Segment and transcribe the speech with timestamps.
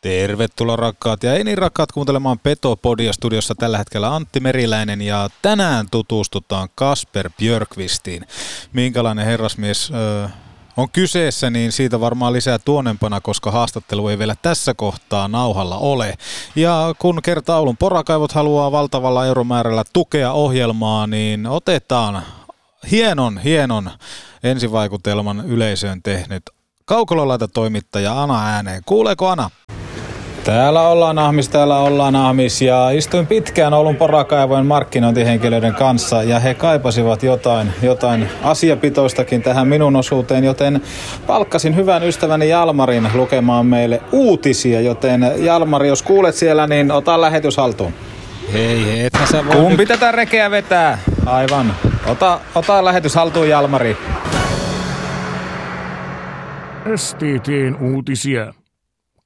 [0.00, 5.86] Tervetuloa rakkaat ja ei niin rakkaat kuuntelemaan Petopodia studiossa tällä hetkellä Antti Meriläinen ja tänään
[5.90, 8.26] tutustutaan Kasper Björkvistiin.
[8.72, 10.28] Minkälainen herrasmies ö,
[10.76, 16.14] on kyseessä, niin siitä varmaan lisää tuonempana, koska haastattelu ei vielä tässä kohtaa nauhalla ole.
[16.56, 22.22] Ja kun kerta Oulun porakaivot haluaa valtavalla euromäärällä tukea ohjelmaa, niin otetaan
[22.90, 23.90] hienon, hienon
[24.42, 26.42] ensivaikutelman yleisöön tehnyt
[26.84, 28.82] kaukololaita toimittaja Ana ääneen.
[28.86, 29.50] Kuuleeko Ana?
[30.44, 36.54] Täällä ollaan Ahmis, täällä ollaan Ahmis ja istuin pitkään Oulun porakaivojen markkinointihenkilöiden kanssa ja he
[36.54, 40.82] kaipasivat jotain, jotain asiapitoistakin tähän minun osuuteen, joten
[41.26, 47.56] palkkasin hyvän ystäväni Jalmarin lukemaan meille uutisia, joten Jalmari, jos kuulet siellä, niin ota lähetys
[47.56, 47.92] haltuun.
[48.52, 49.88] Hei, hei, ethän sä voi Kumpi nyt...
[49.88, 50.98] tätä rekeä vetää?
[51.26, 51.74] Aivan.
[52.06, 53.96] Ota, ota lähetys haltuun, Jalmari.
[56.96, 58.59] STTn uutisia.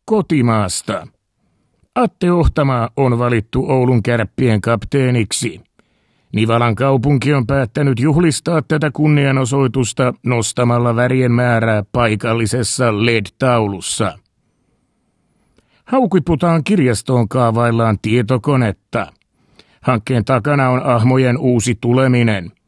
[0.05, 1.07] Kotimaasta.
[1.95, 5.61] Atte Ohtamaa on valittu Oulun kärppien kapteeniksi.
[6.33, 14.19] Nivalan kaupunki on päättänyt juhlistaa tätä kunnianosoitusta nostamalla värien määrää paikallisessa LED-taulussa.
[15.85, 19.07] Haukiputaan kirjastoon kaavaillaan tietokonetta.
[19.81, 22.53] Hankkeen takana on ahmojen uusi tuleminen–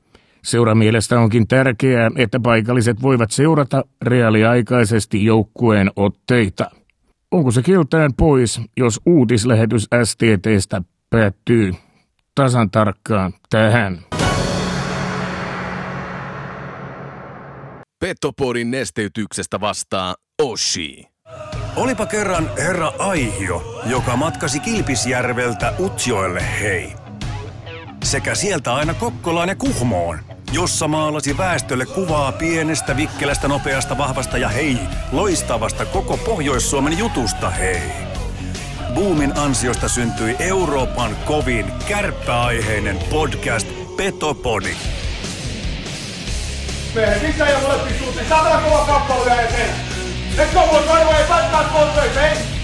[0.46, 6.70] Seuramielestä onkin tärkeää, että paikalliset voivat seurata reaaliaikaisesti joukkueen otteita.
[7.32, 11.74] Onko se kiltään pois, jos uutislähetys STTstä päättyy
[12.34, 13.98] tasan tarkkaan tähän?
[18.00, 21.04] Petopodin nesteytyksestä vastaa Oshi.
[21.76, 26.92] Olipa kerran herra Aihio, joka matkasi Kilpisjärveltä Utsjoelle hei.
[28.04, 30.18] Sekä sieltä aina Kokkolaan ja Kuhmoon,
[30.52, 34.78] jossa maalasi väestölle kuvaa pienestä, vikkelästä, nopeasta, vahvasta ja hei,
[35.12, 37.82] loistavasta koko Pohjois-Suomen jutusta hei.
[38.94, 44.76] Boomin ansiosta syntyi Euroopan kovin kärppäaiheinen podcast Petopodi.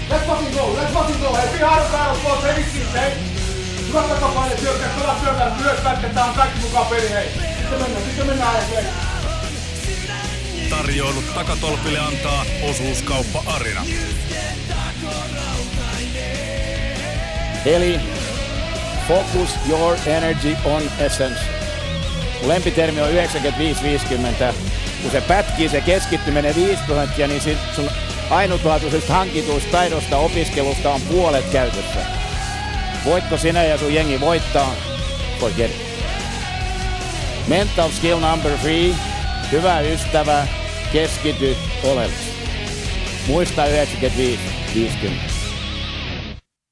[0.09, 1.57] Let's fucking go, let's fucking go, hey?
[1.57, 3.32] Be hard battle, boys, hey, vitsi, hey?
[3.93, 7.29] Hyvä takapaine, syökkää, pelaa syökkää, myös pätketään kaikki mukaan peli, hei.
[7.29, 8.83] Sitten mennään, sitten mennään, hei.
[10.69, 13.85] Tarjoilut takatolpille antaa osuuskauppa Arina.
[17.65, 17.99] Eli
[19.07, 21.39] focus your energy on essence.
[22.41, 24.53] Lempitermi on 95-50.
[25.01, 27.41] Kun se pätkii, se keskittyminen 5 prosenttia, niin
[27.75, 27.89] sun
[28.29, 32.22] ainutlaatuisesta hankituista taidosta opiskelusta on puolet käytössä.
[33.05, 34.75] Voitko sinä ja sun jengi voittaa?
[35.39, 35.77] Forget it.
[37.47, 38.95] Mental skill number three.
[39.51, 40.47] Hyvä ystävä,
[40.93, 42.33] keskity oleellisesti.
[43.27, 45.09] Muista 95-50.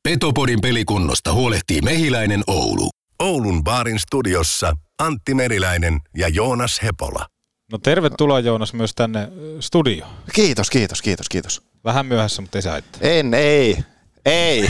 [0.03, 2.89] Petopodin pelikunnosta huolehtii Mehiläinen Oulu.
[3.19, 7.25] Oulun baarin studiossa Antti Meriläinen ja Joonas Hepola.
[7.71, 9.27] No tervetuloa Joonas myös tänne
[9.59, 10.11] studioon.
[10.33, 11.61] Kiitos, kiitos, kiitos, kiitos.
[11.85, 13.01] Vähän myöhässä, mutta ei se haittaa.
[13.01, 13.77] En, ei,
[14.25, 14.69] ei,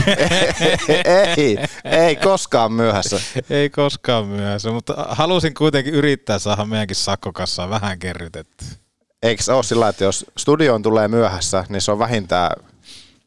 [1.36, 3.20] ei, ei koskaan myöhässä.
[3.50, 8.64] Ei koskaan myöhässä, mutta halusin kuitenkin yrittää saada meidänkin sakkokassaan vähän kerrytetty.
[9.22, 12.50] Eikö se ole sillä, että jos studioon tulee myöhässä, niin se on vähintään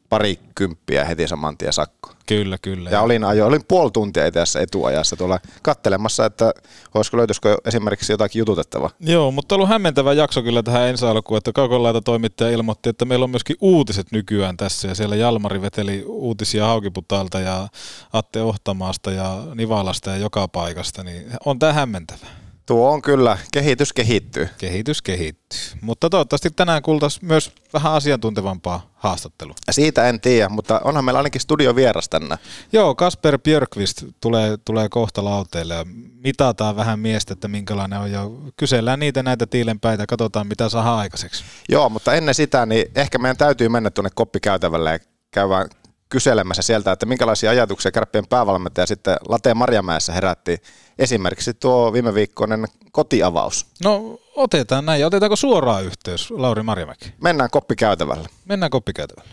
[0.08, 2.10] pari kymppiä heti saman tien sakko.
[2.26, 2.90] Kyllä, kyllä.
[2.90, 6.52] Ja olin, ajo, olin puoli tuntia itse etuajassa tuolla kattelemassa, että
[6.94, 8.90] olisiko löytyisikö esimerkiksi jotakin jututettavaa.
[9.00, 13.04] Joo, mutta on ollut hämmentävä jakso kyllä tähän ensi alkuun, että Kaukolaita toimittaja ilmoitti, että
[13.04, 17.68] meillä on myöskin uutiset nykyään tässä ja siellä Jalmari veteli uutisia Haukiputaalta ja
[18.12, 22.26] Atte Ohtamaasta ja Nivalasta ja joka paikasta, niin on tämä hämmentävä.
[22.66, 24.48] Tuo on kyllä, kehitys kehittyy.
[24.58, 25.58] Kehitys kehittyy.
[25.80, 29.54] Mutta toivottavasti tänään kuultaisiin myös vähän asiantuntevampaa haastattelua.
[29.70, 32.38] Siitä en tiedä, mutta onhan meillä ainakin studio vieras tänne.
[32.72, 35.84] Joo, Kasper Björkvist tulee, tulee kohta lauteille ja
[36.24, 38.24] mitataan vähän miestä, että minkälainen on ja
[38.56, 41.44] kysellään niitä näitä tiilenpäitä, katsotaan mitä saa aikaiseksi.
[41.68, 44.98] Joo, mutta ennen sitä, niin ehkä meidän täytyy mennä tuonne koppikäytävälle ja
[45.30, 45.68] käydään
[46.08, 50.58] kyselemässä sieltä, että minkälaisia ajatuksia kärppien päävalmentaja sitten Late Marjamäessä herätti.
[50.98, 53.66] Esimerkiksi tuo viime viikkoinen kotiavaus.
[53.84, 55.00] No otetaan näin.
[55.00, 57.14] Ja Otetaanko suoraan yhteys, Lauri Marjamäki?
[57.22, 58.28] Mennään koppikäytävälle.
[58.44, 59.30] Mennään koppikäytävälle.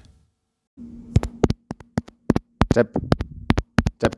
[2.73, 2.95] Sepp.
[4.01, 4.13] Sepp.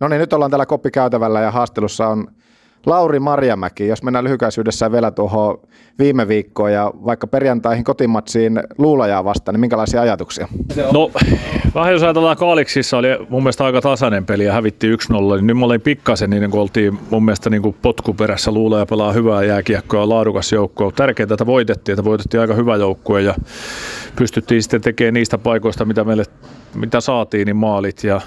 [0.00, 2.34] No niin, nyt ollaan täällä koppikäytävällä ja haastelussa on
[2.86, 3.86] Lauri Marjamäki.
[3.86, 5.60] Jos mennään lyhykäisyydessään vielä tuohon
[5.98, 10.48] viime viikkoon ja vaikka perjantaihin kotimatsiin luulajaa vastaan, niin minkälaisia ajatuksia?
[10.92, 11.10] No,
[11.74, 14.96] vähän jos ajatellaan Kaaliksissa oli mun mielestä aika tasainen peli ja hävitti 1-0,
[15.36, 19.12] niin nyt mä olin pikkasen niin kun oltiin mun mielestä niin kuin potkuperässä luulaja pelaa
[19.12, 20.92] hyvää jääkiekkoa laadukas joukko.
[20.96, 23.34] Tärkeää, että voitettiin, että voitettiin aika hyvä joukkue ja
[24.16, 26.24] pystyttiin sitten tekemään niistä paikoista, mitä meille
[26.74, 28.04] mitä saatiin, niin maalit.
[28.04, 28.20] Ja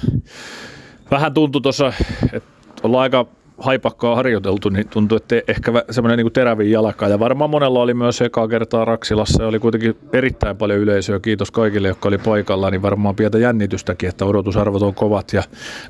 [1.12, 1.94] vähän tuntui tuossa,
[2.34, 2.50] että
[2.84, 3.26] ollaan aika
[3.58, 7.08] haipakkaa harjoiteltu, niin tuntuu, että ehkä semmoinen niin terävin jalka.
[7.08, 9.44] Ja varmaan monella oli myös ekaa kertaa Raksilassa.
[9.44, 11.20] Ja oli kuitenkin erittäin paljon yleisöä.
[11.20, 12.72] Kiitos kaikille, jotka oli paikalla.
[12.72, 15.44] Niin varmaan pientä jännitystäkin, että odotusarvot on kovat ja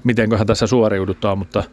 [0.03, 1.37] mitenköhän tässä suoriudutaan.
[1.37, 1.63] Mutta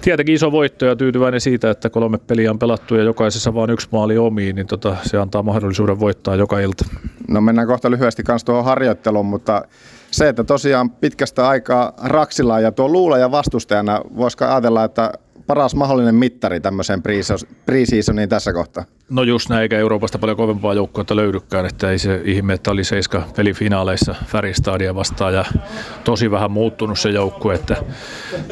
[0.00, 3.88] tietenkin iso voitto ja tyytyväinen siitä, että kolme peliä on pelattu ja jokaisessa vain yksi
[3.92, 6.84] maali omiin, niin tota, se antaa mahdollisuuden voittaa joka ilta.
[7.28, 9.62] No mennään kohta lyhyesti kanssa tuohon harjoitteluun, mutta
[10.10, 15.12] se, että tosiaan pitkästä aikaa Raksilla ja tuo luulaja vastustajana, voisiko ajatella, että
[15.50, 17.02] paras mahdollinen mittari tämmöiseen
[17.66, 18.84] pre-seasoniin tässä kohtaa?
[19.08, 22.84] No just näin, eikä Euroopasta paljon kovempaa joukkuetta löydykään, että ei se ihme, että oli
[22.84, 25.44] seiska pelifinaaleissa Färistadia vastaan ja
[26.04, 27.76] tosi vähän muuttunut se joukkue, että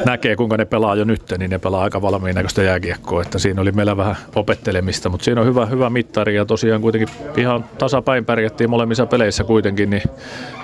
[0.06, 3.62] näkee kuinka ne pelaa jo nyt, niin ne pelaa aika valmiin näköistä jääkiekkoa, että siinä
[3.62, 8.24] oli meillä vähän opettelemista, mutta siinä on hyvä, hyvä mittari ja tosiaan kuitenkin ihan tasapäin
[8.24, 10.02] pärjättiin molemmissa peleissä kuitenkin, niin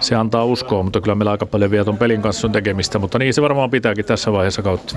[0.01, 3.19] se antaa uskoa, mutta kyllä meillä aika paljon vielä ton pelin kanssa on tekemistä, mutta
[3.19, 4.97] niin se varmaan pitääkin tässä vaiheessa kautta.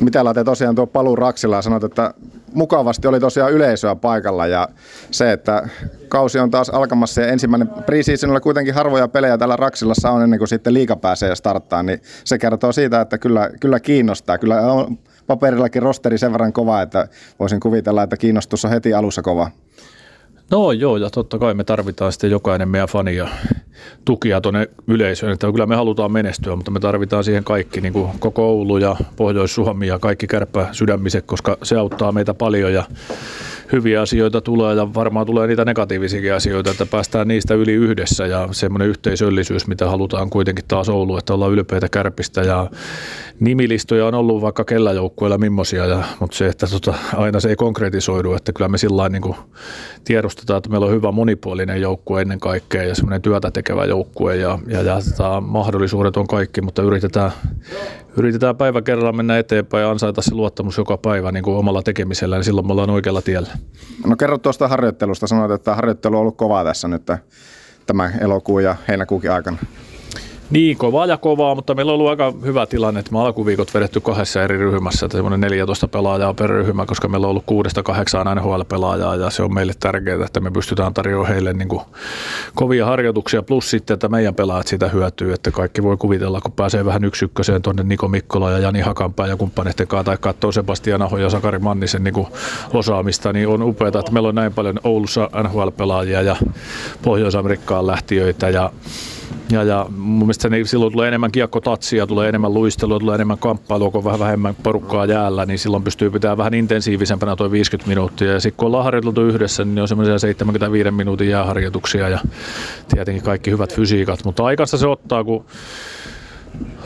[0.00, 2.14] Mitä laite tosiaan tuo paluu Raksilla ja sanoit, että
[2.54, 4.68] mukavasti oli tosiaan yleisöä paikalla ja
[5.10, 5.68] se, että
[6.08, 10.48] kausi on taas alkamassa ja ensimmäinen preseasonilla kuitenkin harvoja pelejä täällä Raksilassa on ennen kuin
[10.48, 14.38] sitten liika pääsee starttaa, niin se kertoo siitä, että kyllä, kyllä kiinnostaa.
[14.38, 17.08] Kyllä on paperillakin rosteri sen verran kova, että
[17.38, 19.50] voisin kuvitella, että kiinnostus on heti alussa kova.
[20.54, 23.28] No joo, ja totta kai me tarvitaan sitten jokainen meidän fani ja
[24.04, 25.32] tukia tuonne yleisöön.
[25.32, 28.96] Että kyllä me halutaan menestyä, mutta me tarvitaan siihen kaikki, niin kuin koko Oulu ja
[29.16, 32.84] Pohjois-Suomi ja kaikki kärppä sydämiset, koska se auttaa meitä paljon ja
[33.72, 38.48] hyviä asioita tulee ja varmaan tulee niitä negatiivisiakin asioita, että päästään niistä yli yhdessä ja
[38.50, 42.70] semmoinen yhteisöllisyys, mitä halutaan kuitenkin taas Oulu, että ollaan ylpeitä kärpistä ja
[43.40, 47.56] nimilistoja on ollut vaikka kellä joukkueilla millaisia, ja, mutta se, että tota, aina se ei
[47.56, 49.34] konkretisoidu, että kyllä me sillä niin
[50.04, 54.58] tiedostetaan, että meillä on hyvä monipuolinen joukkue ennen kaikkea ja semmoinen työtä tekevä joukkue ja,
[54.66, 57.32] ja, ja tota, mahdollisuudet on kaikki, mutta yritetään,
[58.16, 62.36] yritetään päivä kerrallaan mennä eteenpäin ja ansaita se luottamus joka päivä niin kuin omalla tekemisellä,
[62.36, 63.48] niin silloin me ollaan oikealla tiellä.
[64.06, 65.26] No kerro tuosta harjoittelusta.
[65.26, 67.02] Sanoit, että harjoittelu on ollut kovaa tässä nyt
[67.86, 69.56] tämän elokuun ja heinäkuukin aikana.
[70.50, 74.00] Niin, kovaa ja kovaa, mutta meillä on ollut aika hyvä tilanne, että me alkuviikot vedetty
[74.00, 78.36] kahdessa eri ryhmässä, että semmoinen 14 pelaajaa per ryhmä, koska meillä on ollut kuudesta kahdeksaan
[78.36, 81.82] NHL-pelaajaa ja se on meille tärkeää, että me pystytään tarjoamaan heille niin kuin
[82.54, 86.84] kovia harjoituksia, plus sitten, että meidän pelaajat siitä hyötyy, että kaikki voi kuvitella, kun pääsee
[86.84, 91.02] vähän yksi ykköseen tuonne Niko Mikkola ja Jani Hakanpää ja kumppaneiden kanssa, tai katsoo Sebastian
[91.02, 92.26] Aho ja Sakari Mannisen niin kuin
[92.72, 96.36] osaamista, niin on upeaa, että meillä on näin paljon Oulussa NHL-pelaajia ja
[97.02, 98.70] Pohjois-Amerikkaan lähtiöitä ja
[99.50, 103.90] ja, ja mun mielestä niin silloin tulee enemmän kiekkotatsia, tulee enemmän luistelua, tulee enemmän kamppailua,
[103.90, 108.32] kun on vähän vähemmän porukkaa jäällä, niin silloin pystyy pitämään vähän intensiivisempänä tuo 50 minuuttia.
[108.32, 112.18] Ja sitten kun ollaan harjoiteltu yhdessä, niin on semmoisia 75 minuutin jääharjoituksia ja
[112.88, 114.24] tietenkin kaikki hyvät fysiikat.
[114.24, 115.44] Mutta aikansa se ottaa, kun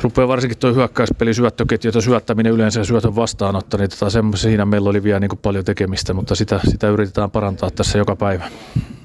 [0.02, 4.90] rupeaa varsinkin tuo hyökkäyspeli, syöttöketju ja syöttäminen yleensä ja syötön vastaanotto, niin tota, siinä meillä
[4.90, 8.44] oli vielä niin kuin paljon tekemistä, mutta sitä, sitä yritetään parantaa tässä joka päivä.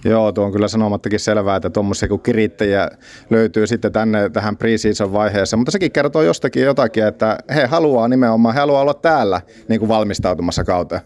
[0.06, 2.90] Joo, tuo on kyllä sanomattakin selvää, että tuommoisia kuin kirittäjiä
[3.30, 8.56] löytyy sitten tänne tähän preseason vaiheessa, mutta sekin kertoo jostakin jotakin, että he haluaa nimenomaan,
[8.56, 11.02] he haluaa olla täällä niin kuin valmistautumassa kauteen.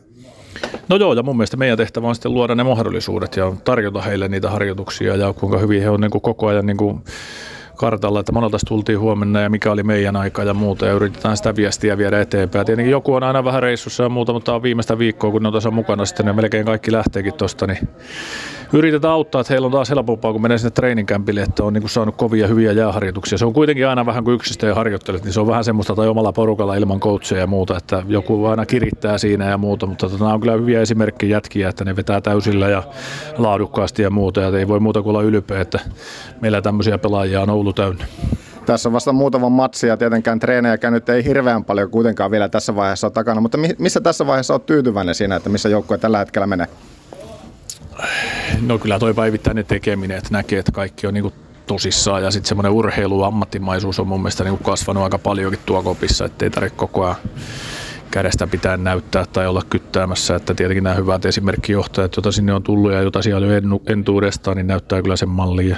[0.89, 4.27] No joo, ja mun mielestä meidän tehtävä on sitten luoda ne mahdollisuudet ja tarjota heille
[4.27, 7.04] niitä harjoituksia ja kuinka hyvin he on niin kuin koko ajan niin kuin
[7.78, 11.56] kartalla, että monelta tultiin huomenna ja mikä oli meidän aika ja muuta ja yritetään sitä
[11.56, 12.66] viestiä viedä eteenpäin.
[12.66, 15.54] Tietenkin joku on aina vähän reissussa ja muuta, mutta on viimeistä viikkoa, kun ne on
[15.54, 17.88] tässä mukana sitten ja melkein kaikki lähteekin tuosta, niin
[18.74, 21.90] yritetään auttaa, että heillä on taas helpompaa, kun menee sinne treeninkämpille, että on niin kuin
[21.90, 23.38] saanut kovia hyviä jääharjoituksia.
[23.38, 26.07] Se on kuitenkin aina vähän kuin yksistä ja harjoittelet, niin se on vähän semmoista tai
[26.07, 30.24] omalla porukalla ilman coachia ja muuta, että joku aina kirittää siinä ja muuta, mutta tota,
[30.24, 32.83] nämä on kyllä hyviä esimerkkejä jätkiä, että ne vetää täysillä ja
[33.38, 35.80] laadukkaasti ja muuta, ja ei voi muuta kuin olla ylpeä, että
[36.42, 38.06] meillä tämmöisiä pelaajia on Oulu täynnä.
[38.66, 42.76] Tässä on vasta muutama matsi ja tietenkään treenejäkään nyt ei hirveän paljon kuitenkaan vielä tässä
[42.76, 46.47] vaiheessa ole takana, mutta missä tässä vaiheessa olet tyytyväinen siinä, että missä joukkue tällä hetkellä
[46.47, 46.68] menee?
[48.61, 51.33] No kyllä toi päivittäinen tekeminen, että näkee, että kaikki on niinku
[51.66, 56.25] tosissaan ja sitten semmoinen urheilu ammattimaisuus on mun mielestä niinku kasvanut aika paljonkin tuo kopissa,
[56.25, 57.16] ettei tarvitse koko ajan
[58.11, 62.92] kädestä pitää näyttää tai olla kyttäämässä, että tietenkin nämä hyvät esimerkkijohtajat, joita sinne on tullut
[62.92, 65.75] ja joita siellä on entuudestaan, niin näyttää kyllä sen mallin.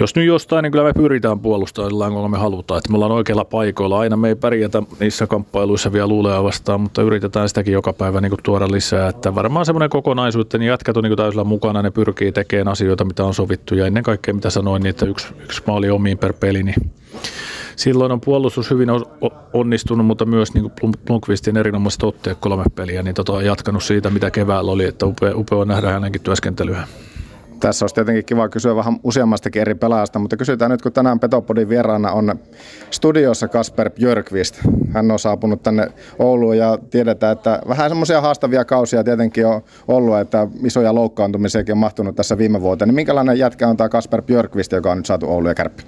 [0.00, 2.78] Jos nyt jostain, niin kyllä me pyritään puolustamaan kun me halutaan.
[2.78, 3.98] Että me ollaan oikeilla paikoilla.
[3.98, 8.30] Aina me ei pärjätä niissä kamppailuissa vielä luulea vastaan, mutta yritetään sitäkin joka päivä niin
[8.30, 9.08] kuin tuoda lisää.
[9.08, 13.04] Että varmaan semmoinen kokonaisuus, että niin jätkät on niin täysillä mukana, ne pyrkii tekemään asioita,
[13.04, 13.74] mitä on sovittu.
[13.74, 16.92] Ja ennen kaikkea, mitä sanoin, niin että yksi, yksi maali omiin per peli, niin
[17.76, 18.88] silloin on puolustus hyvin
[19.52, 20.72] onnistunut, mutta myös niin
[21.06, 25.64] Blomqvistin erinomaiset otteet kolme peliä, niin tota, jatkanut siitä, mitä keväällä oli, että upea, upea
[25.64, 26.86] nähdä hänenkin työskentelyä.
[27.60, 31.68] Tässä olisi tietenkin kiva kysyä vähän useammastakin eri pelaajasta, mutta kysytään nyt, kun tänään Petopodin
[31.68, 32.38] vieraana on
[32.90, 34.60] studiossa Kasper Björkvist.
[34.92, 35.88] Hän on saapunut tänne
[36.18, 41.78] Ouluun ja tiedetään, että vähän semmoisia haastavia kausia tietenkin on ollut, että isoja loukkaantumisiakin on
[41.78, 42.88] mahtunut tässä viime vuoteen.
[42.88, 45.82] Niin minkälainen jätkä on tämä Kasper Björkvist, joka on nyt saatu Oulu ja Kärppi?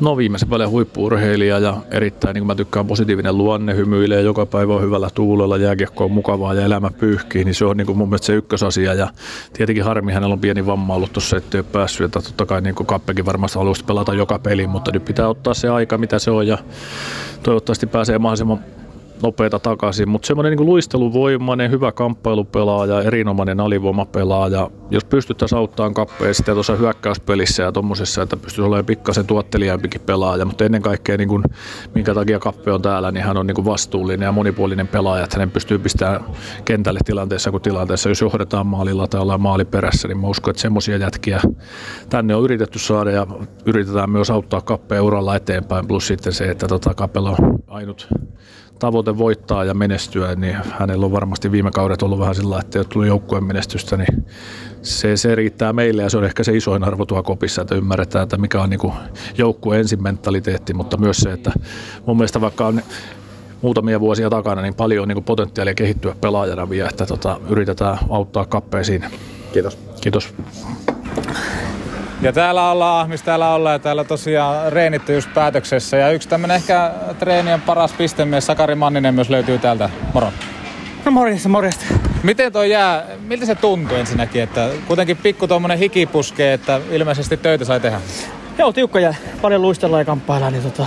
[0.00, 4.74] No viimeisen paljon huippuurheilija ja erittäin, niin kuin mä tykkään, positiivinen luonne, hymyilee joka päivä
[4.74, 8.08] on hyvällä tuulella, jääkiekko on mukavaa ja elämä pyyhkii, niin se on niin kuin mun
[8.08, 8.94] mielestä se ykkösasia.
[8.94, 9.08] Ja
[9.52, 12.74] tietenkin harmi, hänellä on pieni vamma ollut tuossa, ettei ole päässyt, että totta kai niin
[12.74, 16.30] kuin Kappekin varmasti haluaisi pelata joka peli, mutta nyt pitää ottaa se aika, mitä se
[16.30, 16.58] on ja
[17.42, 18.58] toivottavasti pääsee mahdollisimman
[19.22, 24.70] nopeita takaisin, mutta semmoinen niin luisteluvoimainen, hyvä kamppailupelaaja, erinomainen alivoimapelaaja.
[24.90, 30.44] Jos pystyttäisiin auttamaan kappeen sitten tuossa hyökkäyspelissä ja tuommoisessa, että pystyisi olemaan pikkasen tuottelijaampikin pelaaja,
[30.44, 31.42] mutta ennen kaikkea niin kuin,
[31.94, 35.36] minkä takia kappe on täällä, niin hän on niin kuin vastuullinen ja monipuolinen pelaaja, että
[35.36, 36.20] hänen pystyy pistämään
[36.64, 38.08] kentälle tilanteessa kuin tilanteessa.
[38.08, 41.40] Jos johdetaan maalilla tai ollaan maaliperässä, niin mä uskon, että semmoisia jätkiä
[42.08, 43.26] tänne on yritetty saada ja
[43.66, 48.08] yritetään myös auttaa kappeen uralla eteenpäin, plus sitten se, että tota, kappella on ainut
[48.78, 52.80] tavoite voittaa ja menestyä, niin hänellä on varmasti viime kaudet ollut vähän sillä että ei
[52.80, 54.26] ole tullut joukkueen menestystä, niin
[54.82, 58.22] se, se riittää meille ja se on ehkä se isoin arvo tuo kopissa, että ymmärretään,
[58.22, 58.92] että mikä on niin
[59.38, 61.52] joukkueen ensin mentaliteetti, mutta myös se, että
[62.06, 62.82] mun mielestä vaikka on
[63.62, 68.44] muutamia vuosia takana, niin paljon on niin potentiaalia kehittyä pelaajana vielä, että tota, yritetään auttaa
[68.44, 69.04] kappeisiin.
[69.52, 69.78] Kiitos.
[70.00, 70.34] Kiitos.
[72.20, 75.96] Ja täällä ollaan, missä täällä ollaan, ja täällä tosiaan reenitty just päätöksessä.
[75.96, 79.90] Ja yksi tämmönen ehkä treenien paras pistemies, Sakari Manninen myös löytyy täältä.
[80.14, 80.32] Moro.
[81.04, 81.84] No morjesta, morjesta.
[82.22, 87.36] Miten toi jää, miltä se tuntuu ensinnäkin, että kuitenkin pikku tuommoinen hiki puskee, että ilmeisesti
[87.36, 88.00] töitä sai tehdä?
[88.58, 89.14] Joo, tiukka jää.
[89.42, 90.86] Paljon luistellaan ja kamppaillaan, niin tota,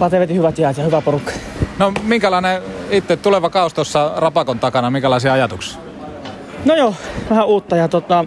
[0.00, 1.32] Late hyvät jäät ja hyvä porukka.
[1.78, 5.78] No minkälainen itse tuleva kaus tuossa Rapakon takana, minkälaisia ajatuksia?
[6.64, 6.94] No joo,
[7.30, 8.24] vähän uutta ja tota,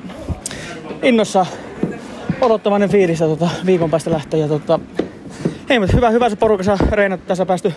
[1.03, 1.45] innossa
[2.41, 4.39] odottavainen fiilis ja tota, viikon päästä lähtee.
[4.39, 4.79] Ja tota,
[5.69, 7.27] ei, mutta hyvä, hyvä se porukassa reenat.
[7.27, 7.73] Tässä päästy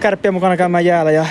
[0.00, 1.26] kärppiä mukana käymään jäällä ja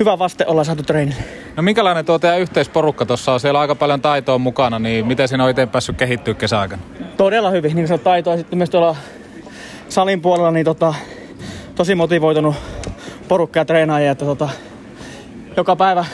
[0.00, 1.22] hyvä vaste ollaan saatu treenille.
[1.56, 3.40] No minkälainen tuo teidän yhteisporukka tuossa on?
[3.40, 6.82] Siellä on aika paljon taitoa mukana, niin miten siinä on itse päässyt kehittyä kesäaikana?
[7.16, 8.36] Todella hyvin, niin se on taitoa.
[8.36, 8.96] Sitten myös tuolla
[9.88, 10.94] salin puolella niin tota,
[11.74, 12.54] tosi motivoitunut
[13.28, 14.48] porukka ja treenaajia, että tota,
[15.56, 16.04] joka päivä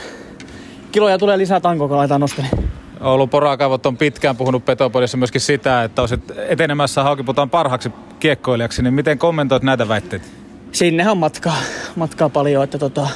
[0.92, 2.71] kiloja tulee lisää tankoa, kun aletaan nostelemaan.
[3.02, 7.90] Oulun porakaivot on pitkään puhunut Petopodissa myöskin sitä, että olisit etenemässä Haukiputaan parhaaksi
[8.20, 10.26] kiekkoilijaksi, niin miten kommentoit näitä väitteitä?
[10.72, 11.56] Sinnehän on matkaa,
[11.96, 13.08] matkaa paljon, että tota,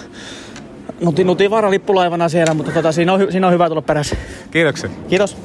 [1.01, 4.17] nuti, nuti vara lippulaivana siellä, mutta tota, siinä, on, siinä on hyvä tulla perässä.
[4.51, 4.91] Kiitoksia.
[5.09, 5.37] Kiitos.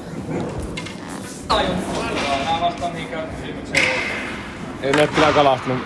[4.82, 5.80] En ole kyllä kalastanut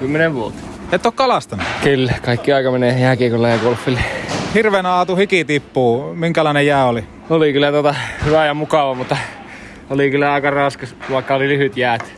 [0.00, 0.62] kymmenen vuotta.
[0.92, 1.66] Et ole kalastanut?
[1.82, 4.00] Kyllä, kaikki aika menee jääkiekolle ja golfille.
[4.54, 6.14] Hirveänä aatu hiki tippuu.
[6.14, 7.04] Minkälainen jää oli?
[7.30, 9.16] Oli kyllä tota, hyvä ja mukava, mutta
[9.90, 12.12] oli kyllä aika raskas, vaikka oli lyhyt jäät.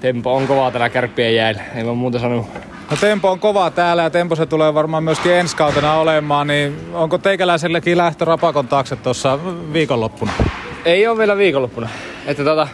[0.00, 2.44] Tempo on kova tällä kärppien jäällä, ei mä muuta sanoa.
[2.90, 6.76] No tempo on kova täällä ja tempo se tulee varmaan myöskin ensi kautena olemaan, niin
[6.92, 9.38] onko teikäläisellekin lähtö rapakon taakse tuossa
[9.72, 10.32] viikonloppuna?
[10.84, 11.88] Ei ole vielä viikonloppuna.
[12.26, 12.68] Että tota,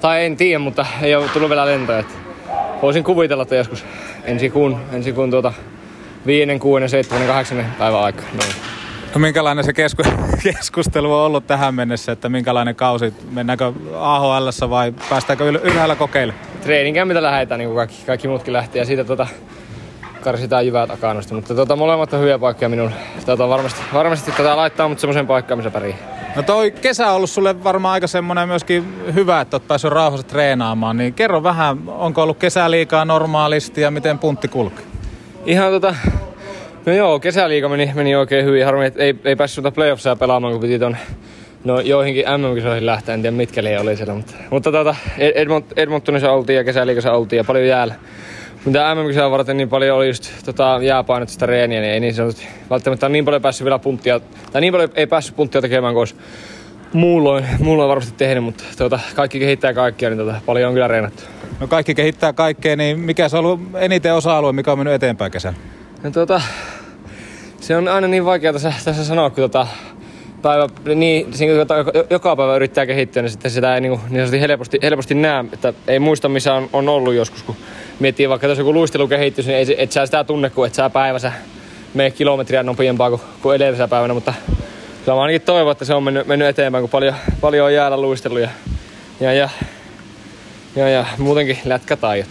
[0.00, 1.98] tai en tiedä, mutta ei ole tullut vielä lentoja.
[1.98, 2.14] Että
[2.82, 3.84] voisin kuvitella, että joskus
[4.24, 5.52] ensi kuun, ensi kuun tuota,
[6.26, 8.22] viiden, kuuden, seitsemän, kahdeksan päivän aika.
[8.22, 8.52] Noin.
[9.14, 10.02] No minkälainen se kesku-
[10.42, 16.44] keskustelu on ollut tähän mennessä, että minkälainen kausi, mennäänkö AHL vai päästäänkö yl- ylhäällä kokeilemaan?
[16.60, 19.26] Treeninkämpiltä lähdetään niin kuin kaikki, kaikki muutkin lähtee ja siitä tota,
[20.20, 21.34] karsitaan jyvää takanosta.
[21.34, 22.92] Mutta tota, molemmat on hyviä paikkoja minulle.
[23.26, 25.98] Tota, varmasti, varmasti tätä laittaa mut semmoisen paikkaan, missä pärjää.
[26.36, 30.26] No toi kesä on ollut sulle varmaan aika semmoinen myöskin hyvä, että oot päässyt rauhassa
[30.26, 34.82] treenaamaan, niin kerro vähän, onko ollut kesä liikaa normaalisti ja miten puntti kulki?
[35.46, 35.94] Ihan tota,
[36.86, 38.64] no joo, kesäliiga meni, meni oikein hyvin.
[38.64, 40.96] Harmi, että ei, ei päässyt tuota playoffsia pelaamaan, kun piti ton
[41.64, 46.32] No joihinkin MM-kisoihin lähteä, en tiedä mitkä liian oli siellä, mutta, mutta tota, Edmont, Edmontonissa
[46.32, 47.94] oltiin ja kesäliigassa oltiin ja paljon jäällä.
[48.64, 53.08] Mitä MM-kisaa varten niin paljon oli just tota, jääpainotusta reeniä, niin ei niin sanotusti välttämättä
[53.08, 54.20] niin paljon päässyt vielä punttia,
[54.52, 56.08] tai niin paljon ei päässyt punttia tekemään kuin
[56.92, 61.22] muulloin, muulloin varmasti tehnyt, mutta tota, kaikki kehittää kaikkia, niin tota, paljon on kyllä reenattu.
[61.60, 65.32] No kaikki kehittää kaikkea, niin mikä se on ollut eniten osa-alue, mikä on mennyt eteenpäin
[65.32, 65.56] kesän?
[66.02, 66.42] No, tota,
[67.60, 69.66] se on aina niin vaikea tässä, tässä sanoa, kun tota,
[70.42, 71.74] päivä, niin, siinä, joka,
[72.10, 75.98] joka päivä yrittää kehittyä, niin sitten sitä ei niin, niin helposti, helposti näe, että ei
[75.98, 77.56] muista missä on, on ollut joskus, kun
[78.00, 80.90] miettii vaikka jos joku luistelu kehittyy, niin ei, et sä sitä tunne, kun et sä
[80.90, 81.32] päivässä
[81.94, 84.34] mene kilometriä nopeampaa kuin, kuin edellisenä päivänä, mutta
[85.10, 88.00] kyllä mä ainakin toivon, että se on mennyt, mennyt eteenpäin, kun paljon, paljon on jäällä
[88.00, 88.48] luisteluja
[89.20, 89.48] ja, ja,
[90.76, 92.26] ja, ja muutenkin lätkätaijat.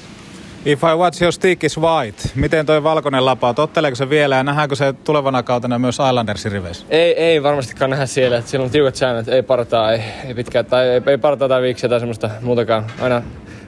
[0.66, 4.44] If I watch your stick is white, miten toi valkoinen lapa, totteleeko se vielä ja
[4.44, 6.86] nähdäänkö se tulevana kautena myös Islandersin riveissä?
[6.90, 10.64] Ei, ei varmastikaan nähdä siellä, että siellä on tiukat säännöt, ei partaa, ei, ei pitkää,
[10.64, 12.86] tai ei, ei partaa tai viiksiä tai semmoista muutakaan.
[13.02, 13.22] Aina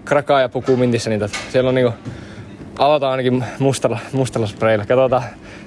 [0.05, 1.29] krakaa ja pukuu mintissä niitä.
[1.49, 1.93] Siellä on niinku,
[2.77, 4.85] avataan ainakin mustalla, mustalla spreillä.
[4.85, 5.23] Katsotaan,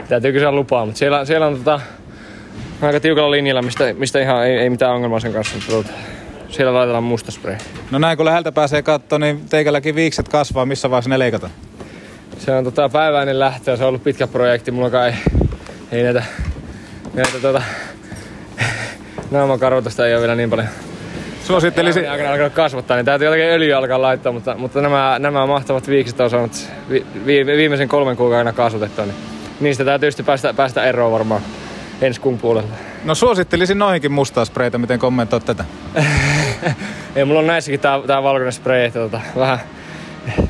[0.09, 1.81] täytyy kysyä lupaa, mutta siellä, siellä on tota,
[2.87, 5.57] aika tiukalla linjalla, mistä, mistä ihan ei, ei mitään ongelmaa sen kanssa.
[5.77, 5.93] Mutta
[6.49, 7.57] siellä laitetaan musta spray.
[7.91, 11.53] No näin kun läheltä pääsee katsoa, niin teikälläkin viikset kasvaa, missä vaiheessa ne leikataan?
[12.39, 14.71] Se on tota, päiväinen lähtö ja se on ollut pitkä projekti.
[14.71, 15.15] Mulla ei,
[15.93, 16.23] ei näitä,
[17.15, 17.63] näitä tota,
[19.31, 20.69] naamakarvotusta ei ole vielä niin paljon
[21.45, 22.11] Suosittelisin...
[22.11, 26.21] Aikana alkanut kasvattaa, niin täytyy jotenkin öljyä alkaa laittaa, mutta, mutta nämä, nämä mahtavat viikset
[26.21, 26.53] on saanut
[26.91, 29.17] vi, vi, viimeisen kolmen kuukauden kasvatettua, niin
[29.61, 31.41] niistä täytyy päästä, päästä eroon varmaan
[32.01, 32.69] ensi kuun puolella.
[33.05, 35.65] No suosittelisin noihinkin mustaa spreitä, miten kommentoit tätä?
[37.17, 39.59] Ei, mulla on näissäkin tää, tää valkoinen spray, että tota, vähän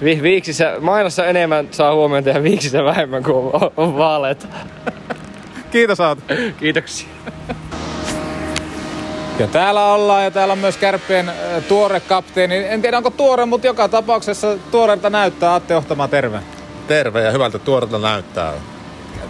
[0.05, 4.47] vi, viiksissä, mailassa enemmän saa huomioon ja viiksissä vähemmän, kuin on, on vaaleita.
[5.73, 6.23] Kiitos Aatu.
[6.61, 7.09] Kiitoksia.
[9.39, 11.31] Ja täällä ollaan ja täällä on myös Kärppien
[11.69, 12.57] tuore kapteeni.
[12.57, 15.55] En tiedä onko tuore, mutta joka tapauksessa tuoreelta näyttää.
[15.55, 16.41] Atte Ohtama, terve.
[16.89, 18.53] Terve ja hyvältä tuoreelta näyttää.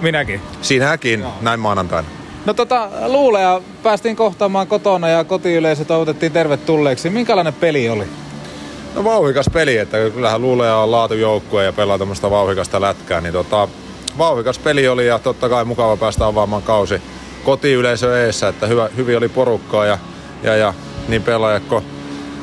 [0.04, 0.40] Minäkin.
[0.62, 1.32] Sinäkin, no.
[1.40, 2.08] näin maanantaina.
[2.46, 7.10] No tota, luuleja päästiin kohtaamaan kotona ja kotiyleisö toivotettiin tervetulleeksi.
[7.10, 8.04] Minkälainen peli oli?
[8.94, 13.68] No vauhikas peli, että kyllähän luuleja on laatujoukkue ja pelaa tämmöistä vauhikasta lätkää, niin tota,
[14.18, 17.02] vauhikas peli oli ja totta kai mukava päästä avaamaan kausi
[17.44, 19.98] kotiyleisö eessä, että hyvä, hyvin oli porukkaa ja,
[20.42, 20.74] ja, ja
[21.08, 21.82] niin pelaajakko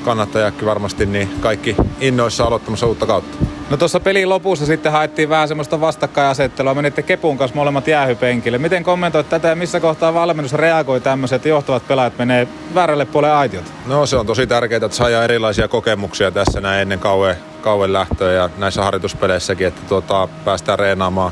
[0.05, 3.37] kannattajakki varmasti, niin kaikki innoissa aloittamassa uutta kautta.
[3.71, 6.73] No tuossa pelin lopussa sitten haettiin vähän semmoista vastakkainasettelua.
[6.73, 8.57] Menitte Kepun kanssa molemmat jäähypenkille.
[8.57, 13.73] Miten kommentoit tätä ja missä kohtaa valmennus reagoi tämmöiset, johtavat pelaajat menee väärälle puolelle aitiot?
[13.85, 18.31] No se on tosi tärkeää, että saa erilaisia kokemuksia tässä näin ennen kauan, kauan lähtöä
[18.31, 21.31] ja näissä harjoituspeleissäkin, että tuota, päästään reenaamaan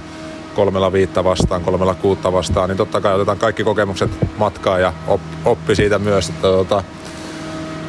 [0.56, 4.94] kolmella viittä vastaan, kolmella kuutta vastaan, niin totta kai otetaan kaikki kokemukset matkaan ja
[5.46, 6.84] oppi siitä myös, että tuota,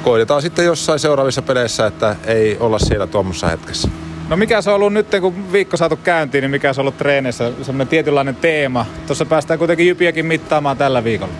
[0.04, 3.88] koitetaan sitten jossain seuraavissa peleissä, että ei olla siellä tuommoissa hetkessä.
[4.30, 6.98] No mikä se on ollut nyt, kun viikko saatu käyntiin, niin mikä se on ollut
[6.98, 8.86] treenissä, semmoinen tietynlainen teema?
[9.06, 11.32] Tuossa päästään kuitenkin Jypiäkin mittaamaan tällä viikolla.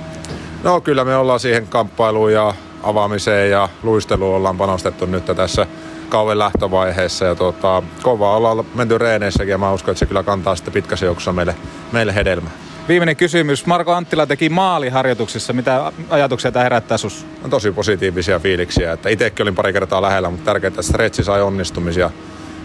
[0.63, 5.67] No kyllä me ollaan siihen kamppailuun ja avaamiseen ja luisteluun ollaan panostettu nyt tässä
[6.09, 7.25] kauden lähtövaiheessa.
[7.25, 11.07] Ja tuota, kovaa ollaan menty reeneissäkin ja mä uskon, että se kyllä kantaa sitten pitkässä
[11.07, 11.55] juoksussa meille,
[11.93, 12.53] meille hedelmää.
[12.89, 13.67] Viimeinen kysymys.
[13.67, 15.53] Marko Anttila teki maaliharjoituksissa.
[15.53, 17.27] Mitä ajatuksia tämä herättää sus?
[17.45, 18.93] On tosi positiivisia fiiliksiä.
[18.93, 22.11] Että itsekin olin pari kertaa lähellä, mutta tärkeää, että stretchi sai onnistumisia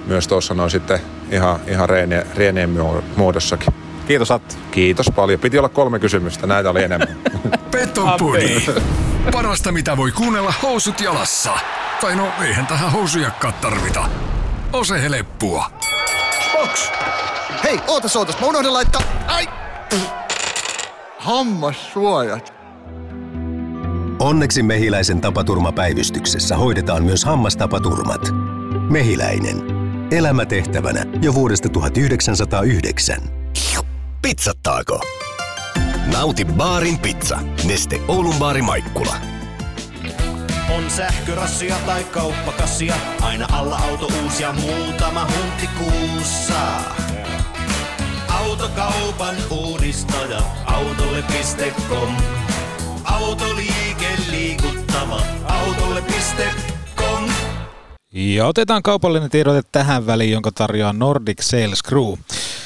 [0.07, 0.99] myös tuossa noin sitten
[1.31, 2.69] ihan, ihan reenien, reenien
[3.15, 3.73] muodossakin.
[4.07, 4.55] Kiitos Atte.
[4.71, 5.39] Kiitos paljon.
[5.39, 7.17] Piti olla kolme kysymystä, näitä oli enemmän.
[7.71, 8.65] Petopodi.
[9.31, 11.51] Parasta mitä voi kuunnella housut jalassa.
[12.01, 14.05] Tai no, eihän tähän housujakkaa tarvita.
[14.73, 15.71] Ose heleppua.
[16.51, 16.89] Box!
[17.63, 19.01] Hei, ootas ootas, mä unohdin laittaa...
[19.27, 19.47] Ai!
[21.17, 22.53] Hammassuojat.
[24.19, 28.21] Onneksi Mehiläisen tapaturmapäivystyksessä hoidetaan myös hammastapaturmat.
[28.89, 29.74] Mehiläinen.
[30.11, 33.21] Elämätehtävänä jo vuodesta 1909.
[34.21, 34.99] Pizzattaako?
[36.11, 37.39] Nauti baarin pizza.
[37.67, 39.15] Neste Oulun baari Maikkula.
[40.75, 46.61] On sähkörassia tai kauppakassia, aina alla auto uusia muutama hunti kuussa.
[48.27, 52.15] Autokaupan uudistaja, autolle.com.
[53.03, 56.74] Autoliike liikuttava, autolle.com.
[58.15, 62.13] Ja otetaan kaupallinen tiedote tähän väliin, jonka tarjoaa Nordic Sales Crew.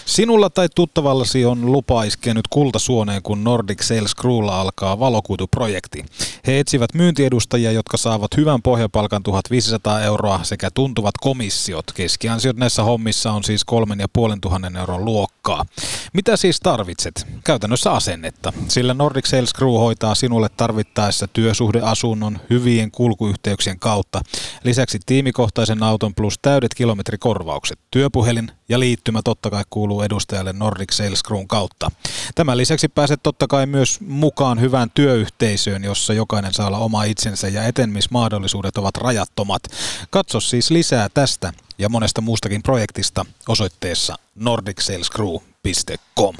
[0.10, 6.06] Sinulla tai tuttavallasi on lupa iskeä nyt kultasuoneen, kun Nordic Sales Crewlla alkaa valokuituprojekti.
[6.48, 11.86] He etsivät myyntiedustajia, jotka saavat hyvän pohjapalkan 1500 euroa sekä tuntuvat komissiot.
[11.92, 15.66] Keskiansiot näissä hommissa on siis 3500 euron luokkaa.
[16.14, 17.28] Mitä siis tarvitset?
[17.44, 24.22] Käytännössä asennetta, sillä Nordic Sales Crew hoitaa sinulle tarvittaessa työsuhdeasunnon hyvien kulkuyhteyksien kautta.
[24.64, 27.80] Lisäksi tiimikohtaisen auton plus täydet kilometrikorvaukset.
[27.92, 31.92] Työpuhelin ja liittymä totta kai kuuluu edustajalle Nordic Sales Crewn kautta.
[32.36, 37.48] Tämän lisäksi pääset totta kai myös mukaan hyvään työyhteisöön, jossa jokainen saa olla oma itsensä
[37.48, 39.64] ja etenemismahdollisuudet ovat rajattomat.
[40.10, 46.36] Katso siis lisää tästä ja monesta muustakin projektista osoitteessa nordicsalescrew.com.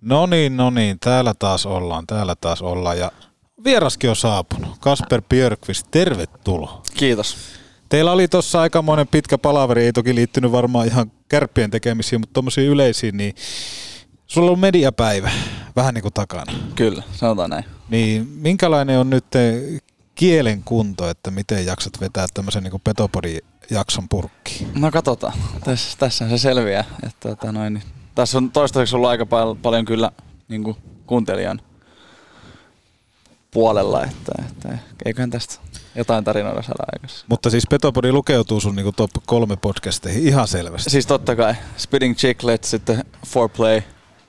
[0.00, 3.12] No niin, no niin, täällä taas ollaan, täällä taas ollaan ja
[3.64, 4.76] vieraskin on saapunut.
[4.80, 6.82] Kasper Björkvist, tervetuloa.
[6.96, 7.36] Kiitos.
[7.88, 12.68] Teillä oli tuossa aikamoinen pitkä palaveri, ei toki liittynyt varmaan ihan kärppien tekemisiin, mutta tuommoisiin
[12.68, 13.34] yleisiin, niin
[14.26, 15.30] sulla on mediapäivä
[15.76, 16.52] vähän niin kuin takana.
[16.74, 17.64] Kyllä, sanotaan näin.
[17.88, 19.24] Niin minkälainen on nyt
[20.14, 24.68] kielen kunto, että miten jaksat vetää tämmöisen niin Petopodin jakson purkkiin?
[24.74, 25.32] No katsotaan.
[25.64, 26.84] Tässä, tässä se selviää.
[27.02, 27.84] Että, tota noin, niin.
[28.14, 30.10] Tässä on toistaiseksi ollut aika pal- paljon kyllä
[30.48, 31.60] niin kuin kuuntelijan
[33.50, 35.54] puolella, että, että eiköhän tästä
[35.96, 37.24] jotain tarinoita saada aikaisemmin.
[37.28, 40.90] Mutta siis Petopodi lukeutuu sun niin top kolme podcasteihin ihan selvästi.
[40.90, 41.54] Siis totta kai.
[41.76, 43.82] Spitting Chicklets, sitten Foreplay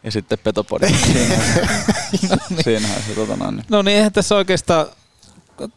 [0.04, 0.88] ja sitten Petopodi.
[1.06, 1.70] Siinähän,
[2.64, 3.64] siinähän se tota noin.
[3.70, 4.86] No niin, eihän tässä oikeastaan,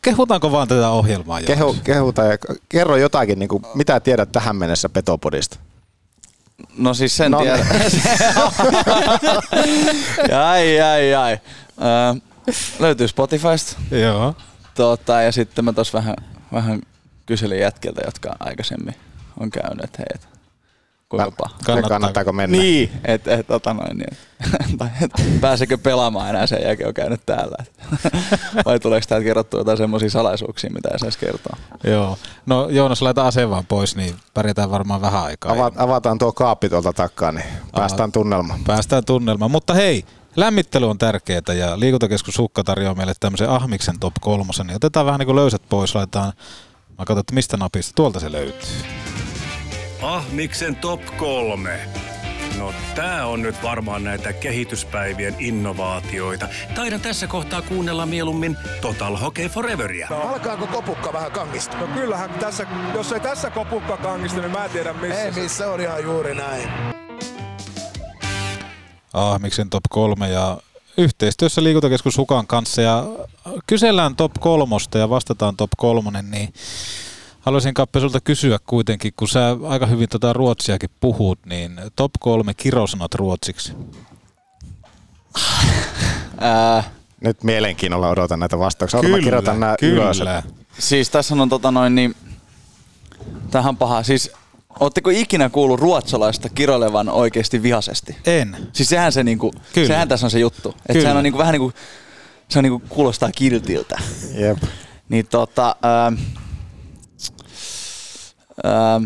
[0.03, 1.43] kehutaanko vaan tätä ohjelmaa?
[1.43, 5.59] Kehu, kehuta ja kerro jotakin, niin kuin, mitä tiedät tähän mennessä Petopodista.
[6.79, 7.67] No siis sen No no, tiedän.
[10.47, 11.39] ai, ai, ai.
[11.81, 12.21] Ö,
[12.79, 13.77] löytyy Spotifysta.
[13.91, 14.35] Joo.
[14.75, 16.17] Tota, ja sitten mä tos vähän,
[16.53, 16.81] vähän
[17.27, 18.95] kyselin jätkiltä, jotka aikaisemmin
[19.41, 20.29] on käynyt, että hei, et,
[21.09, 21.33] kuinka.
[21.65, 22.59] Kannattaako, kannattaako mennä?
[22.59, 24.17] Niin, että et, tota noin, niin,
[24.79, 27.57] tai et, pääsekö pelaamaan enää sen jälkeen on käynyt täällä.
[28.67, 31.57] Vai tuleeko täältä kerrottua jotain semmoisia salaisuuksia, mitä ei saisi kertoa?
[31.85, 32.19] Joo.
[32.47, 35.53] No Joonas, laita aseen vaan pois, niin pärjätään varmaan vähän aikaa.
[35.53, 38.61] Ava, avataan tuo kaappi tuolta takaa, niin päästään tunnelmaan.
[38.67, 39.51] Päästään tunnelmaan.
[39.51, 40.05] Mutta hei,
[40.37, 44.67] lämmittely on tärkeää ja liikuntakeskus Sukka tarjoaa meille tämmöisen Ahmiksen top kolmosen.
[44.67, 46.33] Niin otetaan vähän niin kuin löysät pois, laitetaan,
[46.99, 48.71] mä katson, että mistä napista, tuolta se löytyy.
[50.03, 51.81] Ahmiksen top kolme.
[52.59, 56.49] No tää on nyt varmaan näitä kehityspäivien innovaatioita.
[56.75, 60.07] Taidan tässä kohtaa kuunnella mieluummin Total Hockey Foreveria.
[60.11, 61.77] No, alkaako kopukka vähän kangista?
[61.77, 65.23] No kyllähän tässä, jos ei tässä kopukka kangista, niin mä en tiedä missä.
[65.23, 67.00] Ei missä, on ihan juuri näin.
[69.13, 70.59] Ahmiksen top kolme ja
[70.97, 73.05] yhteistyössä liikuntakeskus Sukan kanssa ja
[73.67, 76.55] kysellään top kolmosta ja vastataan top kolmonen, niin
[77.41, 82.55] haluaisin Kappe sulta kysyä kuitenkin, kun sä aika hyvin tota ruotsiakin puhut, niin top kolme
[82.55, 83.73] kirosanat ruotsiksi.
[86.41, 86.85] Ää,
[87.21, 89.01] Nyt mielenkiinnolla odotan näitä vastauksia.
[89.01, 90.03] Ota, mä Kyllä, kirjoitan nämä kyllä.
[90.03, 90.45] ylös.
[90.79, 92.15] siis tässä on tota noin niin,
[93.51, 94.03] tähän on paha.
[94.03, 94.31] Siis
[94.81, 98.17] Oletteko ikinä kuullut ruotsalaista kiroilevan oikeasti vihaisesti?
[98.27, 98.57] En.
[98.73, 99.87] Siis sehän, se niinku, Kyllä.
[99.87, 100.69] sehän tässä on se juttu.
[100.69, 101.03] Että Kyllä.
[101.03, 101.73] sehän on niinku, vähän niinku,
[102.49, 103.99] se on niinku, kuulostaa kiltiltä.
[104.35, 104.59] Jep.
[105.09, 106.21] Niin tota, ähm,
[108.67, 109.05] ähm,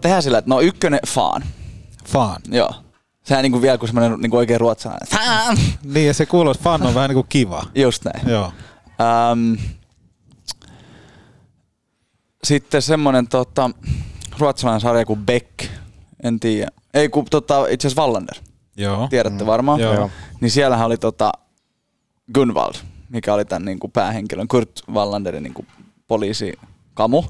[0.00, 1.44] tehdään sillä, että no ykkönen faan.
[2.08, 2.42] Faan.
[2.48, 2.74] Joo.
[3.24, 5.08] Sehän niinku vielä kuin semmoinen niinku oikein ruotsalainen.
[5.08, 5.56] Faan!
[5.84, 7.66] Niin ja se kuulostaa, fan on vähän niin kuin kiva.
[7.74, 8.28] Just näin.
[8.28, 8.52] Joo.
[9.00, 9.54] Ähm,
[12.44, 13.70] sitten semmonen tota,
[14.40, 15.64] ruotsalainen sarja kuin Beck.
[16.22, 16.70] En tiedä.
[16.94, 18.36] Ei kun tota, itse asiassa Wallander.
[18.76, 19.08] Joo.
[19.08, 19.80] Tiedätte varmaan.
[19.80, 19.94] Joo.
[19.94, 20.10] Joo.
[20.40, 21.32] Niin siellähän oli tota
[22.34, 22.74] Gunvald,
[23.08, 25.64] mikä oli tämän niinku päähenkilön, Kurt Wallanderin niinku
[26.08, 26.52] poliisi
[26.94, 27.24] kamu.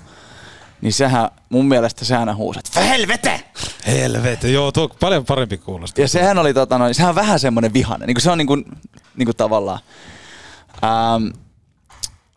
[0.81, 3.42] Niin sehän, mun mielestä se aina huusi, että helvete!
[3.87, 6.03] Helvete, joo, tuo on paljon parempi kuulostaa.
[6.03, 8.07] Ja sehän oli tota noin, sehän on vähän semmoinen vihainen.
[8.07, 8.57] Niin se on niinku,
[9.16, 9.79] niinku tavallaan.
[10.85, 11.29] Ähm,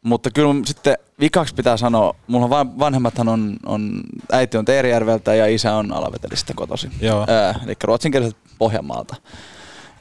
[0.04, 5.36] mutta kyllä mun sitten vikaksi pitää sanoa, mulla van- vanhemmathan on, on, äiti on Teerijärveltä
[5.36, 6.90] ja isä on Alavetelistä kotosi.
[7.02, 7.26] Joo.
[7.50, 9.16] Äh, eli ruotsinkieliset Pohjanmaalta.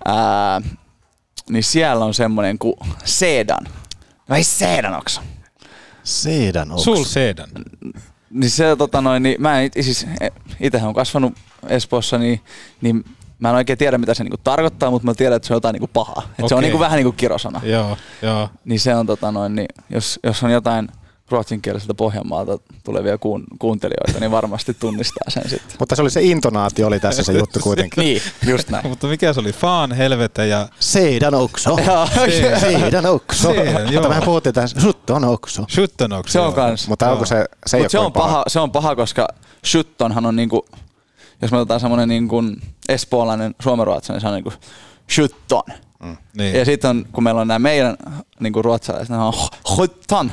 [0.08, 0.70] Äh,
[1.50, 3.66] niin siellä on semmoinen kuin Sedan.
[4.28, 5.22] No ei Sedan oksa.
[6.04, 6.84] Sedan oksa.
[6.84, 7.48] Sul Sedan.
[8.30, 10.06] Niin se tota noin, niin mä en, siis
[10.60, 11.32] itsehän on kasvanut
[11.68, 12.40] Espoossa, niin,
[12.80, 13.04] niin
[13.42, 15.72] mä en oikein tiedä mitä se niinku tarkoittaa, mutta mä tiedän, että se on jotain
[15.72, 16.22] niinku pahaa.
[16.38, 17.60] Et se on niinku vähän niinku kirosana.
[17.64, 18.48] Joo, joo.
[18.64, 20.88] Niin se on tota noin, niin jos, jos on jotain
[21.30, 25.76] ruotsinkieliseltä Pohjanmaalta tulevia kuun, kuuntelijoita, niin varmasti tunnistaa sen sitten.
[25.80, 28.04] Mutta se oli se intonaatio oli tässä se juttu kuitenkin.
[28.04, 28.88] niin, just näin.
[28.88, 29.52] Mutta mikä se oli?
[29.52, 30.68] Faan, helvete ja...
[30.80, 31.70] Sedan okso.
[31.86, 32.60] Joo, Sedan.
[32.60, 33.48] Sedan okso.
[33.92, 35.64] Mutta mehän puhuttiin tässä, sutton okso.
[35.70, 36.32] Shutton oksa.
[36.32, 36.52] Se on joo.
[36.52, 36.88] kans.
[36.88, 39.28] Mutta onko se, se Mut se on paha, se on paha, koska
[39.66, 40.66] Shuttonhan on niinku,
[41.42, 42.42] jos me otetaan semmonen niinku
[42.88, 44.72] espoolainen suomenruotsalainen, niin se on niinku
[45.10, 45.62] Shutton.
[46.36, 46.54] Niin.
[46.56, 47.96] Ja sitten kun meillä on nämä meidän
[48.40, 49.32] niinku ruotsalaiset, ne on
[49.74, 50.32] Shutton.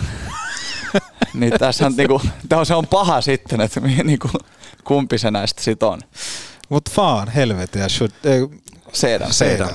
[1.33, 1.95] niin tässä on
[2.49, 4.29] tää on- se on paha sitten, että mi- niinku,
[4.83, 6.01] kumpi se näistä sit on.
[6.69, 7.31] Mut faan.
[8.23, 8.47] Ei,
[8.93, 9.33] Sedan.
[9.33, 9.69] Sedan.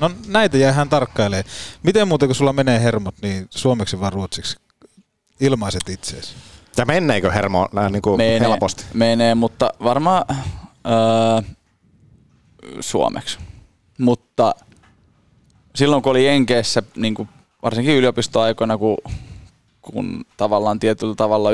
[0.00, 1.44] No näitä jäähän tarkkailee.
[1.82, 4.56] Miten muuten kun sulla menee hermot, niin suomeksi vai ruotsiksi?
[5.40, 6.34] Ilmaiset itseesi.
[6.78, 8.84] Ja menneekö hermo näin niin kuin menee, helposti?
[8.94, 10.24] Menee, mutta varmaan
[10.86, 11.54] öö,
[12.80, 13.38] suomeksi.
[13.98, 14.54] Mutta
[15.74, 17.28] silloin kun oli Jenkeissä, niin kuin
[17.62, 18.96] varsinkin yliopistoaikoina, kun,
[19.82, 21.50] kun tavallaan tietyllä tavalla,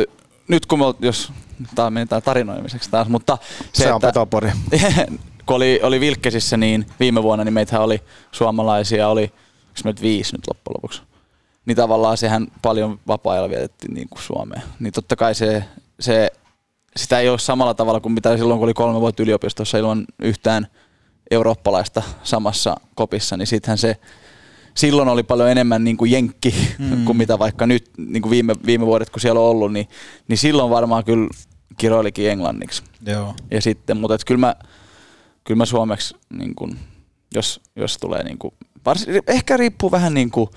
[0.49, 1.33] nyt kun me, jos
[1.75, 3.39] tämä menetään tarinoimiseksi taas, mutta
[3.73, 4.27] se, Se on että,
[5.47, 8.01] kun oli, oli Vilkkesissä, niin viime vuonna niin meitähän oli
[8.33, 11.03] suomalaisia, oli, onko meitä viisi nyt loppujen lopuksi,
[11.67, 14.63] niin tavallaan sehän paljon vapaa-ajalla vietettiin niin kuin Suomeen.
[14.81, 15.65] Niin totta kai se,
[16.01, 16.31] se,
[16.97, 20.67] sitä ei ole samalla tavalla kuin mitä silloin, kun oli kolme vuotta yliopistossa ilman yhtään
[21.31, 23.97] eurooppalaista samassa kopissa, niin sittenhän se
[24.75, 27.05] silloin oli paljon enemmän niin kuin jenkki mm.
[27.05, 29.89] kuin mitä vaikka nyt niin kuin viime, viime vuodet, kun siellä on ollut, niin,
[30.29, 31.29] niin silloin varmaan kyllä
[31.77, 32.83] kiroilikin englanniksi.
[33.07, 33.35] Joo.
[33.51, 34.57] Ja sitten, mutta et kyllä mä,
[35.45, 36.79] kyllä mä suomeksi, niin kuin,
[37.35, 38.55] jos, jos tulee, niin kuin,
[38.87, 40.51] varsin, ehkä riippuu vähän niin kuin,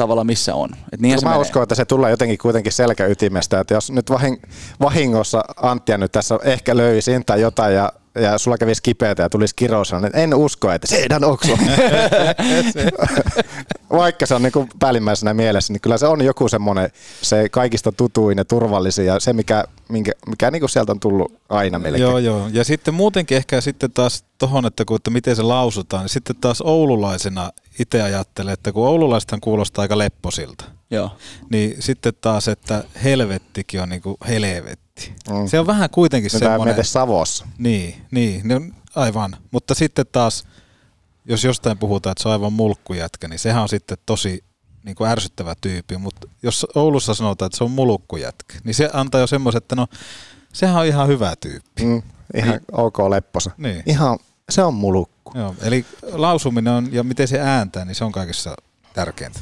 [0.00, 0.70] tavalla missä on.
[0.92, 1.40] Et se mä menee.
[1.40, 4.36] uskon, että se tulee jotenkin kuitenkin selkäytimestä, että jos nyt vahing,
[4.80, 9.54] vahingossa Anttia nyt tässä ehkä löysin tai jotain ja, ja sulla kävisi kipeätä ja tulisi
[9.56, 11.58] kirous, niin en usko, että seidän okso.
[13.90, 16.90] Vaikka se on niin kuin päällimmäisenä mielessä, niin kyllä se on joku semmoinen
[17.22, 21.32] se kaikista tutuin ja turvallisin ja se, mikä, minkä, mikä niin kuin sieltä on tullut
[21.48, 22.02] aina melkein.
[22.02, 22.48] Joo, joo.
[22.52, 26.36] Ja sitten muutenkin ehkä sitten taas tohon, että, kun, että miten se lausutaan, niin sitten
[26.40, 31.16] taas oululaisena itse ajattelen, että kun oululaisethan kuulostaa aika lepposilta, Joo.
[31.50, 35.12] niin sitten taas, että helvettikin on niin kuin helvetti.
[35.30, 35.46] Mm.
[35.46, 36.74] Se on vähän kuitenkin Mitä semmoinen...
[36.74, 37.46] mietin Savossa.
[37.58, 39.36] Niin, niin, ne on aivan.
[39.50, 40.44] Mutta sitten taas,
[41.24, 44.44] jos jostain puhutaan, että se on aivan mulkkujätkä, niin sehän on sitten tosi
[44.82, 45.96] niin kuin ärsyttävä tyyppi.
[45.96, 49.86] Mutta jos Oulussa sanotaan, että se on mulkkujätkä, niin se antaa jo semmoisen, että no,
[50.52, 51.84] sehän on ihan hyvä tyyppi.
[51.84, 52.02] Mm,
[52.34, 52.60] ihan niin.
[52.72, 53.50] ok lepposa.
[53.56, 53.82] Niin.
[53.86, 54.18] Ihan,
[54.50, 55.32] se on mulukku.
[55.34, 58.56] Joo, eli lausuminen on, ja miten se ääntää, niin se on kaikessa
[58.94, 59.40] tärkeintä.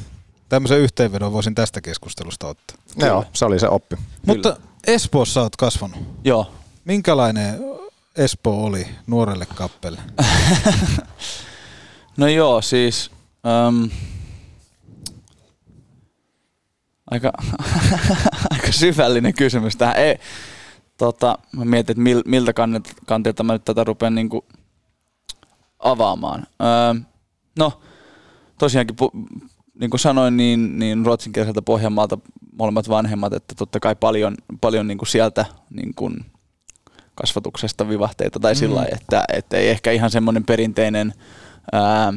[0.49, 2.77] Tämmöisen yhteenvedon voisin tästä keskustelusta ottaa.
[2.97, 3.95] Joo, se oli se oppi.
[4.25, 4.57] Mutta
[4.87, 5.99] Espoossa olet kasvanut.
[6.23, 6.51] Joo.
[6.85, 7.59] Minkälainen
[8.15, 10.01] Espoo oli nuorelle kappelle?
[12.17, 13.11] No joo, siis...
[13.67, 13.89] Um,
[17.11, 17.31] aika,
[18.51, 19.95] aika syvällinen kysymys tähän.
[19.95, 20.19] Ei,
[20.97, 24.45] tota, mä mietin, että mil, miltä kannet- kantilta mä nyt tätä rupean niinku
[25.79, 26.47] avaamaan.
[26.61, 27.01] Öö,
[27.57, 27.81] no,
[28.57, 29.43] tosiaankin, pu-
[29.79, 32.17] niin kuin sanoin, niin, niin ruotsinkieliseltä Pohjanmaalta
[32.57, 36.25] molemmat vanhemmat, että totta kai paljon, paljon niin kuin sieltä niin kuin
[37.15, 38.57] kasvatuksesta vivahteita tai Mm.
[38.57, 41.13] sillä lailla, että, että ei ehkä ihan semmoinen perinteinen
[41.71, 42.13] ää,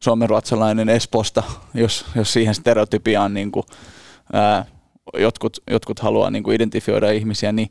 [0.00, 1.42] suomenruotsalainen Esposta,
[1.74, 3.64] jos, jos siihen stereotypiaan niin kuin,
[4.32, 4.66] ää,
[5.18, 7.70] jotkut, jotkut haluaa niin kuin identifioida ihmisiä, niin,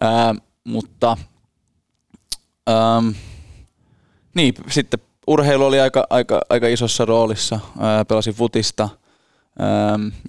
[0.00, 0.34] ää,
[0.64, 1.16] mutta
[2.68, 3.14] äm,
[4.34, 8.88] niin, sitten urheilu oli aika, aika, aika isossa roolissa, ää, pelasin futista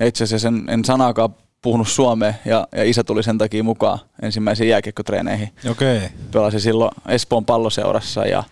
[0.03, 4.69] itse asiassa en, en sanaakaan puhunut suomea ja, ja isä tuli sen takia mukaan ensimmäisiin
[4.69, 5.49] jääkiekkotreeneihin.
[5.71, 6.01] Okei.
[6.31, 8.43] Pelasin silloin Espoon palloseurassa ja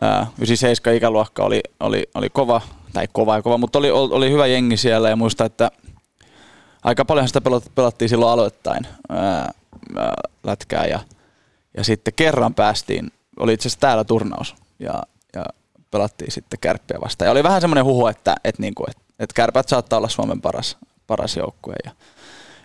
[0.00, 2.60] ää, 97 ikäluokka oli, oli, oli kova,
[2.92, 5.70] tai kova ja kova, mutta oli, oli hyvä jengi siellä ja muista, että
[6.84, 9.18] aika paljon sitä pelat- pelattiin silloin aloittain ää,
[9.96, 11.00] ää, lätkää ja,
[11.76, 15.02] ja sitten kerran päästiin, oli itse asiassa täällä turnaus ja,
[15.34, 15.44] ja
[15.96, 17.26] pelattiin sitten kärppiä vastaan.
[17.26, 20.76] Ja oli vähän semmoinen huhu, että, että, niinku, että, että kärpät saattaa olla Suomen paras,
[21.06, 21.90] paras joukkue ja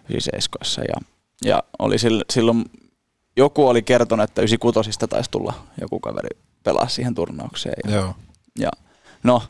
[0.07, 0.81] siis Eiskoissa.
[0.81, 0.95] Ja,
[1.45, 2.65] ja oli sil- silloin,
[3.37, 6.29] joku oli kertonut, että 96 taisi tulla joku kaveri
[6.63, 7.91] pelaa siihen turnaukseen.
[7.91, 8.15] Ja, Joo.
[8.59, 8.69] ja
[9.23, 9.43] no,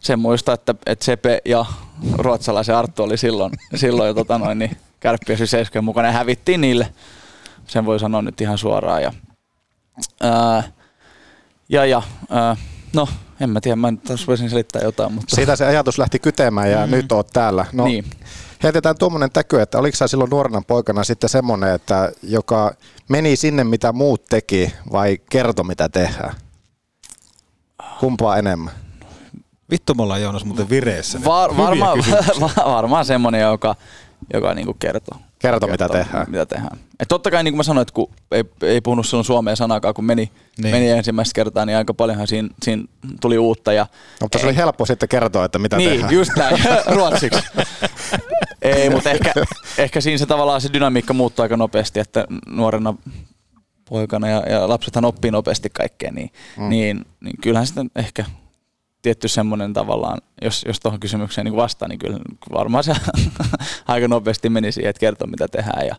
[0.00, 1.64] sen muista, että, että Sepe ja
[2.12, 6.92] ruotsalaisen Arttu oli silloin, silloin jo tota noin, niin kärppiä seiskojen mukana ja hävittiin niille.
[7.66, 9.02] Sen voi sanoa nyt ihan suoraan.
[9.02, 9.12] Ja,
[10.20, 10.62] ää,
[11.68, 12.56] ja, ja ää,
[12.92, 13.08] no,
[13.40, 15.36] en mä tiedä, mä nyt taas voisin selittää jotain, mutta...
[15.36, 16.84] Siitä se ajatus lähti kytemään ja Mm.
[16.84, 16.90] mm.
[16.90, 17.66] nyt oot täällä.
[17.72, 18.04] No, Niin.
[18.62, 22.74] Heitetään tuommoinen täky, että oliko sä silloin nuorena poikana sitten semmoinen, että joka
[23.08, 26.34] meni sinne mitä muut teki vai kertoi mitä tehdään?
[28.00, 28.72] Kumpaa enemmän?
[29.70, 31.24] Vittu me ollaan Joonas muuten vireessä.
[31.24, 31.98] Var, varmaan,
[32.64, 33.76] varmaan semmoinen, joka,
[34.34, 35.18] joka niinku kertoo.
[35.38, 36.26] Kertoo, mitä tehdään.
[36.30, 36.78] Mitä tehdään.
[37.00, 39.94] Et totta kai niin kuin mä sanoin, että kun ei, ei puhunut silloin suomea sanakaan,
[39.94, 40.32] kun meni, Niin.
[40.62, 40.74] niin.
[40.74, 42.82] meni ensimmäistä kertaa, niin aika paljonhan siinä, siinä
[43.20, 43.72] tuli uutta.
[43.72, 43.86] Ja,
[44.22, 46.14] Mutta se oli helppo sitten kertoa, että mitä niin, tehdään.
[46.14, 46.56] just näin,
[46.96, 47.40] ruotsiksi.
[48.62, 49.32] ei, mutta ehkä,
[49.78, 52.94] ehkä siinä se tavallaan se dynamiikka muuttuu aika nopeasti, että nuorena
[53.88, 56.68] poikana ja, ja lapsethan oppii nopeasti kaikkea, niin, mm.
[56.68, 58.24] niin, niin kyllähän sitten ehkä
[59.02, 62.18] tietty semmoinen tavallaan, jos, jos tuohon kysymykseen niin vastaa, niin kyllä
[62.52, 62.92] varmaan se
[63.88, 65.96] aika nopeasti meni siihen, että kertoo mitä tehdään ja,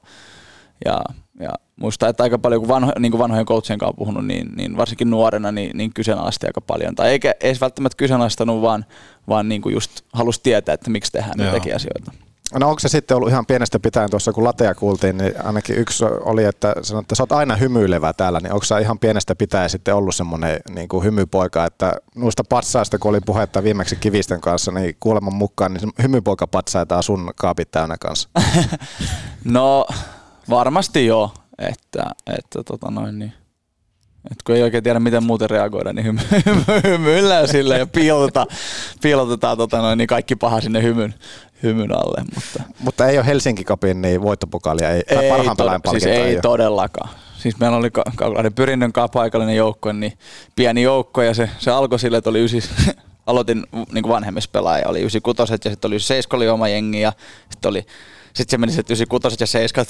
[0.85, 1.01] ja,
[1.39, 4.49] ja muistaa, että aika paljon, kun vanho, niin kuin vanhojen coachien kanssa on puhunut, niin,
[4.55, 6.95] niin varsinkin nuorena, niin, niin kyseenalaisti aika paljon.
[6.95, 8.85] Tai eikä edes välttämättä kyseenalaistanut, vaan,
[9.27, 11.47] vaan niin kuin just halusi tietää, että miksi tehdään Joo.
[11.47, 12.11] mitäkin asioita.
[12.53, 16.05] No onko se sitten ollut ihan pienestä pitäen tuossa, kun lateja kuultiin, niin ainakin yksi
[16.05, 19.69] oli, että sanoit, että sä oot aina hymyilevä täällä, niin onko sä ihan pienestä pitäen
[19.69, 24.71] sitten ollut semmoinen niin kuin hymypoika, että noista patsaista, kun oli puhetta viimeksi Kivisten kanssa,
[24.71, 28.29] niin kuuleman mukaan, niin hymypoika patsaita sun kaapit täynnä kanssa.
[29.43, 29.85] No
[30.49, 32.05] varmasti joo, että,
[32.37, 33.33] että tota noin niin.
[34.31, 38.47] Et kun ei oikein tiedä, miten muuten reagoida, niin hymy, hymy, hymyillään sille ja piilotetaan,
[39.01, 41.13] piilotetaan tota noin, niin kaikki paha sinne hymyn,
[41.63, 42.23] hymyn alle.
[42.35, 46.41] Mutta Mutta ei ole Helsinki Cupin niin voittopokaalia, ei, tai parhaan tod- siis ei ole.
[46.41, 47.09] todellakaan.
[47.37, 50.13] Siis meillä oli Ka- Kaukalainen Pyrinnön paikallinen joukko, niin
[50.55, 52.59] pieni joukko ja se, se alkoi sille, että oli ysi,
[53.27, 54.87] aloitin niin vanhemmissa pelaajia.
[54.87, 57.13] Oli 96 ja sitten oli 97 oli oma jengi ja
[57.51, 57.85] sitten oli
[58.33, 59.85] sitten se meni se, että 96 ja 7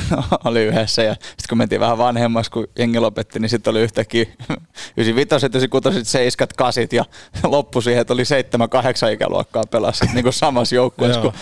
[0.44, 4.26] oli yhdessä ja sitten kun mentiin vähän vanhemmas, kun jengi lopetti, niin sitten oli yhtäkkiä
[4.96, 7.04] 95, 96, 7, 8 ja
[7.44, 11.32] loppu siihen, että oli 7, 8 ikäluokkaa pelasi niin kuin samassa joukkueessa, kun,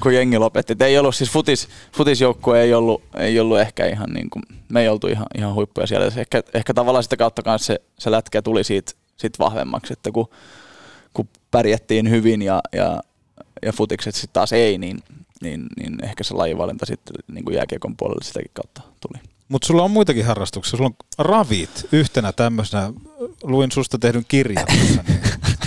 [0.00, 0.72] kun jengi lopetti.
[0.72, 4.82] Et ei ollut siis futis, futisjoukkue ei ollut, ei ollut ehkä ihan niin kuin, me
[4.82, 6.06] ei oltu ihan, ihan huippuja siellä.
[6.16, 10.28] Ehkä, ehkä tavallaan sitä kautta kanssa se, se lätkä tuli siitä, siitä vahvemmaksi, että kun,
[11.14, 13.02] kun pärjättiin hyvin ja, ja,
[13.62, 14.98] ja futikset sitten taas ei, niin,
[15.42, 19.22] niin, niin ehkä se lajivalinta sitten niin kuin jääkiekon puolelle sitäkin kautta tuli.
[19.48, 20.76] Mutta sulla on muitakin harrastuksia.
[20.76, 22.92] Sulla on ravit yhtenä tämmöisenä.
[23.42, 25.20] Luin susta tehdyn kirjan tuossa, niin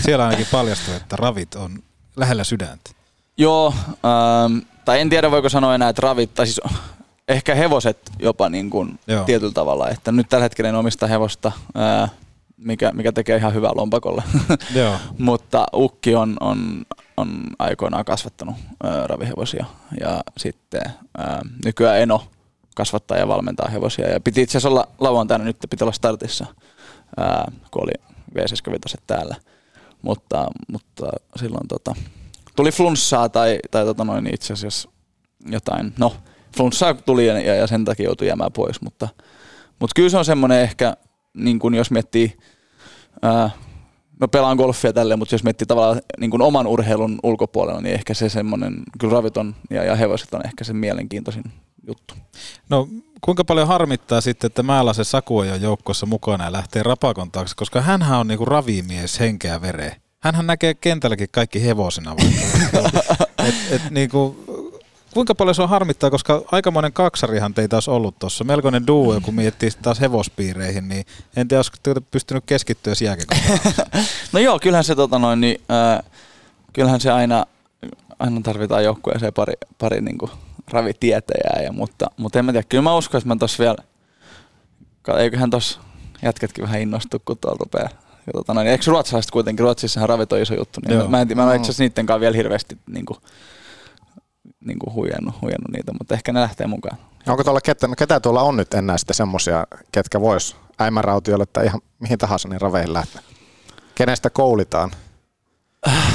[0.05, 1.83] siellä ainakin paljastui, että ravit on
[2.15, 2.91] lähellä sydäntä.
[3.37, 6.61] Joo, ähm, tai en tiedä voiko sanoa enää, että ravit, tai siis
[7.27, 9.23] ehkä hevoset jopa niin kuin Joo.
[9.23, 9.89] tietyllä tavalla.
[9.89, 12.09] Että nyt tällä hetkellä en omista hevosta, ää,
[12.61, 14.23] mikä, mikä tekee ihan hyvää lompakolle.
[14.75, 14.95] Joo.
[15.17, 16.85] Mutta Ukki on, on,
[17.17, 19.65] on aikoinaan kasvattanut ää, ravihevosia
[19.99, 20.81] ja sitten
[21.17, 22.23] ää, nykyään Eno
[22.75, 24.09] kasvattaa ja valmentaa hevosia.
[24.09, 26.45] Ja piti itse asiassa olla lauantaina, nyt piti olla startissa,
[27.17, 27.91] ää, kun oli
[28.35, 29.35] V75 täällä.
[30.01, 31.95] Mutta, mutta silloin tota,
[32.55, 34.89] tuli flunssaa tai, tai tota noin, niin itse asiassa
[35.45, 36.15] jotain, no
[36.57, 39.07] flunssaa tuli ja, ja, ja sen takia joutui jäämään pois, mutta,
[39.79, 40.97] mutta kyllä se on semmoinen ehkä,
[41.33, 42.37] niin kuin jos miettii,
[43.21, 43.49] ää,
[44.19, 48.13] mä pelaan golfia tälleen, mutta jos miettii tavallaan niin kuin oman urheilun ulkopuolella, niin ehkä
[48.13, 51.43] se semmoinen, kyllä raviton ja, ja hevoset on ehkä se mielenkiintoisin
[51.87, 52.13] juttu.
[52.69, 52.87] No
[53.21, 57.55] kuinka paljon harmittaa sitten, että Määläsen Saku ei ole joukkossa mukana ja lähtee rapakon taakse,
[57.55, 60.01] koska hänhän on niinku ravimies henkeä vereen.
[60.19, 62.15] Hänhän näkee kentälläkin kaikki hevosina
[63.47, 64.43] et, et niinku,
[65.13, 68.43] kuinka paljon se on harmittaa, koska aikamoinen kaksarihan teitä olisi ollut tuossa.
[68.43, 72.93] Melkoinen duo, kun miettii taas hevospiireihin, niin en tiedä, olisiko te pystynyt keskittyä.
[74.33, 76.03] No joo, kyllähän se, tota noin, niin, ää,
[76.73, 77.45] kyllähän se aina,
[78.19, 80.31] aina tarvitaan joukkueeseen pari, pari niin kuin
[80.71, 83.75] ravitietäjää, ja, mutta, mutta en mä tiedä, kyllä mä uskon, että mä tossa vielä,
[85.17, 85.79] eiköhän tossa
[86.21, 87.89] jätketkin vähän innostu, kun tuolla rupeaa.
[88.27, 91.07] Ja tota noin, eikö ruotsalaiset kuitenkin, Ruotsissahan ravit on iso juttu, niin Joo.
[91.07, 93.17] mä en, mä en ole itse asiassa niiden kanssa vielä hirveästi niin kuin,
[94.65, 96.97] niin kuin huijannut, huijannut niitä, mutta ehkä ne lähtee mukaan.
[97.27, 101.65] Onko tuolla ketä, no ketä tuolla on nyt enää sitten semmosia, ketkä vois äimärautiolle tai
[101.65, 103.21] ihan mihin tahansa niin raveihin lähteä?
[103.95, 104.91] Kenestä koulitaan?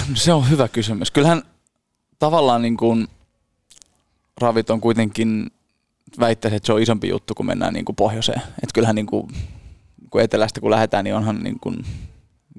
[0.08, 1.10] No se on hyvä kysymys.
[1.10, 1.42] Kyllähän
[2.18, 3.08] tavallaan niin kuin
[4.40, 5.50] ravit on kuitenkin,
[6.20, 8.40] väittäisin, että se on isompi juttu, kun mennään niin kuin pohjoiseen.
[8.40, 9.28] Että kyllähän niin kuin,
[10.10, 11.86] kun etelästä kun lähdetään, niin onhan niin kuin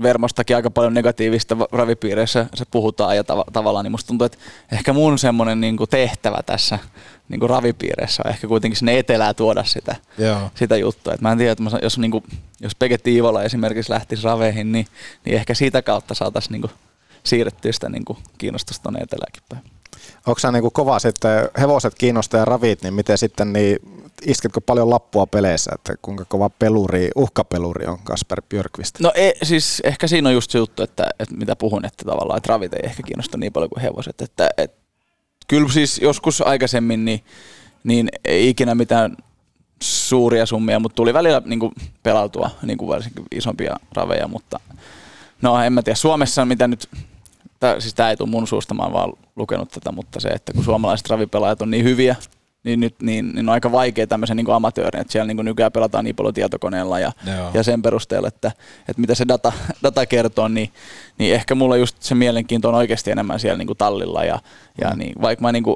[0.02, 4.38] Vermostakin aika paljon negatiivista ravipiireissä se puhutaan ja tav- tavallaan niin musta tuntuu, että
[4.72, 6.80] ehkä mun semmoinen niin tehtävä tässä
[7.30, 10.52] niin kuin ravipiireissä on ehkä kuitenkin sinne etelään tuoda sitä, Joo.
[10.56, 11.14] sitä juttua.
[11.14, 12.24] Et mä en tiedä, että mä jos, niin kuin,
[12.60, 14.88] jos Pege Tiivola esimerkiksi lähtisi raveihin, niin,
[15.26, 16.72] niin ehkä sitä kautta saataisiin niin kuin
[17.24, 19.62] siirrettyä sitä niin kuin kiinnostusta tuonne eteläänkin päin.
[20.28, 23.78] Onko sä niinku kova sitten, hevoset kiinnostaa ja ravit, niin miten sitten, niin
[24.26, 29.00] isketkö paljon lappua peleissä, että kuinka kova peluri, uhkapeluri on Kasper Björkvist?
[29.00, 32.38] No ei, siis ehkä siinä on just se juttu, että, että mitä puhun, että tavallaan
[32.38, 34.22] että ravit ei ehkä kiinnosta niin paljon kuin hevoset.
[34.22, 34.78] Että, että
[35.48, 37.24] kyllä siis joskus aikaisemmin niin,
[37.84, 39.18] niin ei ikinä mitään
[39.82, 41.72] suuria summia, mutta tuli välillä niin kuin
[42.04, 44.60] pelautua niin kuin varsinkin isompia raveja, mutta
[45.42, 45.96] no en mä tiedä.
[45.96, 46.90] Suomessa mitä nyt,
[47.60, 50.54] tää, siis tämä ei tule mun suusta, mä oon vaan lukenut tätä, mutta se, että
[50.54, 52.16] kun suomalaiset ravipelaajat on niin hyviä,
[52.64, 55.72] niin nyt niin, niin on aika vaikea tämmöisen niin amatöörin, että siellä niin kuin nykyään
[55.72, 57.52] pelataan niin paljon tietokoneella ja, Joo.
[57.54, 60.72] ja sen perusteella, että, että mitä se data, data kertoo, niin,
[61.18, 64.40] niin ehkä mulla just se mielenkiinto on oikeasti enemmän siellä niin kuin tallilla ja,
[64.82, 65.76] ja niin, vaikka mä niin kuin,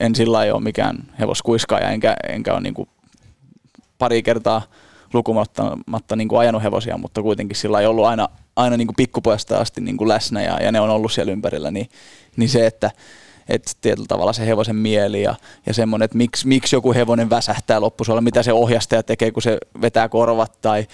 [0.00, 2.88] en sillä ole mikään hevoskuiskaaja enkä, enkä ole niin kuin
[3.98, 4.62] pari kertaa
[5.12, 9.58] lukumatta niin kuin ajanut hevosia, mutta kuitenkin sillä ei ollut aina, aina niin kuin pikkupojasta
[9.58, 11.88] asti niin kuin läsnä ja, ja ne on ollut siellä ympärillä, niin,
[12.36, 12.90] niin se, että
[13.48, 15.34] että tietyllä tavalla se hevosen mieli ja,
[15.66, 19.58] ja semmoinen, että miksi, miksi joku hevonen väsähtää loppusuolla, mitä se ohjastaja tekee, kun se
[19.80, 20.86] vetää korvat tai,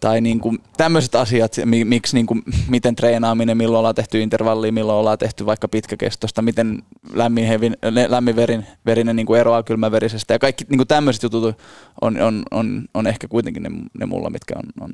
[0.00, 4.72] tai niin kuin tämmöiset asiat, mi- miksi, niin kuin, miten treenaaminen, milloin ollaan tehty intervallia,
[4.72, 7.76] milloin ollaan tehty vaikka pitkäkestosta, miten lämmin, hevin,
[8.08, 11.58] lämmin verin, verinen niin kuin eroaa kylmäverisestä ja kaikki niin kuin tämmöiset jutut
[12.00, 14.90] on, on, on, on ehkä kuitenkin ne, ne mulla, mitkä on, on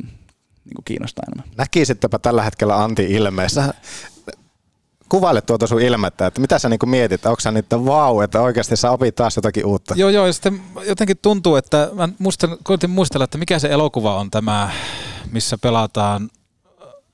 [0.67, 1.55] niin kuin kiinnostaa enemmän.
[1.57, 3.75] Näkisittepä tällä hetkellä Antti ilmeessä.
[5.09, 8.77] Kuvaile tuota sun ilmettä, että mitä sä niinku mietit, onko sä nyt vau, että oikeasti
[8.77, 9.95] sä opit taas jotakin uutta?
[9.97, 14.17] Joo, joo, ja sitten jotenkin tuntuu, että mä muistan, koitin muistella, että mikä se elokuva
[14.17, 14.71] on tämä,
[15.33, 16.31] missä pelataan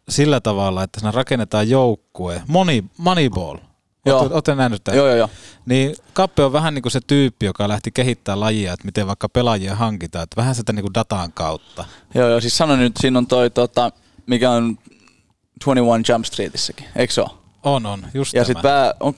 [0.08, 2.42] sillä tavalla, että siinä rakennetaan joukkue.
[2.46, 3.58] Money, Moneyball.
[4.06, 4.28] Joo.
[4.32, 4.98] Ootte, nähnyt tämän?
[4.98, 5.30] Joo, joo, joo.
[5.66, 9.28] Niin Kappe on vähän niin kuin se tyyppi, joka lähti kehittämään lajia, että miten vaikka
[9.28, 11.84] pelaajia hankitaan, että vähän sitä niin kuin datan kautta.
[12.14, 13.92] Joo, joo, siis sanon nyt, siinä on toi, tota,
[14.26, 14.78] mikä on
[15.64, 17.30] 21 Jump Streetissäkin, eikö se ole?
[17.62, 19.14] On, on, just Ja sitten pää, on,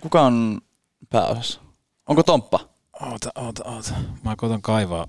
[0.00, 0.60] kuka on
[1.10, 1.60] pääosassa?
[2.06, 2.60] Onko Tomppa?
[3.00, 3.94] Oota, oota, oota.
[4.24, 5.06] Mä koitan kaivaa.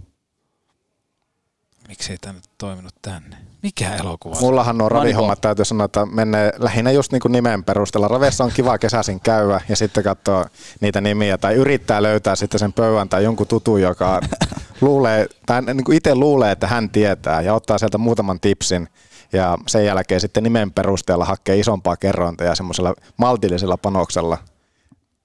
[1.87, 3.37] Miksi ei tämä nyt toiminut tänne?
[3.63, 4.39] Mikä elokuva?
[4.41, 8.07] Mullahan nuo ravihommat täytyy sanoa, että menee lähinnä just niin kuin nimen perusteella.
[8.07, 10.45] Raveessa on kiva kesäisin käydä ja sitten katsoa
[10.81, 14.21] niitä nimiä tai yrittää löytää sitten sen pöydän tai jonkun tutun, joka
[14.81, 18.87] luulee, tai niin kuin itse luulee, että hän tietää ja ottaa sieltä muutaman tipsin
[19.33, 24.37] ja sen jälkeen sitten nimen perusteella hakee isompaa kerrointa ja semmoisella maltillisella panoksella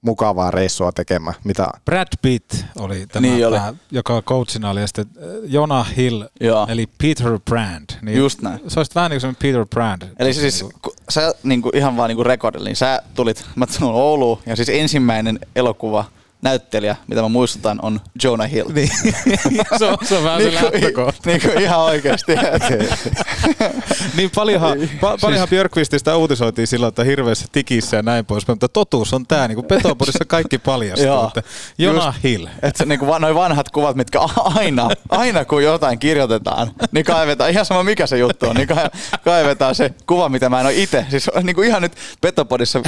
[0.05, 1.35] mukavaa reissua tekemään.
[1.43, 3.57] Mitä Brad Pitt oli tämä, Niin oli.
[3.57, 6.67] pää, joka coachina oli, ja sitten äh, Jonah Hill, Joo.
[6.69, 7.89] eli Peter Brand.
[8.01, 8.59] Niin Just näin.
[8.67, 10.01] Se olisi vähän niin kuin Peter Brand.
[10.19, 14.39] Eli siis, kun sä niinku ihan vaan niinku rekordilla, niin sä tulit, mä tulin Ouluun,
[14.45, 16.05] ja siis ensimmäinen elokuva
[16.41, 18.69] näyttelijä, mitä mä muistutan, on Jonah Hill.
[18.73, 18.89] Niin.
[19.79, 21.21] se, on, se on vähän se Niinku- lähtökohta.
[21.29, 22.35] niinku ihan oikeasti.
[24.17, 29.13] niin paljonhan, pa, paljonhan Björkvististä uutisoitiin silloin, että hirveässä tikissä ja näin pois, mutta totuus
[29.13, 31.27] on tämä, niin kuin Petopodissa kaikki paljastuu.
[31.27, 31.43] Että
[31.77, 32.23] Jonah Just.
[32.23, 32.47] Hill.
[32.61, 37.65] Että se niinku noin vanhat kuvat, mitkä aina, aina kun jotain kirjoitetaan, niin kaivetaan, ihan
[37.65, 38.89] sama mikä se juttu on, niin ka-
[39.23, 41.05] kaivetaan se kuva, mitä mä en ole itse.
[41.09, 42.81] Siis on niinku ihan nyt Petopodissa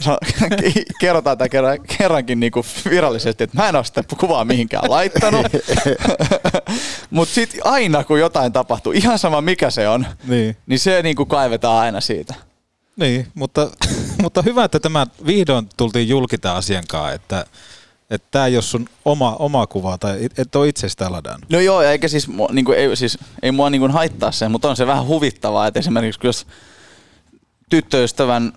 [0.00, 0.18] sa-
[1.00, 5.46] kerrotaan tämä kerran, kerrankin niinku virallisesti, että mä en ole sitä kuvaa mihinkään laittanut.
[7.10, 10.56] Mutta sitten aina kun jotain tapahtuu, ihan sama mikä se on, Niin.
[10.66, 12.34] niin se niinku kaivetaan aina siitä.
[12.96, 13.70] Niin, mutta,
[14.22, 17.46] mutta hyvä, että tämä vihdoin tultiin julki tämän asian kanssa, että
[18.10, 21.50] että tämä ei ole sun oma, oma kuva tai et- ole itse sitä ladannut.
[21.50, 24.76] No joo, eikä siis, mua- niinku, ei, siis ei mua niinku haittaa se, mutta on
[24.76, 26.46] se vähän huvittavaa, että esimerkiksi jos
[27.70, 28.52] tyttöystävän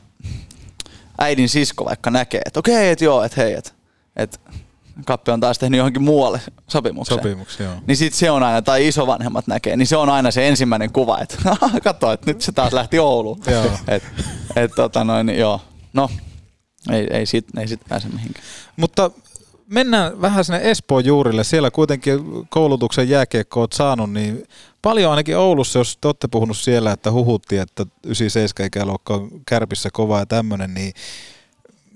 [1.17, 3.71] äidin sisko vaikka näkee, että okei, että joo, että hei, että,
[4.16, 4.39] että
[5.05, 7.18] Kappe on taas tehnyt johonkin muualle sopimuksen.
[7.18, 7.76] Sopimuksia, joo.
[7.88, 11.20] Niin sit se on aina, tai isovanhemmat näkee, niin se on aina se ensimmäinen kuva,
[11.20, 11.38] että
[11.84, 13.39] katso, että nyt se taas lähti Ouluun.
[13.51, 13.66] Joo.
[13.88, 14.03] Et,
[14.55, 15.61] et, tota noin, joo.
[15.93, 16.09] No,
[16.91, 18.45] ei, ei, sit, ei sit pääse mihinkään.
[18.76, 19.11] Mutta
[19.68, 21.43] mennään vähän sinne Espoon juurille.
[21.43, 24.47] Siellä kuitenkin koulutuksen jääkiekko oot saanut, niin
[24.82, 29.89] paljon ainakin Oulussa, jos te olette puhunut siellä, että huhuttiin, että 97 ikäluokka on kärpissä
[29.93, 30.93] kova ja tämmöinen, niin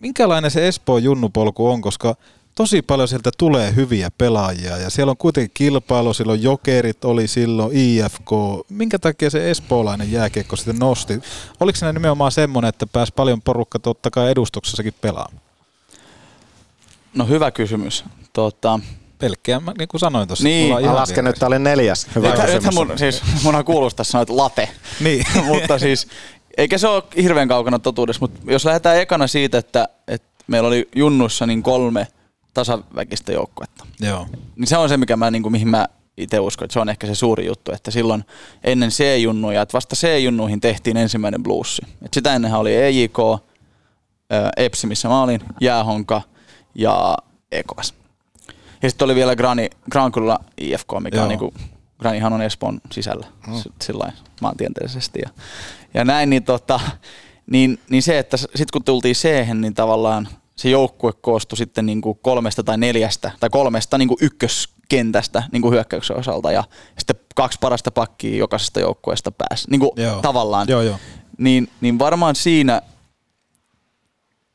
[0.02, 2.16] minkälainen se Espoon junnupolku on, koska
[2.56, 7.72] tosi paljon sieltä tulee hyviä pelaajia ja siellä on kuitenkin kilpailu, silloin Jokerit oli silloin,
[7.78, 8.30] IFK.
[8.70, 11.20] Minkä takia se espoolainen jääkiekko sitten nosti?
[11.60, 15.42] Oliko se nimenomaan semmoinen, että pääsi paljon porukka totta kai edustuksessakin pelaamaan?
[17.14, 18.04] No hyvä kysymys.
[18.34, 18.80] Tota,
[19.20, 20.44] Pelkkiä, mä- niin kuin sanoin tuossa.
[20.44, 20.86] Niin.
[20.86, 22.08] Mä lasken, että tämä oli neljäs.
[22.16, 22.76] Hyvä Nythän- kysymys.
[22.76, 24.70] mun, siis, munhan kuulostaa sanoa, että late.
[25.00, 25.26] Niin.
[25.52, 26.08] mutta siis,
[26.58, 30.90] eikä se ole hirveän kaukana totuudessa, mutta jos lähdetään ekana siitä, että, että meillä oli
[30.96, 32.08] junnuissa niin kolme
[32.54, 34.28] tasaväkistä joukkuetta, Joo.
[34.56, 35.88] niin se on se, mikä mä, niin kuin, mihin mä
[36.18, 38.26] itse uskon, että se on ehkä se suuri juttu, että silloin
[38.64, 41.82] ennen C-junnuja, että vasta C-junnuihin tehtiin ensimmäinen bluesi.
[42.06, 43.18] Et sitä ennenhän oli EJK,
[44.58, 46.22] Epsi, missä mä olin, Jäähonka
[46.76, 47.18] ja
[47.52, 47.94] EKS.
[48.84, 51.24] Ja sitten oli vielä Grani, Grankulla IFK, mikä Joo.
[51.24, 51.54] on niinku,
[52.00, 53.54] Granihan on Espoon sisällä Mm.
[53.82, 55.20] sillä maantieteellisesti.
[55.24, 55.30] Ja,
[55.94, 56.80] ja näin, niin, tota,
[57.52, 62.14] niin, niin se, että sitten kun tultiin c niin tavallaan se joukkue koostui sitten niinku
[62.14, 66.64] kolmesta tai neljästä tai kolmesta niinku ykköskentästä niinku hyökkäyksen osalta ja
[66.98, 69.70] sitten kaksi parasta pakkia jokaisesta joukkueesta pääsi.
[69.72, 70.22] Niinku Joo.
[70.22, 70.68] tavallaan.
[70.70, 70.98] Joo, joo.
[71.38, 72.82] Niin, niin varmaan siinä,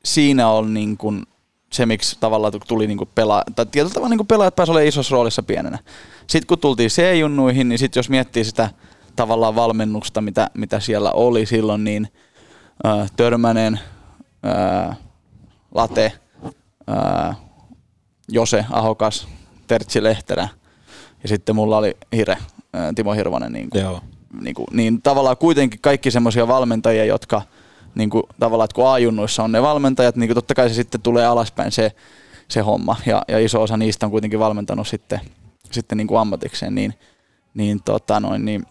[0.05, 1.25] siinä on niin kuin
[1.73, 4.87] se, miksi tavallaan tuli niin kuin pelaa, tai tietyllä tavalla niin kuin pelaajat pääsivät olemaan
[4.87, 5.79] isossa roolissa pienenä.
[6.27, 8.69] Sitten kun tultiin C-junnuihin, niin sitten jos miettii sitä
[9.15, 12.07] tavallaan valmennusta, mitä, mitä siellä oli silloin, niin
[12.85, 13.79] äh, Törmänen,
[14.45, 14.97] äh,
[15.75, 16.11] Late,
[16.89, 17.37] äh,
[18.31, 19.27] Jose Ahokas,
[19.67, 20.47] Tertsi Lehterä
[21.23, 22.37] ja sitten mulla oli Hire,
[22.75, 23.53] äh, Timo Hirvonen.
[23.53, 24.01] Niin, kuin, Joo.
[24.41, 27.41] niin, kuin, niin tavallaan kuitenkin kaikki semmoisia valmentajia, jotka
[27.95, 31.01] niin kuin, tavallaan, että kun A-junnuissa on ne valmentajat, niin kuin totta kai se sitten
[31.01, 31.91] tulee alaspäin se,
[32.47, 32.95] se homma.
[33.05, 35.21] Ja, ja iso osa niistä on kuitenkin valmentanut sitten,
[35.73, 36.75] sitten niin kuin ammatikseen.
[36.75, 36.93] Niin,
[37.53, 38.65] niin, tota noin, niin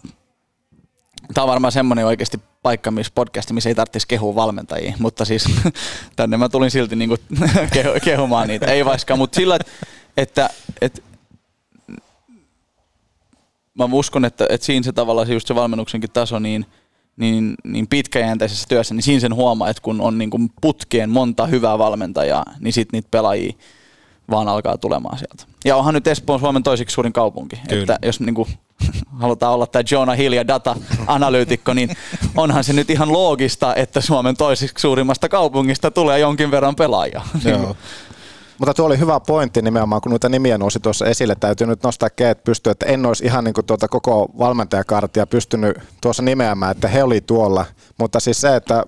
[1.34, 5.44] Tämä on varmaan semmoinen oikeasti paikka, missä podcasti, missä ei tarvitsisi kehua valmentajia, mutta siis
[6.16, 7.16] tänne mä tulin silti niinku
[7.74, 9.58] kehu, kehumaan niitä, ei vaikka, mutta sillä,
[10.16, 10.50] että,
[10.80, 11.02] että,
[13.74, 16.66] mä uskon, että, että siinä se tavallaan se just se valmennuksenkin taso, niin,
[17.16, 21.46] niin, niin pitkäjänteisessä työssä, niin siinä sen huomaa, että kun on niin kuin putkeen monta
[21.46, 23.52] hyvää valmentajaa, niin sitten niitä pelaajia
[24.30, 25.44] vaan alkaa tulemaan sieltä.
[25.64, 27.60] Ja onhan nyt Espoo Suomen toiseksi suurin kaupunki.
[27.68, 27.82] Kyllä.
[27.82, 28.48] Että jos niin kuin,
[29.20, 31.96] halutaan olla tämä Jonah Hill ja data-analyytikko, niin
[32.36, 37.22] onhan se nyt ihan loogista, että Suomen toiseksi suurimmasta kaupungista tulee jonkin verran pelaajia.
[37.44, 37.76] Joo.
[38.58, 41.34] Mutta tuo oli hyvä pointti nimenomaan, kun noita nimiä nousi tuossa esille.
[41.34, 45.78] Täytyy nyt nostaa keet pystyä, että en olisi ihan niin kuin tuota koko valmentajakartia pystynyt
[46.00, 47.64] tuossa nimeämään, että he oli tuolla.
[47.98, 48.84] Mutta siis se, että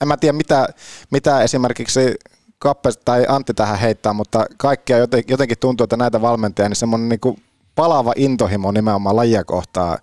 [0.00, 0.68] en mä tiedä mitä,
[1.10, 2.14] mitä esimerkiksi
[2.62, 7.08] Kappe tai Antti tähän heittää, mutta kaikkia joten- jotenkin tuntuu, että näitä valmentajia, niin semmoinen
[7.08, 7.42] niin kuin
[7.74, 9.98] palava intohimo nimenomaan lajia kohtaa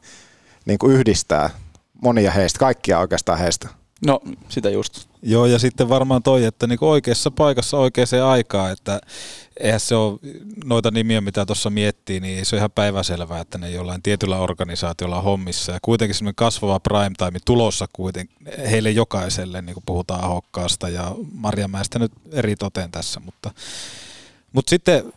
[0.65, 1.49] niin kuin yhdistää
[2.01, 3.69] monia heistä, kaikkia oikeastaan heistä.
[4.05, 5.09] No, sitä just.
[5.21, 9.01] Joo, ja sitten varmaan toi, että niinku oikeassa paikassa oikeaan aikaan, että
[9.59, 10.19] eihän se ole
[10.65, 14.37] noita nimiä, mitä tuossa miettii, niin ei se ole ihan päiväselvää, että ne jollain tietyllä
[14.37, 15.71] organisaatiolla on hommissa.
[15.71, 18.37] Ja kuitenkin semmoinen kasvava prime time tulossa kuitenkin
[18.69, 23.51] heille jokaiselle, niin kuin puhutaan Ahokkaasta ja Marjamäestä nyt eri toteen tässä, mutta,
[24.53, 25.13] mutta sitten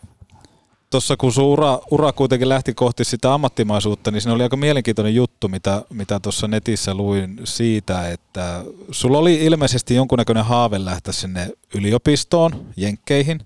[0.90, 5.14] tuossa kun sun ura, ura kuitenkin lähti kohti sitä ammattimaisuutta, niin siinä oli aika mielenkiintoinen
[5.14, 11.50] juttu, mitä, mitä tuossa netissä luin siitä, että sulla oli ilmeisesti jonkunnäköinen haave lähteä sinne
[11.74, 13.40] yliopistoon, Jenkkeihin,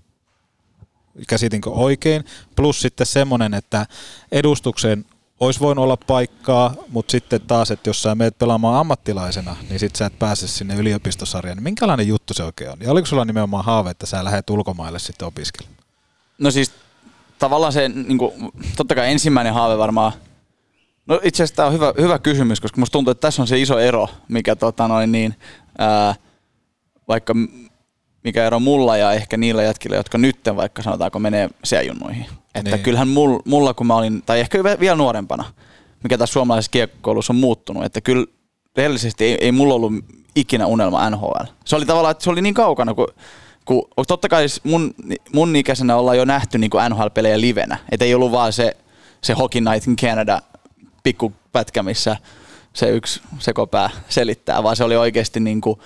[1.27, 3.85] käsitinkö oikein, plus sitten semmoinen, että
[4.31, 5.05] edustukseen
[5.39, 9.95] olisi voinut olla paikkaa, mutta sitten taas, että jos sä meet pelaamaan ammattilaisena, niin sit
[9.95, 11.57] sä et pääse sinne yliopistosarjaan.
[11.57, 12.77] Niin minkälainen juttu se oikein on?
[12.81, 15.83] Ja oliko sulla nimenomaan haave, että sä lähdet ulkomaille sitten opiskelemaan?
[16.37, 16.71] No siis
[17.39, 18.33] tavallaan se, niin kuin,
[18.75, 20.11] totta kai ensimmäinen haave varmaan,
[21.05, 23.59] no itse asiassa tämä on hyvä, hyvä kysymys, koska musta tuntuu, että tässä on se
[23.59, 25.35] iso ero, mikä tota noin niin,
[25.77, 26.15] ää,
[27.07, 27.33] vaikka
[28.23, 32.25] mikä ero mulla ja ehkä niillä jätkillä, jotka nytten vaikka sanotaanko menee C-junnuihin.
[32.55, 32.83] Että Niin.
[32.83, 35.43] kyllähän mulla, mulla, kun mä olin, tai ehkä vielä- vielä nuorempana,
[36.03, 38.25] mikä tässä suomalaisessa kiekkoulussa on muuttunut, että kyllä
[38.77, 39.93] rehellisesti ei, ei mulla ollut
[40.35, 41.45] ikinä unelma NHL.
[41.65, 43.07] Se oli tavallaan, että se oli niin kaukana, kun,
[43.65, 44.93] kun totta kai mun,
[45.33, 47.77] mun ikäisenä ollaan jo nähty niin NHL-pelejä livenä.
[47.91, 48.77] Että ei ollut vaan se,
[49.23, 50.41] se Hockey Night in Canada
[51.03, 52.17] pikkupätkä, missä
[52.73, 55.79] se yksi sekopää selittää, vaan se oli oikeasti niin kuin,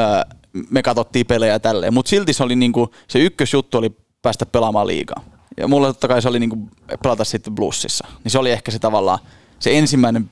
[0.00, 0.34] ö,
[0.70, 1.94] me katsottiin pelejä ja tälleen.
[1.94, 5.24] Mutta silti se oli niin kuin, se ykkösjuttu oli päästä pelaamaan liigaa.
[5.56, 6.70] Ja mulla totta kai se oli niin kuin
[7.02, 8.06] pelata sitten bluesissa.
[8.24, 9.18] Niin se oli ehkä se tavallaan
[9.58, 10.30] se ensimmäinen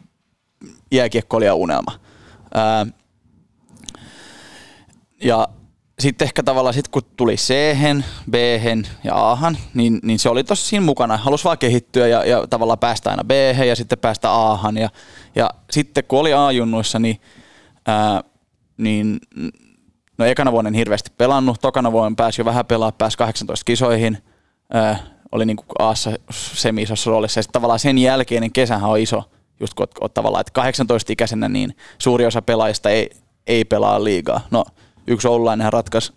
[0.92, 1.92] jääkiekko oli unelma.
[2.54, 2.86] Ää,
[5.24, 5.48] ja
[5.98, 7.54] sitten ehkä tavallaan sit kun tuli c
[8.30, 8.34] b
[9.04, 11.16] ja a niin, niin se oli tossa siinä mukana.
[11.16, 13.30] Halusi vaan kehittyä ja, ja tavallaan päästä aina b
[13.66, 14.90] ja sitten päästä a ja,
[15.34, 17.20] ja sitten kun oli A-junnuissa, niin,
[17.86, 18.22] ää,
[18.76, 19.18] niin
[20.18, 24.18] no ekana vuonna en hirveästi pelannut, tokana vuonna pääsi jo vähän pelaa, pääsi 18 kisoihin,
[24.72, 24.98] ää,
[25.32, 29.22] oli niin kuin Aassa semi isossa roolissa ja sitten tavallaan sen jälkeinen kesähän on iso,
[29.60, 33.10] just kun oot, oot tavallaan, että 18-ikäisenä niin suuri osa pelaajista ei,
[33.46, 34.40] ei pelaa liigaa.
[34.50, 34.64] No
[35.06, 36.12] yksi Oulainenhan ratkaisi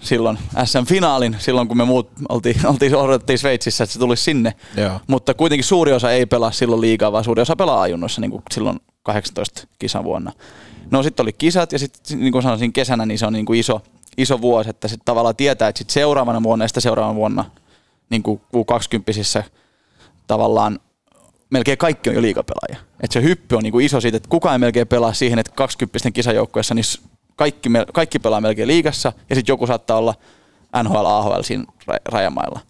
[0.00, 4.54] silloin SM-finaalin, silloin kun me muut oltiin, oltiin odotettiin Sveitsissä, että se tulisi sinne.
[4.76, 5.00] Joo.
[5.06, 8.42] Mutta kuitenkin suuri osa ei pelaa silloin liigaa, vaan suuri osa pelaa ajunnoissa niin kuin
[8.54, 10.32] silloin 18 kisan vuonna.
[10.90, 13.60] No sitten oli kisat ja sitten niin kuin sanoisin kesänä, niin se on niin kuin
[13.60, 13.80] iso,
[14.18, 17.44] iso vuosi, että sitten tavallaan tietää, että sitten seuraavana vuonna ja sitten seuraavana vuonna
[18.10, 19.44] niin kuin U20
[20.26, 20.80] tavallaan
[21.50, 22.86] melkein kaikki on jo liigapelaajia.
[23.00, 25.52] Että se hyppy on niin kuin iso siitä, että kukaan ei melkein pelaa siihen, että
[25.54, 26.84] 20 kisajoukkueessa niin
[27.36, 30.14] kaikki, kaikki pelaa melkein liigassa ja sitten joku saattaa olla
[30.82, 32.60] NHL, AHL siinä ra- rajamailla.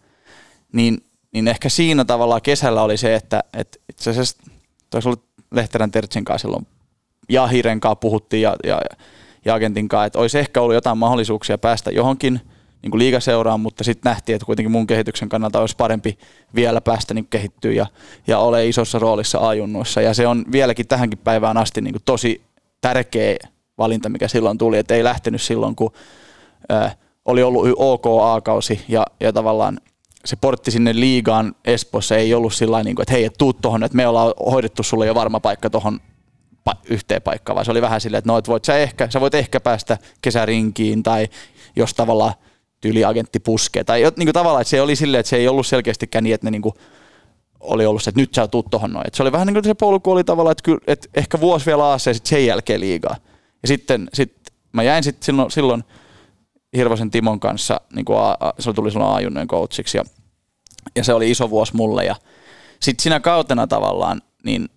[0.72, 4.36] Niin, niin ehkä siinä tavallaan kesällä oli se, että, että itse asiassa
[4.90, 5.08] taisi
[5.50, 6.66] Lehterän Tertsin kanssa silloin
[7.28, 8.80] ja Hiren kanssa puhuttiin ja, ja,
[9.44, 12.40] ja agentin kanssa, että olisi ehkä ollut jotain mahdollisuuksia päästä johonkin
[12.82, 16.18] niin kuin liigaseuraan, mutta sitten nähtiin, että kuitenkin mun kehityksen kannalta olisi parempi
[16.54, 17.86] vielä päästä niin kehittyä ja,
[18.26, 20.00] ja ole isossa roolissa ajunnuissa.
[20.00, 22.42] Ja se on vieläkin tähänkin päivään asti niin kuin tosi
[22.80, 23.36] tärkeä
[23.78, 25.92] valinta, mikä silloin tuli, että ei lähtenyt silloin, kun
[26.72, 29.80] äh, oli ollut OK A-kausi ja, ja tavallaan
[30.24, 33.84] se portti sinne liigaan Espoossa ei ollut sillä niin kuin, että hei, et tuu tohon,
[33.84, 36.00] että me ollaan hoidettu sulle jo varma paikka tohon
[36.70, 39.20] pa- yhteen paikkaan, vaan se oli vähän silleen, että no, et voit sä, ehkä, sä
[39.20, 41.28] voit ehkä päästä kesärinkiin tai
[41.76, 42.34] jos tavallaan
[42.80, 43.84] tyyliagentti puskee.
[43.84, 46.46] Tai niin kuin tavallaan, että se oli silleen, että se ei ollut selkeästikään niin, että
[46.46, 46.74] ne niin kuin
[47.60, 49.06] oli ollut se, että nyt sä tuut tohon noin.
[49.06, 51.66] Et se oli vähän niin kuin se polku oli tavallaan, että, kyllä, että ehkä vuosi
[51.66, 53.16] vielä aassa ja sitten sen jälkeen liigaa.
[53.62, 54.32] Ja sitten sit
[54.72, 55.84] mä jäin sitten silloin, silloin
[56.76, 60.04] Hirvosen Timon kanssa, niin kuin a, a, se tuli silloin A-junnojen coachiksi ja,
[60.96, 62.04] ja se oli iso vuosi mulle.
[62.04, 62.16] Ja
[62.80, 64.68] sitten siinä kautena tavallaan, niin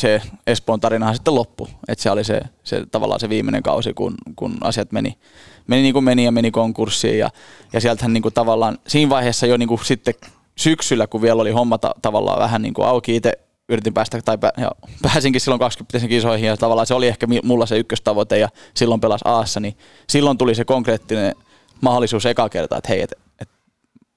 [0.00, 1.68] se Espoon tarinahan sitten loppui.
[1.88, 5.18] Että se oli se, se, tavallaan se viimeinen kausi, kun, kun asiat meni,
[5.66, 7.18] meni niin kuin meni ja meni konkurssiin.
[7.18, 7.30] Ja,
[7.72, 10.14] ja sieltähän niin kuin tavallaan siinä vaiheessa jo niin kuin sitten
[10.58, 13.32] syksyllä, kun vielä oli homma ta- tavallaan vähän niin kuin auki itse
[13.68, 14.52] yritin päästä, tai pä,
[15.02, 19.20] pääsinkin silloin 20 kisoihin, ja tavallaan se oli ehkä mulla se ykköstavoite, ja silloin pelas
[19.24, 19.76] Aassa, niin
[20.08, 21.34] silloin tuli se konkreettinen
[21.80, 23.48] mahdollisuus eka kertaa, että hei, et, et,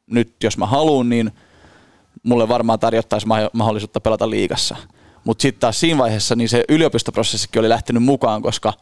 [0.08, 1.32] nyt jos mä haluan, niin
[2.24, 4.76] mulle varmaan tarjottaisi ma- mahdollisuutta pelata liigassa.
[5.24, 8.74] Mutta sitten taas siinä vaiheessa niin se yliopistoprosessikin oli lähtenyt mukaan, koska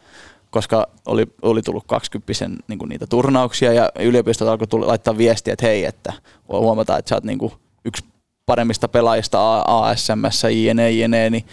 [0.52, 2.34] koska oli, oli tullut 20
[2.68, 6.14] niin niitä turnauksia ja yliopistot alkoi tulla, laittaa viestiä, että hei, että
[6.48, 7.54] huomataan, että sä oot niin kuin
[7.86, 8.06] yksi
[8.46, 11.46] paremmista pelaajista ASMssä, jne, jne, niin,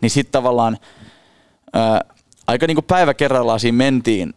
[0.00, 0.78] niin sitten tavallaan
[1.72, 2.00] ää,
[2.46, 4.34] aika niin kuin päivä kerrallaan siinä mentiin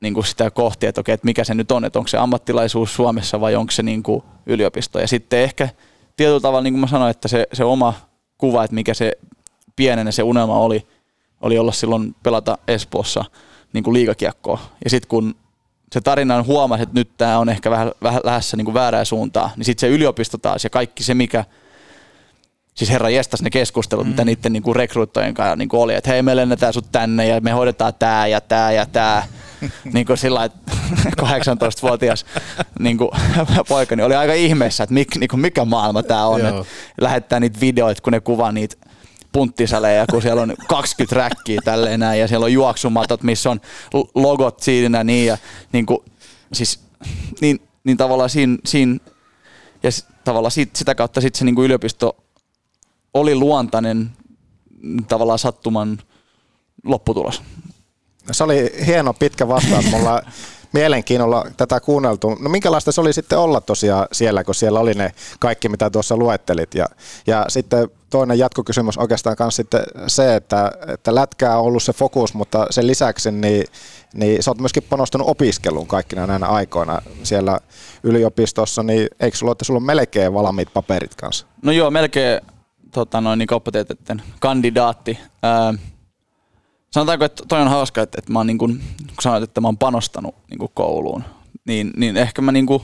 [0.00, 2.94] niin kuin sitä kohti, että okei, että mikä se nyt on, että onko se ammattilaisuus
[2.94, 5.00] Suomessa vai onko se niin kuin yliopisto.
[5.00, 5.68] Ja sitten ehkä
[6.16, 7.94] tietyllä tavalla, niin kuin mä sanoin, että se, se oma
[8.38, 9.12] kuva, että mikä se
[9.76, 10.86] pienenä se unelma oli,
[11.40, 13.24] oli olla silloin pelata Espoossa
[13.72, 14.60] niin kuin liigakiekkoa.
[14.84, 15.34] Ja sitten kun
[15.92, 19.04] se tarina on huomasi, että nyt tämä on ehkä vähän, vähän lähdössä niin kuin väärää
[19.04, 21.44] suuntaa, niin sitten se yliopisto taas ja kaikki se, mikä,
[22.74, 24.10] siis herra jestas ne keskustelut, mm.
[24.10, 27.26] mitä niiden niin kuin rekryttojen kanssa niin kuin oli, että hei me lennetään sut tänne
[27.26, 29.22] ja me hoidetaan tämä ja tämä ja tämä.
[29.92, 30.58] niin kuin sillä että
[31.22, 32.26] 18-vuotias
[32.78, 33.10] niin kuin,
[33.68, 36.46] poika niin oli aika ihmeessä, että mik, niin kuin, mikä maailma tämä on.
[36.46, 36.64] Että
[37.00, 38.76] lähettää niitä videoita, kun ne kuvaa niitä
[39.34, 43.60] punttisaleja, kun siellä on 20 räkkiä tälleen näin, ja siellä on juoksumatot, missä on
[44.14, 45.38] logot siinä niin, ja
[45.72, 45.98] niin kuin,
[46.52, 46.80] siis,
[47.40, 48.98] niin, niin tavallaan siinä, siinä
[49.82, 49.90] ja
[50.24, 52.16] tavallaan sit, sitä kautta sit se niin kuin yliopisto
[53.14, 54.10] oli luontainen
[55.08, 55.98] tavallaan sattuman
[56.84, 57.42] lopputulos.
[58.32, 59.90] Se oli hieno pitkä vastaus.
[59.90, 60.22] Mulla
[60.74, 62.34] mielenkiinnolla tätä kuunneltu.
[62.34, 66.16] No minkälaista se oli sitten olla tosiaan siellä, kun siellä oli ne kaikki, mitä tuossa
[66.16, 66.74] luettelit.
[66.74, 66.86] Ja,
[67.26, 72.34] ja sitten toinen jatkokysymys oikeastaan myös sitten se, että, että lätkää on ollut se fokus,
[72.34, 73.64] mutta sen lisäksi niin,
[74.14, 77.60] niin sä oot myöskin panostanut opiskeluun kaikkina näinä aikoina siellä
[78.02, 81.46] yliopistossa, niin eikö sulla, että sulla on melkein valmiit paperit kanssa?
[81.62, 82.40] No joo, melkein
[82.92, 83.48] tota noin, niin
[84.40, 85.18] kandidaatti.
[85.42, 85.74] Ää,
[86.94, 89.68] sanotaanko, että toi on hauska, että, että mä oon niin kuin, kun sanoit, että mä
[89.68, 91.24] oon panostanut niin kuin kouluun,
[91.64, 92.82] niin, niin ehkä mä niin kuin,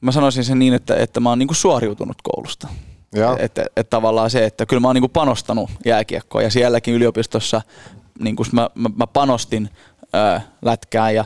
[0.00, 2.68] mä sanoisin sen niin, että, että mä oon niin kuin suoriutunut koulusta.
[3.38, 6.94] Että et, et tavallaan se, että kyllä mä oon niin kuin panostanut jääkiekkoon ja sielläkin
[6.94, 7.62] yliopistossa
[8.20, 9.70] niin kuin mä, mä, mä panostin
[10.12, 11.24] ää, lätkään ja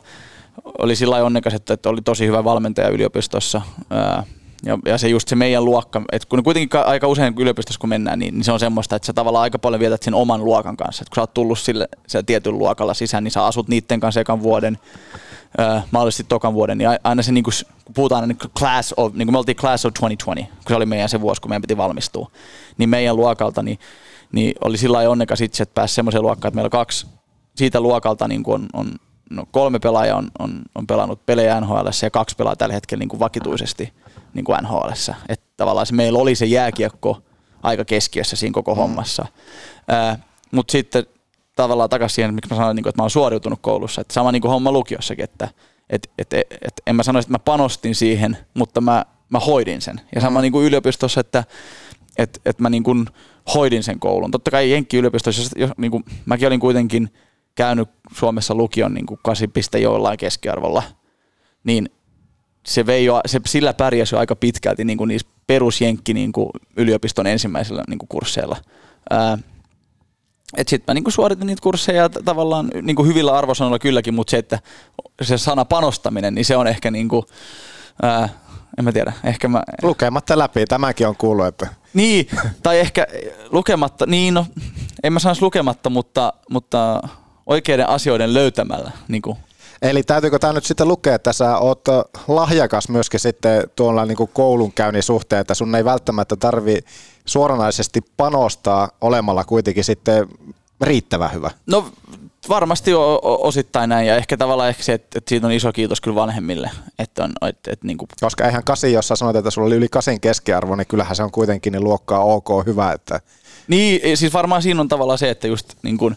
[0.79, 3.63] oli sillä onnekas, että, että oli tosi hyvä valmentaja yliopistossa.
[3.91, 4.25] Ää,
[4.65, 8.19] ja, ja se just se meidän luokka, että kun kuitenkin aika usein yliopistossa kun mennään,
[8.19, 11.03] niin, niin se on semmoista, että sä tavallaan aika paljon vietät sen oman luokan kanssa.
[11.03, 14.21] Että kun sä oot tullut sille, sille tietyn luokalla sisään, niin sä asut niiden kanssa
[14.21, 14.79] ekan vuoden,
[15.61, 17.53] äh, mahdollisesti tokan vuoden, niin aina se niin kun
[17.95, 20.87] puhutaan aina niin class of, niin kuin me oltiin class of 2020, kun se oli
[20.87, 22.31] meidän se vuosi, kun meidän piti valmistua,
[22.79, 23.79] niin meidän luokalta niin,
[24.33, 27.07] niin oli sillä lailla onnekas itse, että pääsi semmoiseen luokkaan, että meillä kaksi
[27.57, 28.91] siitä luokalta niin on, on
[29.31, 33.09] no kolme pelaajaa on, on, on pelannut pelejä NHL ja kaksi pelaa tällä hetkellä niin
[33.09, 33.93] kuin vakituisesti
[34.35, 34.89] niin kuin NHL.
[35.29, 37.23] Että tavallaan se, meillä oli se jääkiekko
[37.63, 38.79] aika keskiössä siinä koko mm.
[38.79, 39.27] hommassa.
[40.51, 41.07] Mutta sitten
[41.57, 44.01] tavallaan takaisin siihen, miksi mä sanoin, niin että mä oon suoriutunut koulussa.
[44.01, 45.49] Että sama niin kuin homma lukiossakin, että
[45.91, 49.81] et, et, et, et, en mä sanoisi, että mä panostin siihen, mutta mä, mä hoidin
[49.81, 50.01] sen.
[50.15, 50.43] Ja sama mm.
[50.43, 51.45] niin kuin yliopistossa, että
[52.19, 53.07] et, et mä niin kuin
[53.55, 54.31] hoidin sen koulun.
[54.31, 57.11] Totta kai Jenkki-yliopistossa, jos, jos, niin kuin, mäkin olin kuitenkin–
[57.55, 60.83] käynyt Suomessa lukion niin kuin 8 piste jollain keskiarvolla,
[61.65, 61.91] niin
[62.67, 66.51] se, vei jo, se sillä pärjäsi jo aika pitkälti niin kuin niissä perusjenkki niin kuin
[66.77, 68.57] yliopiston ensimmäisillä niin kuin kursseilla.
[70.57, 74.39] Sitten mä niin kuin suoritin niitä kursseja tavallaan niin kuin hyvillä arvosanoilla kylläkin, mutta se,
[74.39, 74.59] että
[75.23, 77.23] se sana panostaminen, niin se on ehkä niin kuin,
[78.03, 78.29] ää,
[78.79, 79.63] en mä tiedä, ehkä mä...
[79.83, 81.69] Lukematta läpi, tämäkin on kuullut, että...
[81.95, 82.27] Niin,
[82.63, 83.07] tai ehkä
[83.51, 84.47] lukematta, niin no,
[85.03, 87.01] en mä sanoisi lukematta, mutta, mutta
[87.47, 88.91] oikeiden asioiden löytämällä.
[89.09, 89.37] Niin kuin.
[89.85, 91.85] Eli täytyykö tämä nyt sitten lukea, että sä oot
[92.29, 96.79] lahjakas myöskin sitten tuolla niin kuin koulunkäynnin suhteen, että sun ei välttämättä tarvi
[97.25, 100.29] suoranaisesti panostaa olemalla kuitenkin sitten
[100.81, 101.51] riittävän hyvä?
[101.67, 101.87] No
[102.49, 106.01] varmasti o- osittain näin ja ehkä tavallaan ehkä se, että, että siitä on iso kiitos
[106.01, 106.71] kyllä vanhemmille.
[106.99, 108.09] Että on, että, että niin kuin...
[108.21, 111.23] Koska eihän kasi, jos sä sanoit, että sulla oli yli kasin keskiarvo, niin kyllähän se
[111.23, 112.93] on kuitenkin niin luokkaa ok hyvä.
[112.93, 113.21] Että...
[113.69, 116.17] Niin, siis varmaan siinä on tavallaan se, että just niin kuin,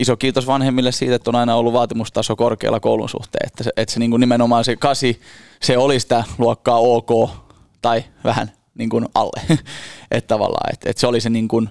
[0.00, 3.46] iso kiitos vanhemmille siitä, että on aina ollut vaatimustaso korkealla koulun suhteen.
[3.46, 5.20] Että se, että se niin kuin nimenomaan se kasi,
[5.62, 7.30] se oli sitä luokkaa ok
[7.82, 9.42] tai vähän niin kuin alle.
[10.10, 11.68] että tavallaan, että, että se oli se niin kuin,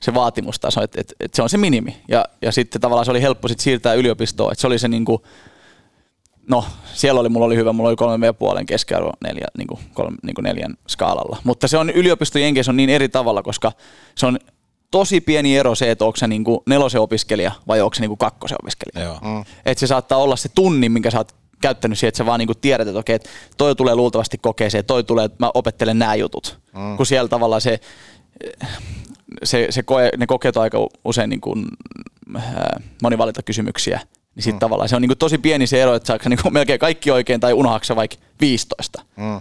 [0.00, 1.96] se vaatimustaso, että, että, että se on se minimi.
[2.08, 5.04] Ja, ja sitten tavallaan se oli helppo sit siirtää yliopistoon, että se oli se niin
[5.04, 5.22] kuin,
[6.48, 6.64] no
[6.94, 10.16] siellä oli, mulla oli hyvä, mulla oli kolme ja puolen keskiarvo neljä, niin kuin, kolme,
[10.22, 11.36] niin kuin neljän skaalalla.
[11.44, 13.72] Mutta se on yliopisto Jenkeissä on niin eri tavalla, koska
[14.14, 14.38] se on
[14.94, 18.58] tosi pieni ero se, että onko se niinku nelosen opiskelija vai onko se niinku kakkosen
[18.62, 19.04] opiskelija.
[19.04, 19.18] Joo.
[19.22, 19.44] Mm.
[19.66, 22.54] Että se saattaa olla se tunnin, minkä sä oot käyttänyt siihen, että sä vaan niinku
[22.54, 26.58] tiedät, että okei, että toi tulee luultavasti kokeeseen, toi tulee, että mä opettelen nämä jutut.
[26.76, 26.96] Mm.
[26.96, 27.80] Kun siellä tavallaan se,
[29.44, 31.56] se, se koe, ne kokeet aika usein niinku,
[32.36, 32.42] äh,
[33.02, 34.00] monivalintakysymyksiä,
[34.34, 34.60] niin sitten mm.
[34.60, 37.52] tavallaan se on niinku tosi pieni se ero, että saako niinku melkein kaikki oikein tai
[37.52, 39.02] unohaksä vaikka 15.
[39.16, 39.40] Mm.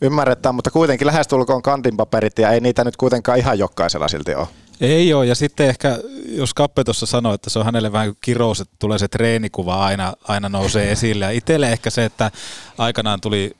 [0.00, 4.46] Ymmärretään, mutta kuitenkin lähestulkoon kantinpaperit ja ei niitä nyt kuitenkaan ihan jokaisella silti ole.
[4.80, 5.98] Ei ole, ja sitten ehkä,
[6.28, 10.12] jos Kappe tuossa sanoi, että se on hänelle vähän kirous, että tulee se treenikuva aina,
[10.28, 11.24] aina nousee esille.
[11.24, 12.30] Ja itselle ehkä se, että
[12.78, 13.52] aikanaan tuli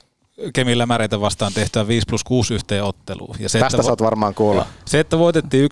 [0.52, 3.36] Kemin lämäreitä vastaan tehtyä 5 plus 6 yhteen otteluun.
[3.38, 4.66] Ja se, Tästä että sä oot varmaan kuulla.
[4.84, 5.70] Se, että voitettiin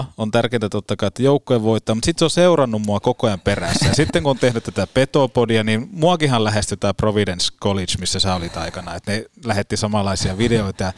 [0.00, 3.26] 11-0, on tärkeintä totta kai, että joukkojen voittaa, mutta sitten se on seurannut mua koko
[3.26, 3.86] ajan perässä.
[3.86, 8.34] Ja sitten kun on tehnyt tätä petopodia, niin muakinhan lähestyi tämä Providence College, missä sä
[8.34, 8.94] olit aikana.
[8.94, 10.92] Että ne lähetti samanlaisia videoita.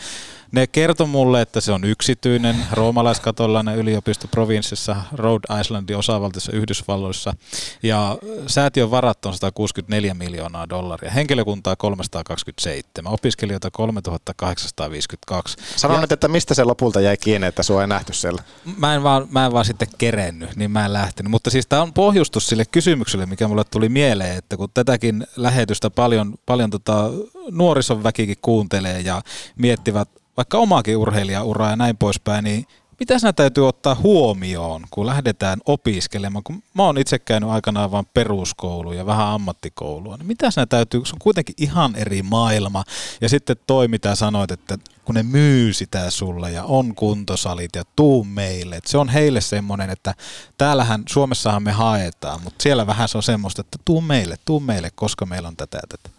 [0.53, 7.35] Ne kertoi mulle, että se on yksityinen roomalaiskatolainen yliopisto provinssissa Rhode Islandin osavaltiossa Yhdysvalloissa.
[7.83, 15.57] Ja säätiön varat on 164 miljoonaa dollaria, henkilökuntaa 327, opiskelijoita 3852.
[15.77, 18.43] Sano nyt, että mistä se lopulta jäi kiinni, että sua ei nähty siellä.
[18.77, 21.31] Mä en, vaan, mä en vaan sitten kerennyt, niin mä en lähtenyt.
[21.31, 25.91] Mutta siis tämä on pohjustus sille kysymykselle, mikä mulle tuli mieleen, että kun tätäkin lähetystä
[25.91, 27.11] paljon, paljon tota
[27.51, 29.23] nuorison väkikin kuuntelee ja
[29.57, 32.67] miettivät vaikka omaakin urheilijauraa ja näin poispäin, niin
[33.01, 36.43] mitä siinä täytyy ottaa huomioon, kun lähdetään opiskelemaan?
[36.43, 41.01] Kun mä oon itse käynyt aikanaan vain peruskoulu ja vähän ammattikoulua, niin mitä siinä täytyy,
[41.05, 42.85] se on kuitenkin ihan eri maailma.
[43.21, 47.83] Ja sitten toi, mitä sanoit, että kun ne myy sitä sulle ja on kuntosalit ja
[47.97, 48.77] tuu meille.
[48.77, 50.15] Et se on heille semmoinen, että
[50.59, 54.91] täällähän Suomessahan me haetaan, mutta siellä vähän se on semmoista, että tuu meille, tuu meille,
[54.95, 56.17] koska meillä on tätä ja tätä.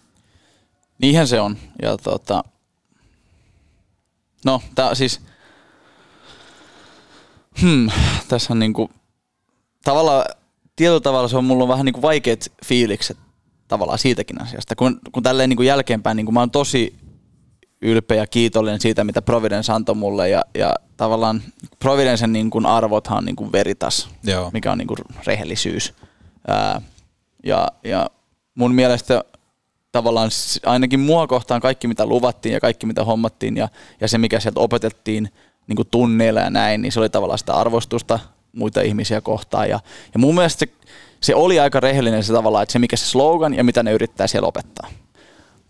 [0.98, 1.56] Niinhän se on.
[1.82, 2.44] Ja tota,
[4.44, 5.20] no, tää siis,
[7.60, 7.90] hmm,
[8.28, 8.90] tässä on niinku,
[9.84, 10.24] tavallaan,
[10.76, 13.16] tietyllä tavalla se on mulla on vähän niinku vaikeat fiilikset
[13.68, 14.76] tavallaan siitäkin asiasta.
[14.76, 16.94] Kun, kun tälleen niinku jälkeenpäin, niinku mä oon tosi
[17.82, 21.42] ylpeä ja kiitollinen siitä, mitä Providence antoi mulle ja, ja tavallaan
[21.78, 24.50] Providencen niin kuin arvothan on niin kuin veritas, Joo.
[24.52, 25.94] mikä on niin kuin rehellisyys.
[26.48, 26.82] Ää,
[27.44, 28.10] ja, ja
[28.54, 29.24] mun mielestä
[29.92, 30.30] tavallaan
[30.66, 33.68] ainakin mua kohtaan kaikki, mitä luvattiin ja kaikki, mitä hommattiin ja,
[34.00, 35.28] ja se, mikä sieltä opetettiin
[35.66, 38.18] niin kuin tunneilla ja näin, niin se oli tavallaan sitä arvostusta
[38.52, 39.68] muita ihmisiä kohtaan.
[39.68, 39.80] Ja,
[40.14, 40.72] ja mun mielestä se,
[41.20, 44.26] se oli aika rehellinen se tavallaan, että se mikä se slogan ja mitä ne yrittää
[44.26, 44.88] siellä opettaa.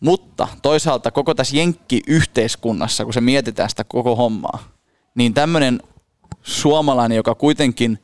[0.01, 4.59] Mutta toisaalta koko tässä jenkki-yhteiskunnassa, kun se mietitään sitä koko hommaa,
[5.15, 5.83] niin tämmöinen
[6.43, 7.99] suomalainen, joka kuitenkin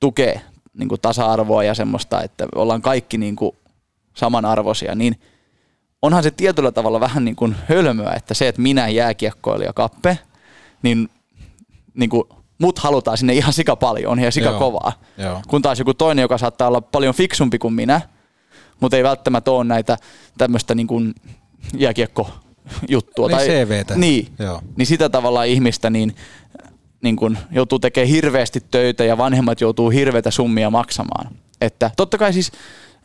[0.00, 0.40] tukee
[0.74, 3.56] niin kuin tasa-arvoa ja semmoista, että ollaan kaikki niin kuin
[4.14, 5.20] samanarvoisia, niin
[6.02, 10.18] onhan se tietyllä tavalla vähän niin kuin hölmöä, että se, että minä jääkiekkoilija kappe,
[10.82, 11.08] niin,
[11.94, 12.24] niin kuin
[12.58, 14.58] mut halutaan sinne ihan sika paljon ja sika Joo.
[14.58, 14.92] kovaa.
[15.18, 15.42] Joo.
[15.48, 18.00] Kun taas joku toinen, joka saattaa olla paljon fiksumpi kuin minä,
[18.80, 19.96] mutta ei välttämättä ole näitä
[20.38, 21.14] tämmöistä niin kuin
[21.76, 23.28] jääkiekko-juttua.
[23.28, 23.96] Niin CVtä.
[23.96, 24.60] Niin, Joo.
[24.76, 26.16] niin sitä tavallaan ihmistä niin,
[27.02, 31.30] niin kun joutuu tekemään hirveästi töitä ja vanhemmat joutuu hirveitä summia maksamaan.
[31.60, 32.52] Että totta kai siis,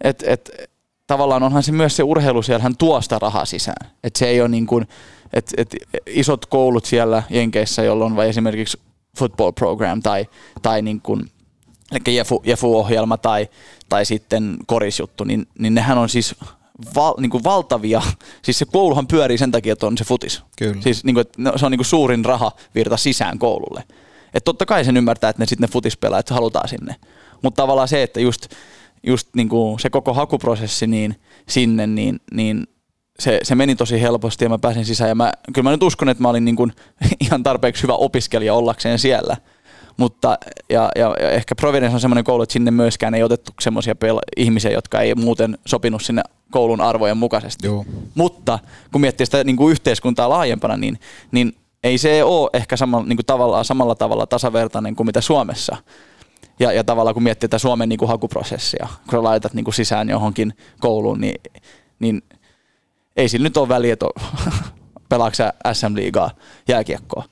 [0.03, 0.70] että et,
[1.11, 3.91] tavallaan onhan se myös se urheilu siellä, hän tuo sitä rahaa sisään.
[4.03, 4.87] Että se ei ole niin kuin,
[5.33, 8.79] että et isot koulut siellä Jenkeissä, jolla on vai esimerkiksi
[9.17, 10.27] football program tai,
[10.61, 11.31] tai niin kuin,
[11.91, 13.49] eli Jefu, Jefu-ohjelma tai,
[13.89, 16.35] tai sitten korisjuttu, niin, niin nehän on siis
[16.95, 18.01] val, niin kuin valtavia,
[18.41, 20.41] siis se kouluhan pyörii sen takia, että on se futis.
[20.57, 20.81] Kyllä.
[20.81, 23.83] Siis niin kuin, että no, se on niin kuin suurin rahavirta sisään koululle.
[24.33, 26.95] Että totta kai sen ymmärtää, että ne sitten ne futispelaajat halutaan sinne.
[27.41, 28.47] Mutta tavallaan se, että just,
[29.07, 31.15] just niin kuin se koko hakuprosessi niin
[31.49, 32.67] sinne, niin, niin
[33.19, 35.09] se, se meni tosi helposti ja mä pääsin sisään.
[35.09, 36.73] Ja mä, kyllä mä nyt uskon, että mä olin niin kuin
[37.25, 39.37] ihan tarpeeksi hyvä opiskelija ollakseen siellä.
[39.97, 40.37] Mutta
[40.69, 44.21] ja, ja, ja ehkä Providence on semmoinen koulu, että sinne myöskään ei otettu semmoisia pela-
[44.37, 46.21] ihmisiä, jotka ei muuten sopinut sinne
[46.51, 47.67] koulun arvojen mukaisesti.
[47.67, 47.85] Joo.
[48.15, 48.59] Mutta
[48.91, 50.99] kun miettii sitä niin kuin yhteiskuntaa laajempana, niin,
[51.31, 55.77] niin ei se ole ehkä samalla, niin kuin tavallaan, samalla tavalla tasavertainen kuin mitä Suomessa.
[56.59, 59.73] Ja, ja tavallaan kun miettii tätä Suomen niin kuin hakuprosessia, kun sä laitat niin kuin
[59.73, 61.41] sisään johonkin kouluun, niin,
[61.99, 62.21] niin
[63.15, 64.05] ei sillä nyt ole väliä, että
[65.09, 66.31] pelaatko SM-liigaa
[66.67, 67.23] jääkiekkoa.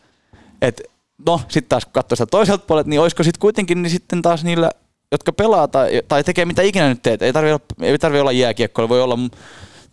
[0.61, 0.81] Et,
[1.25, 4.43] no, sitten taas kun katsoo sitä toiselta puolelta, niin olisiko sitten kuitenkin niin sitten taas
[4.43, 4.71] niillä,
[5.11, 8.31] jotka pelaa tai, tai tekee mitä ikinä nyt teet, ei tarvi olla, ei tarvi olla
[8.31, 9.17] jääkiekkoa, voi olla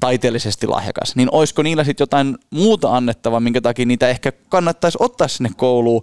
[0.00, 5.28] taiteellisesti lahjakas, niin olisiko niillä sitten jotain muuta annettavaa, minkä takia niitä ehkä kannattaisi ottaa
[5.28, 6.02] sinne kouluun,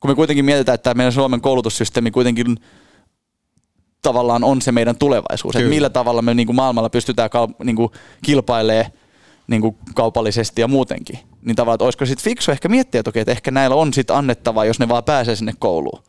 [0.00, 2.56] kun me kuitenkin mietitään, että meidän Suomen koulutussysteemi kuitenkin
[4.02, 5.56] tavallaan on se meidän tulevaisuus.
[5.56, 5.74] Että Kyllä.
[5.74, 7.90] millä tavalla me niin kuin maailmalla pystytään kal- niin kuin
[8.24, 8.92] kilpailemaan
[9.48, 11.18] niin kuin kaupallisesti ja muutenkin.
[11.42, 14.16] Niin tavallaan, että olisiko sitten fiksu ehkä miettiä, että, okei, että ehkä näillä on sitten
[14.16, 16.02] annettavaa, jos ne vaan pääsee sinne kouluun.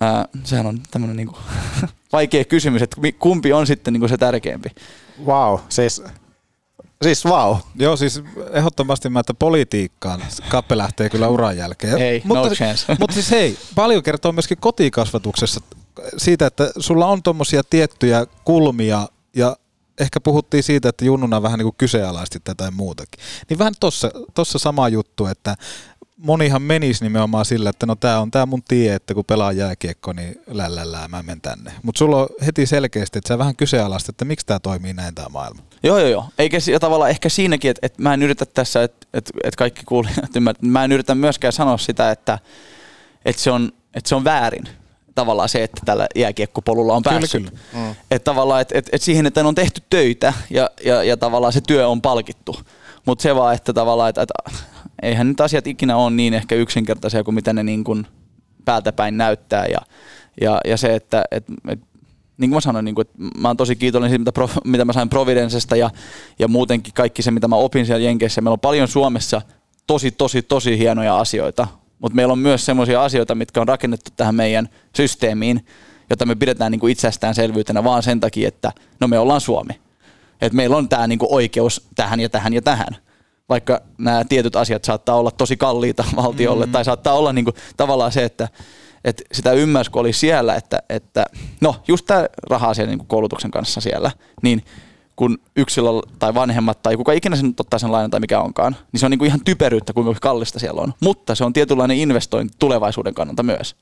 [0.00, 1.28] Ää, sehän on tämmöinen niin
[2.12, 4.68] vaikea kysymys, että kumpi on sitten niin kuin se tärkeämpi.
[5.24, 6.02] Wow, siis,
[7.02, 7.56] siis wow.
[7.76, 8.22] Joo, siis
[8.52, 11.98] ehdottomasti mä, että politiikkaan Kappe lähtee kyllä uran jälkeen.
[11.98, 12.96] Ei, no chance.
[13.00, 15.60] mutta siis hei, paljon kertoo myöskin kotikasvatuksessa
[16.16, 19.56] siitä, että sulla on tuommoisia tiettyjä kulmia ja
[20.00, 23.24] ehkä puhuttiin siitä, että junnuna vähän niin kuin kyseenalaisti tätä ja muutakin.
[23.48, 25.56] Niin vähän tossa, tossa sama juttu, että
[26.16, 30.12] monihan menisi nimenomaan sillä, että no tämä on tämä mun tie, että kun pelaa jääkiekko,
[30.12, 31.72] niin lällällää mä menen tänne.
[31.82, 35.28] Mutta sulla on heti selkeästi, että sä vähän kyseenalaista, että miksi tämä toimii näin tämä
[35.28, 35.62] maailma.
[35.82, 36.24] Joo, joo, joo.
[36.38, 40.36] Eikä tavallaan ehkä siinäkin, että, että mä en yritä tässä, että, että, että kaikki kuulijat
[40.36, 42.38] ymmärtävät, mä en yritä myöskään sanoa sitä, että,
[43.24, 44.68] että, se, on, että se on väärin
[45.14, 47.42] tavallaan se, että tällä jääkiekkopolulla on Kyllä, päässyt.
[47.42, 47.62] kyllä.
[47.72, 47.94] Mm.
[48.10, 51.60] Että tavallaan, että, että, että siihen, että on tehty töitä ja, ja, ja tavallaan se
[51.60, 52.60] työ on palkittu.
[53.06, 54.34] Mutta se vaan, että tavallaan, että, että
[55.02, 58.06] eihän nyt asiat ikinä ole niin ehkä yksinkertaisia kuin mitä ne niin kuin
[58.64, 59.66] päältä päin näyttää.
[59.66, 59.78] Ja,
[60.40, 61.86] ja, ja se, että, että, että
[62.38, 64.84] niin kuin mä sanoin, niin kuin, että mä oon tosi kiitollinen siitä, mitä, pro, mitä
[64.84, 65.90] mä sain Providencesta ja,
[66.38, 68.40] ja muutenkin kaikki se, mitä mä opin siellä Jenkeissä.
[68.40, 69.42] Meillä on paljon Suomessa
[69.86, 71.68] tosi, tosi, tosi hienoja asioita,
[71.98, 75.66] mutta meillä on myös sellaisia asioita, mitkä on rakennettu tähän meidän systeemiin,
[76.10, 79.80] jota me pidetään niin kuin itsestäänselvyytenä vaan sen takia, että no me ollaan Suomi.
[80.40, 82.96] Että meillä on tämä niin kuin oikeus tähän ja tähän ja tähän.
[83.48, 86.72] Vaikka nämä tietyt asiat saattaa olla tosi kalliita valtiolle, mm.
[86.72, 88.48] tai saattaa olla niin kuin, tavallaan se, että,
[89.04, 91.26] että sitä ymmärsi, kun oli siellä, että, että
[91.60, 94.10] no just tämä raha-asia niin kuin koulutuksen kanssa siellä,
[94.42, 94.64] niin
[95.16, 95.88] kun yksilö
[96.18, 99.10] tai vanhemmat tai kuka ikinä sen ottaa sen lainan tai mikä onkaan, niin se on
[99.10, 100.94] niin kuin ihan typeryyttä, kuinka kallista siellä on.
[101.00, 103.76] Mutta se on tietynlainen investointi tulevaisuuden kannalta myös.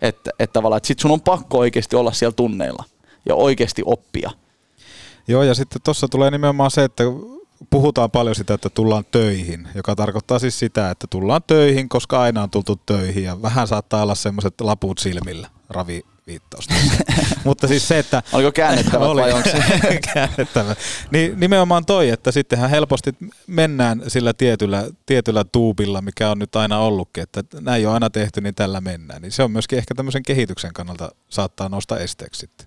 [0.00, 2.84] Että, että tavallaan, että sit sun on pakko oikeasti olla siellä tunneilla
[3.28, 4.30] ja oikeasti oppia.
[5.28, 7.04] Joo, ja sitten tuossa tulee nimenomaan se, että
[7.70, 12.42] puhutaan paljon sitä, että tullaan töihin, joka tarkoittaa siis sitä, että tullaan töihin, koska aina
[12.42, 16.68] on tultu töihin ja vähän saattaa olla semmoiset laput silmillä, ravi viittaus.
[17.44, 18.22] Mutta siis se, että...
[18.32, 19.20] Oliko käännettävä Oli.
[19.20, 19.62] vai onko se?
[20.14, 20.76] käännettävä.
[21.10, 23.14] Niin nimenomaan toi, että sittenhän helposti
[23.46, 28.40] mennään sillä tietyllä, tietyllä tuubilla, mikä on nyt aina ollutkin, että näin on aina tehty,
[28.40, 29.22] niin tällä mennään.
[29.22, 32.66] Niin se on myöskin ehkä tämmöisen kehityksen kannalta saattaa nousta esteeksi sitten.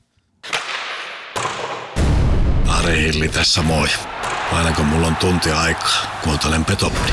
[2.67, 3.87] Ari Hilli tässä moi.
[4.51, 7.11] Aina kun mulla on tunti aikaa, kuuntelen Petopodi.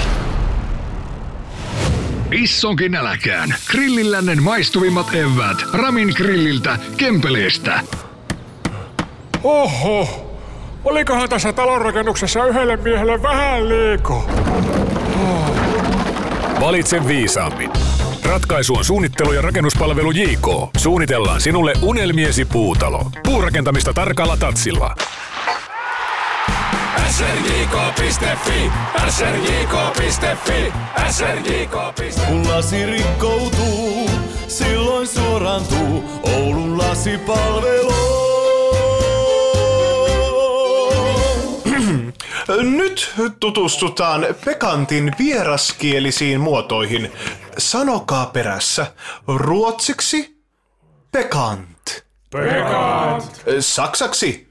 [2.32, 3.55] Issonkin äläkään.
[3.70, 5.59] Grillillännen maistuvimmat evät.
[5.72, 7.80] Ramin grilliltä, Kempeleestä.
[9.45, 10.28] Oho,
[10.84, 14.22] olikohan tässä talonrakennuksessa yhdelle miehelle vähän liikaa?
[16.61, 17.70] Valitse viisaammin.
[18.24, 20.49] Ratkaisu on suunnittelu ja rakennuspalvelu JK.
[20.76, 23.11] Suunnitellaan sinulle unelmiesi puutalo.
[23.24, 24.95] Puurakentamista tarkalla tatsilla.
[27.11, 28.70] srjk.fi,
[29.09, 30.72] srjk.fi,
[31.11, 32.26] srjk.fi.
[32.26, 34.11] Kun lasi rikkoutuu,
[34.49, 37.94] silloin suorantuu Oulun lasipalvelu.
[42.78, 47.12] Nyt tutustutaan Pekantin vieraskielisiin muotoihin.
[47.59, 48.92] Sanokaa perässä.
[49.26, 50.38] Ruotsiksi
[51.12, 52.05] Pekant.
[52.30, 53.42] Pekant.
[53.61, 54.49] Saksaksi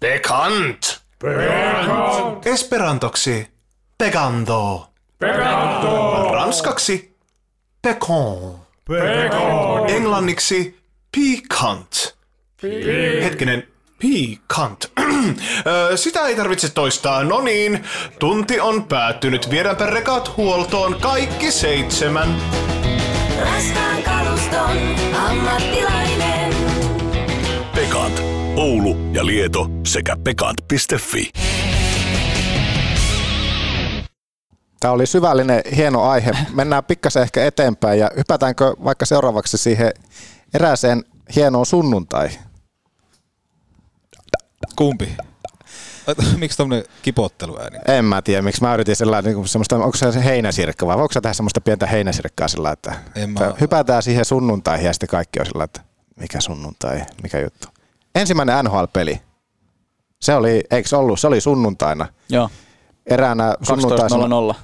[0.00, 1.00] Pekant.
[1.22, 2.46] Pekant.
[2.46, 3.48] Esperantoksi
[3.98, 4.86] Pegando.
[5.18, 6.28] Pegando.
[6.32, 7.16] Ranskaksi
[7.82, 8.58] Pekon.
[8.88, 9.90] Pekon.
[9.90, 10.80] Englanniksi
[11.16, 12.14] Piquant.
[12.62, 13.22] Piquant.
[13.22, 13.66] Hetkinen,
[13.98, 14.84] Piquant.
[15.90, 17.24] Ö, Sitä ei tarvitse toistaa.
[17.24, 17.84] No niin,
[18.18, 19.50] tunti on päättynyt.
[19.50, 22.36] Viedäänpä rekat huoltoon kaikki seitsemän.
[23.40, 24.76] Raskaan kaluston
[25.28, 26.09] ammattilainen.
[28.56, 31.30] Oulu ja Lieto sekä pekant.fi.
[34.80, 36.30] Tämä oli syvällinen, hieno aihe.
[36.54, 39.92] Mennään pikkasen ehkä eteenpäin ja hypätäänkö vaikka seuraavaksi siihen
[40.54, 41.04] erääseen
[41.36, 42.38] hienoon sunnuntaihin?
[44.76, 45.16] Kumpi?
[46.36, 47.78] Miksi tämmöinen kipotteluääni?
[47.88, 51.12] En mä tiedä, miksi mä yritin sellainen, niin semmoista, onko se se heinäsirkka vai voiko
[51.12, 55.08] sä tehdä semmoista pientä heinäsirkkaa sillä, että, En mä- että hypätään siihen sunnuntaihin ja sitten
[55.08, 55.80] kaikki on sillä, että
[56.16, 57.68] mikä sunnuntai, mikä juttu.
[58.14, 59.20] Ensimmäinen NHL-peli.
[60.20, 62.06] Se oli, eikö ollut, se oli sunnuntaina.
[62.28, 62.50] Joo.
[63.06, 64.52] Eräänä sunnuntaisena.
[64.52, 64.54] 12.00.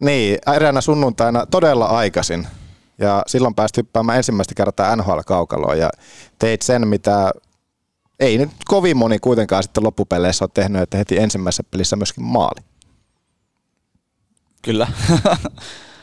[0.00, 2.46] Niin, eräänä sunnuntaina todella aikaisin.
[2.98, 5.90] Ja silloin päästi hyppäämään ensimmäistä kertaa NHL-kaukaloon ja
[6.38, 7.30] teit sen, mitä
[8.20, 12.60] ei nyt kovin moni kuitenkaan sitten loppupeleissä ole tehnyt, että heti ensimmäisessä pelissä myöskin maali.
[14.62, 14.86] Kyllä.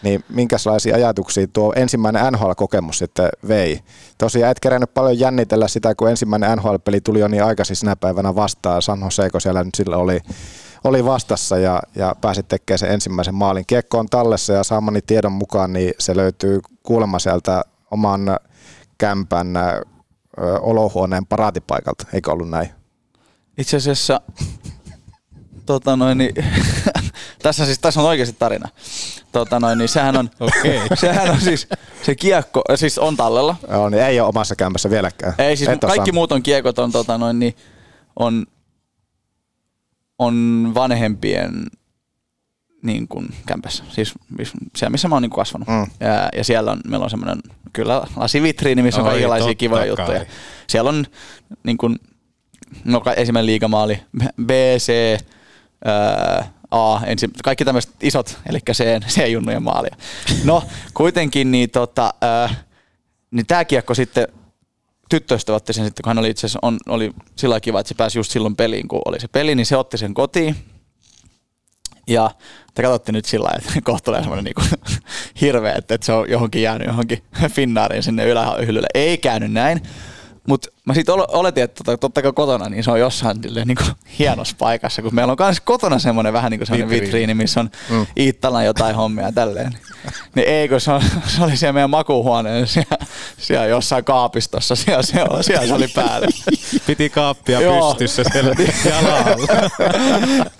[0.03, 3.79] niin minkälaisia ajatuksia tuo ensimmäinen NHL-kokemus sitten vei?
[4.17, 8.35] Tosiaan et kerännyt paljon jännitellä sitä, kun ensimmäinen NHL-peli tuli jo niin aikaisin sinä päivänä
[8.35, 8.81] vastaan.
[8.81, 10.19] San Jose, kun siellä nyt sillä oli,
[10.83, 13.65] oli vastassa ja, ja pääsit tekemään sen ensimmäisen maalin.
[13.67, 18.37] Kiekko on tallessa ja saamani tiedon mukaan niin se löytyy kuulemma sieltä oman
[18.97, 19.81] kämpän ö,
[20.59, 22.05] olohuoneen paraatipaikalta.
[22.13, 22.69] Eikö ollut näin?
[23.57, 24.21] Itse asiassa,
[25.65, 26.33] tota noin, niin,
[27.43, 28.69] tässä, siis, tässä on oikeasti tarina.
[29.31, 30.79] Tota noin, niin sehän on, Okei.
[31.01, 31.67] sehän on siis,
[32.03, 33.55] se kiekko, siis on tallella.
[33.71, 35.33] Joo, niin ei ole omassa kämpässä vieläkään.
[35.37, 36.13] Ei siis, Et kaikki saanut.
[36.13, 37.55] muut on kiekot on, tota noin, niin,
[38.19, 38.45] on,
[40.19, 41.63] on vanhempien
[42.83, 45.67] niin kuin kämpässä, siis mis- siellä missä mä oon niin kuin kasvanut.
[45.67, 45.87] Mm.
[45.99, 47.37] Ja, ja, siellä on, meillä on semmoinen
[47.73, 50.05] kyllä lasivitriini, missä on Oi, kaikenlaisia totta kivoja kai.
[50.05, 50.25] juttuja.
[50.67, 51.05] Siellä on
[51.63, 51.99] niin kuin,
[52.83, 54.01] no ensimmäinen liigamaali,
[54.45, 54.91] B, C,
[55.85, 58.59] ää, A, ensi, kaikki tämmöiset isot, eli
[59.07, 59.95] C-junnujen maalia.
[60.43, 60.63] No,
[60.93, 62.55] kuitenkin niin, tota, ää,
[63.31, 64.27] niin tämä kiekko sitten
[65.09, 67.95] tyttöystävä otti sen sitten, kun hän oli itse asiassa, on, oli sillä kiva, että se
[67.95, 70.55] pääsi just silloin peliin, kun oli se peli, niin se otti sen kotiin.
[72.07, 72.31] Ja
[72.73, 74.61] te katsotte nyt sillä että kohta tulee semmoinen niinku
[75.41, 77.23] hirveä, että, että se on johonkin jäänyt johonkin
[77.55, 78.87] Finnaariin sinne ylähyllylle.
[78.93, 79.81] Ei käynyt näin.
[80.47, 83.83] Mutta mä sitten oletin, että tota, totta kai kotona, niin se on jossain silleen niinku
[84.19, 87.05] hienossa paikassa, kun meillä on myös kotona semmoinen vähän niin kuin semmoinen Vitriini.
[87.07, 88.05] vitriini, missä on Mm.
[88.17, 89.77] Iittalan jotain hommia ja tälleen.
[90.35, 92.97] Niin ei, kun se, on, se oli siellä meidän makuuhuoneen siellä,
[93.37, 96.27] siellä jossain kaapistossa, siellä, siellä, siellä se oli päällä.
[96.87, 97.95] Piti kaappia Joo.
[97.95, 99.69] pystyssä siellä jalalla.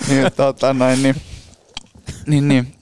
[0.08, 1.16] niin, tota, noin, niin,
[2.28, 2.76] niin, niin, niin,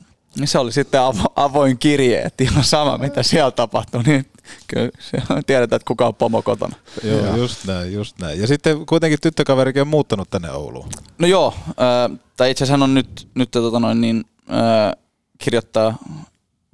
[0.47, 4.25] se oli sitten avo, avoin kirje, että ihan sama mitä siellä tapahtui, niin
[4.67, 6.75] kyllä se tiedetään, että kuka on pomo kotona.
[7.03, 8.41] Joo, just näin, just näin.
[8.41, 10.89] Ja sitten kuitenkin tyttökaverikin on muuttanut tänne Ouluun.
[11.19, 15.03] No joo, äh, tai itse asiassa hän on nyt, nyt tota noin, niin, äh,
[15.37, 15.97] kirjoittaa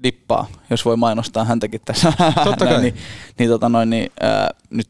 [0.04, 2.14] dippaa, jos voi mainostaa häntäkin tässä.
[2.44, 2.74] Totta kai.
[2.74, 2.96] Näin, niin,
[3.40, 4.90] niin, tota noin, niin äh, nyt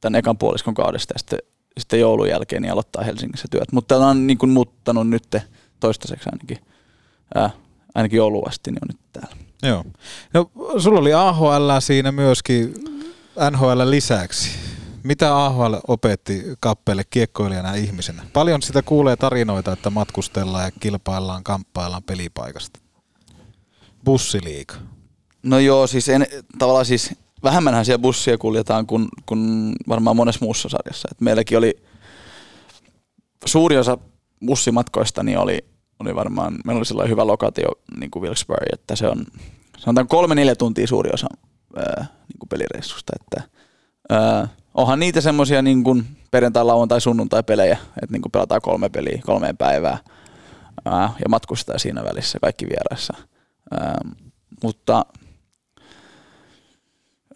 [0.00, 1.38] tämän ekan puoliskon kaudesta ja sitten,
[1.78, 3.72] sitten joulun jälkeen niin aloittaa Helsingissä työt.
[3.72, 5.36] Mutta on niin kuin muuttanut nyt
[5.80, 6.58] toistaiseksi ainakin,
[7.36, 7.52] äh,
[7.94, 9.36] ainakin jouluun asti, niin on nyt täällä.
[9.62, 9.84] Joo.
[10.34, 12.74] No, sulla oli AHL siinä myöskin
[13.50, 14.50] NHL lisäksi.
[15.02, 18.22] Mitä AHL opetti kappeelle kiekkoilijana ja ihmisenä?
[18.32, 22.80] Paljon sitä kuulee tarinoita, että matkustellaan ja kilpaillaan, kamppaillaan pelipaikasta.
[24.04, 24.74] Bussiliiga.
[25.42, 26.26] No joo, siis en,
[26.58, 31.08] tavallaan siis vähemmänhän siellä bussia kuljetaan kuin, kuin varmaan monessa muussa sarjassa.
[31.10, 31.82] Et meilläkin oli
[33.44, 33.98] suuri osa
[34.46, 35.64] bussimatkoista niin oli,
[36.00, 37.68] oli varmaan, meillä oli sellainen hyvä lokaatio
[38.00, 39.26] niin kuin Wilkes-Barre, että se on
[39.78, 41.26] sanotaan kolme neljä tuntia suuri osa
[41.76, 43.12] ää, niin kuin pelireissusta.
[43.20, 43.50] Että,
[44.10, 48.88] ää, onhan niitä semmoisia niin kuin perjantai, lauantai, sunnuntai pelejä, että niin kuin pelataan kolme
[48.88, 49.98] peliä kolmeen päivää
[50.84, 53.14] ää, ja matkustaa siinä välissä kaikki vieraissa.
[53.70, 53.98] Ää,
[54.62, 55.04] mutta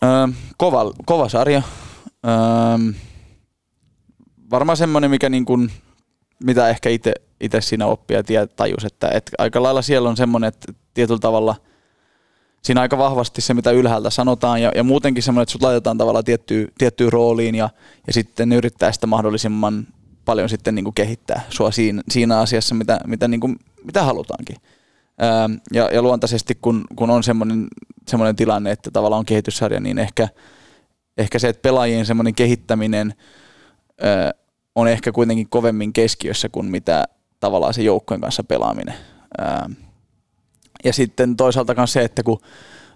[0.02, 1.62] ää, kova, kova sarja.
[2.24, 2.78] Ää,
[4.50, 5.72] varmaan semmoinen, mikä niin kuin,
[6.44, 10.48] mitä ehkä itse itse siinä oppia ja tajus, että, että aika lailla siellä on semmoinen,
[10.48, 11.56] että tietyllä tavalla
[12.62, 16.24] siinä aika vahvasti se, mitä ylhäältä sanotaan ja, ja muutenkin semmoinen, että sut laitetaan tavallaan
[16.24, 17.70] tiettyyn, tiettyyn rooliin ja,
[18.06, 19.86] ja sitten yrittää sitä mahdollisimman
[20.24, 24.56] paljon sitten niin kuin kehittää sua siinä, siinä asiassa, mitä, mitä, niin kuin, mitä halutaankin.
[25.18, 27.66] Ää, ja, ja luontaisesti, kun, kun on semmoinen,
[28.08, 30.28] semmoinen tilanne, että tavallaan on kehityssarja, niin ehkä,
[31.18, 33.14] ehkä se, että pelaajien semmoinen kehittäminen
[34.00, 34.30] ää,
[34.74, 37.04] on ehkä kuitenkin kovemmin keskiössä kuin mitä
[37.42, 38.94] tavallaan se joukkojen kanssa pelaaminen.
[39.38, 39.70] Ää,
[40.84, 42.40] ja sitten toisaalta myös se, että kun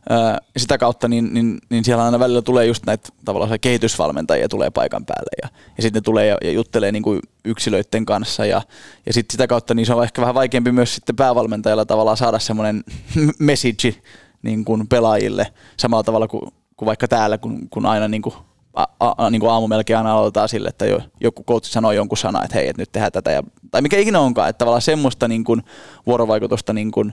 [0.08, 4.48] ää, sitä kautta, niin, niin, niin siellä aina välillä tulee just näitä tavallaan se kehitysvalmentajia
[4.48, 8.46] tulee paikan päälle ja, ja sitten ne tulee ja, ja juttelee niin kuin yksilöiden kanssa
[8.46, 8.62] ja,
[9.06, 12.38] ja sitten sitä kautta niin se on ehkä vähän vaikeampi myös sitten päävalmentajalla tavallaan saada
[12.38, 12.84] semmoinen
[13.38, 13.94] message
[14.42, 18.34] niin kuin pelaajille samalla tavalla kuin, kuin vaikka täällä, kun, kun aina niin kuin
[18.76, 18.84] a,
[19.18, 22.44] a, niin kuin aamu melkein aina aloitetaan sille, että jo, joku coach sanoo jonkun sana,
[22.44, 25.44] että hei, että nyt tehdään tätä, ja, tai mikä ikinä onkaan, että tavallaan semmoista niin
[25.44, 25.62] kuin
[26.06, 27.12] vuorovaikutusta niin kuin,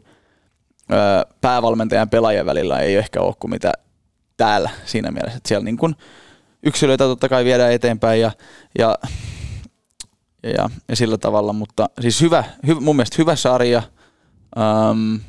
[0.92, 0.96] ö,
[1.42, 3.74] päävalmentajan ja pelaajien välillä ei ehkä ole kuin mitä
[4.38, 5.96] täällä siinä mielessä, että siellä niin kuin
[6.64, 8.32] yksilöitä totta kai viedään eteenpäin ja,
[8.80, 8.98] ja,
[10.44, 13.82] ja, ja sillä tavalla, mutta siis hyvä, hy, mun mielestä hyvä sarja,
[14.92, 15.20] um,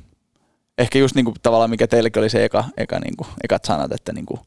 [0.78, 3.92] ehkä just niin kuin tavallaan mikä teillekin oli se eka, eka niin kuin, ekat sanat,
[3.92, 4.40] että niin kuin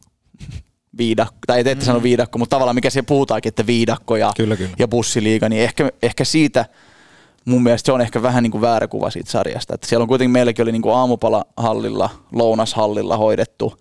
[0.98, 4.58] viidakko, tai te ette sano viidakko, mutta tavallaan mikä siellä puhutaankin, että viidakko ja, Kyllä,
[4.58, 4.72] kyllä.
[4.80, 6.66] ja bussiliiga, niin ehkä, ehkä siitä
[7.46, 9.76] mun mielestä se on ehkä vähän niin kuin väärä kuva siitä sarjasta.
[9.76, 13.80] Että siellä on kuitenkin, meilläkin oli niin kuin aamupalahallilla, lounashallilla hoidettu,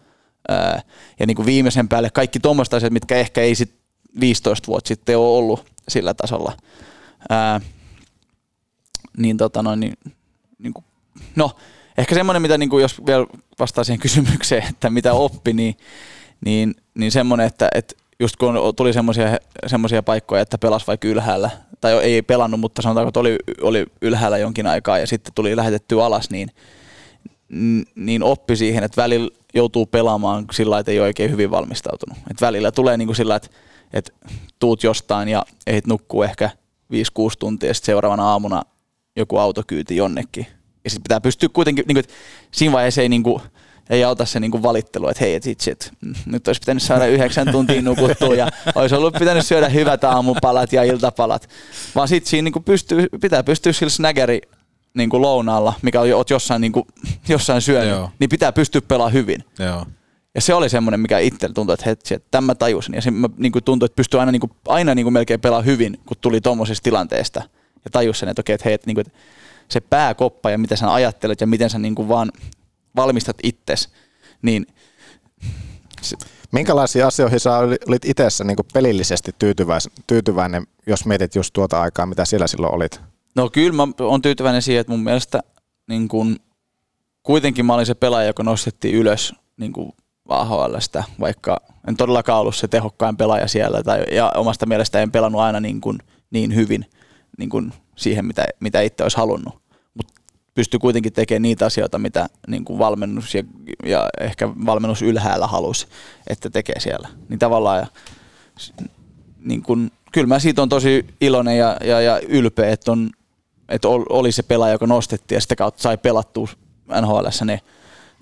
[0.48, 0.82] ää,
[1.20, 3.74] ja niin kuin viimeisen päälle kaikki tuommoista asiat, mitkä ehkä ei sit
[4.20, 6.52] 15 vuotta sitten ole ollut sillä tasolla.
[7.28, 7.60] Ää,
[9.16, 9.94] niin tota noin, niin,
[10.58, 10.84] niin kuin,
[11.36, 11.50] no
[11.98, 13.26] ehkä semmoinen, mitä niin kuin, jos vielä
[13.58, 15.76] vastaa siihen kysymykseen, että mitä oppi, niin,
[16.44, 21.50] niin, niin semmoinen, että, että just kun tuli semmoisia semmoisia paikkoja, että pelas vaikka ylhäällä,
[21.80, 26.02] tai ei pelannut, mutta sanotaanko, että oli, oli ylhäällä jonkin aikaa ja sitten tuli lähetetty
[26.02, 26.48] alas, niin,
[27.94, 32.18] niin oppi siihen, että välillä joutuu pelaamaan sillä lailla, että ei ole oikein hyvin valmistautunut.
[32.30, 33.48] Et välillä tulee niin kuin sillä että,
[33.92, 34.12] että
[34.58, 36.50] tuut jostain ja ehdit nukkuu ehkä
[36.92, 36.96] 5-6
[37.38, 38.62] tuntia ja sitten seuraavana aamuna
[39.16, 40.46] joku autokyyti jonnekin.
[40.84, 42.14] Ja sitten pitää pystyä kuitenkin, niin kuin, että
[42.50, 43.42] siinä vaiheessa ei, niin kuin,
[43.90, 45.92] ei auta se niin kuin valittelu, että hei, et itse, et,
[46.26, 50.82] nyt olisi pitänyt saada yhdeksän tuntia nukuttua ja olisi ollut pitänyt syödä hyvät aamupalat ja
[50.82, 51.48] iltapalat.
[51.94, 54.40] Vaan sitten siinä niin kuin pystyy, pitää pystyä sillä snaggeri
[54.94, 56.86] niin kuin lounaalla, mikä on, oot jossain, niin kuin,
[57.28, 58.10] jossain syönyt, Joo.
[58.18, 59.44] niin pitää pystyä pelaamaan hyvin.
[59.58, 59.86] Joo.
[60.34, 62.94] Ja se oli semmoinen, mikä itsellä tuntui, että hetki, että tämän mä tajusin.
[62.94, 65.40] Ja se mä, niin kuin tuntui, että pystyi aina, niin kuin, aina niin kuin melkein
[65.40, 67.42] pelaa hyvin, kun tuli tuommoisesta tilanteesta.
[67.84, 69.18] Ja tajus sen, että okei, että hei, että, niin kuin, että
[69.68, 72.32] se pääkoppa ja mitä sä ajattelet ja miten sä niin kuin vaan
[72.96, 73.88] valmistat itses,
[74.42, 74.66] niin
[76.52, 82.06] Minkälaisiin asioihin sä oli- olit itse niin pelillisesti tyytyväis, tyytyväinen, jos mietit just tuota aikaa,
[82.06, 83.00] mitä siellä silloin olit?
[83.34, 85.40] No kyllä mä oon tyytyväinen siihen, että mun mielestä
[85.88, 86.36] niin kun,
[87.22, 89.92] kuitenkin mä olin se pelaaja, joka nostettiin ylös niin kuin
[90.28, 95.40] AHLstä, vaikka en todellakaan ollut se tehokkain pelaaja siellä tai, ja omasta mielestä en pelannut
[95.40, 95.98] aina niin, kuin,
[96.30, 96.86] niin hyvin
[97.38, 99.65] niin kuin siihen, mitä, mitä itse olisi halunnut.
[100.56, 103.42] Pystyi kuitenkin tekemään niitä asioita, mitä niin kuin valmennus ja,
[103.84, 105.86] ja ehkä valmennus ylhäällä halusi,
[106.26, 107.08] että tekee siellä.
[107.28, 107.86] Niin tavallaan ja,
[109.38, 113.10] niin kuin, kyllä mä siitä on tosi iloinen ja, ja, ja ylpeä, että, on,
[113.68, 116.48] että ol- oli se pelaaja, joka nostettiin ja sitä kautta sai pelattua
[117.00, 117.60] NHLssä ne,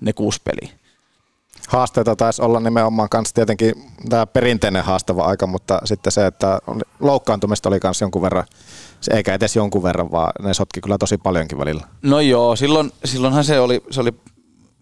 [0.01, 0.75] ne kuusi peliä.
[1.67, 3.73] Haasteita taisi olla nimenomaan kanssa tietenkin
[4.09, 6.59] tämä perinteinen haastava aika, mutta sitten se, että
[6.99, 8.45] loukkaantumista oli myös jonkun verran,
[9.05, 11.87] se eikä edes jonkun verran, vaan ne sotki kyllä tosi paljonkin välillä.
[12.01, 14.11] No joo, silloin, silloinhan se oli, se oli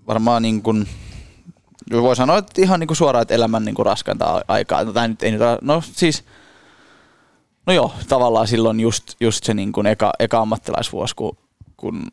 [0.08, 0.88] varmaan niin kuin,
[1.92, 4.86] voi sanoa, että ihan niin kuin suoraan, että elämän niin kuin raskainta aikaa.
[4.86, 6.24] Tai nyt ei nyt, no siis,
[7.66, 11.38] no joo, tavallaan silloin just, just se niin kuin eka, eka ammattilaisvuosi, kun,
[11.78, 12.04] kun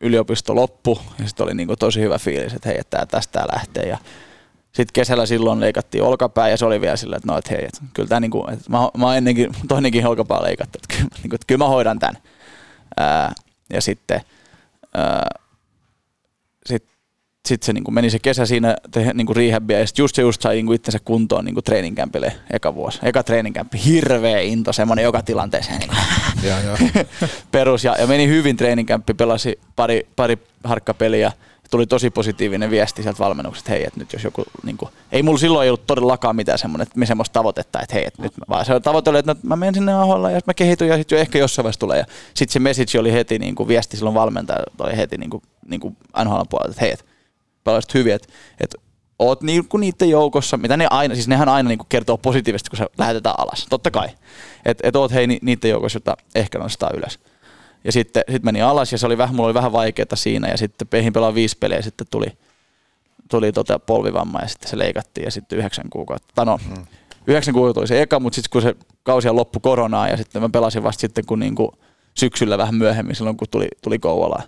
[0.00, 3.88] yliopisto loppu ja sitten oli niin kuin tosi hyvä fiilis, että hei, että tästä lähtee.
[3.88, 3.98] Ja
[4.78, 7.80] sitten kesällä silloin leikattiin olkapää ja se oli vielä silleen, että no, että hei, että
[7.94, 11.46] kyllä tämä niinku, että mä, mä oon ennenkin toinenkin olkapää leikattu, että kyllä, niinku, että
[11.46, 12.18] kyllä mä hoidan tämän.
[12.96, 13.32] Ää,
[13.72, 14.20] ja sitten
[14.94, 15.26] ää,
[16.66, 16.84] sit,
[17.48, 20.42] sit se niinku meni se kesä siinä te, niinku rehabia ja sit just se just
[20.42, 22.98] sai niinku itsensä kuntoon niinku treeninkämpille eka vuosi.
[23.02, 25.78] Eka treeninkämpi, hirveä into, semmoinen joka tilanteeseen.
[25.78, 25.94] Niinku
[26.48, 26.76] Ja, ja.
[27.50, 31.32] perus ja, ja meni hyvin treeninkämppi, pelasi pari, pari harkkapeliä.
[31.70, 35.22] Tuli tosi positiivinen viesti sieltä valmennuksesta, että hei, että nyt jos joku, niin kuin, ei
[35.22, 38.80] mulla silloin ei ollut todellakaan mitään semmoinen, semmoista tavoitetta, että hei, että nyt vaan se
[38.80, 41.38] tavoite oli, että no, mä menen sinne AHL ja mä kehityn ja sitten jo ehkä
[41.38, 41.98] jossain vaiheessa tulee.
[41.98, 42.04] Ja
[42.34, 45.80] sitten se message oli heti, niin kuin viesti silloin valmentaja oli heti niin kuin, niin
[45.80, 47.04] kuin NHL puolelta, että hei, että
[47.64, 48.28] pelasit hyvin, että,
[48.60, 48.78] että
[49.18, 52.70] oot niin kuin niiden joukossa, mitä ne aina, siis nehän aina niin kuin kertoo positiivisesti,
[52.70, 54.08] kun se lähetetään alas, totta kai.
[54.64, 57.18] Että et oot hei ni- niiden joukossa, jota ehkä nostaa ylös.
[57.84, 60.56] Ja sitten sit meni alas ja se oli vähän, mulla oli vähän vaikeaa siinä ja
[60.56, 62.26] sitten peihin pelaa viisi peliä ja sitten tuli,
[63.30, 66.28] tuli tota polvivamma ja sitten se leikattiin ja sitten yhdeksän kuukautta.
[66.34, 66.86] Tai no, mm.
[67.26, 70.48] yhdeksän kuukautta oli se eka, mutta sitten kun se kausi loppui koronaa ja sitten mä
[70.48, 71.74] pelasin vasta sitten kun niinku
[72.14, 74.44] syksyllä vähän myöhemmin silloin kun tuli, tuli Kouvolaan.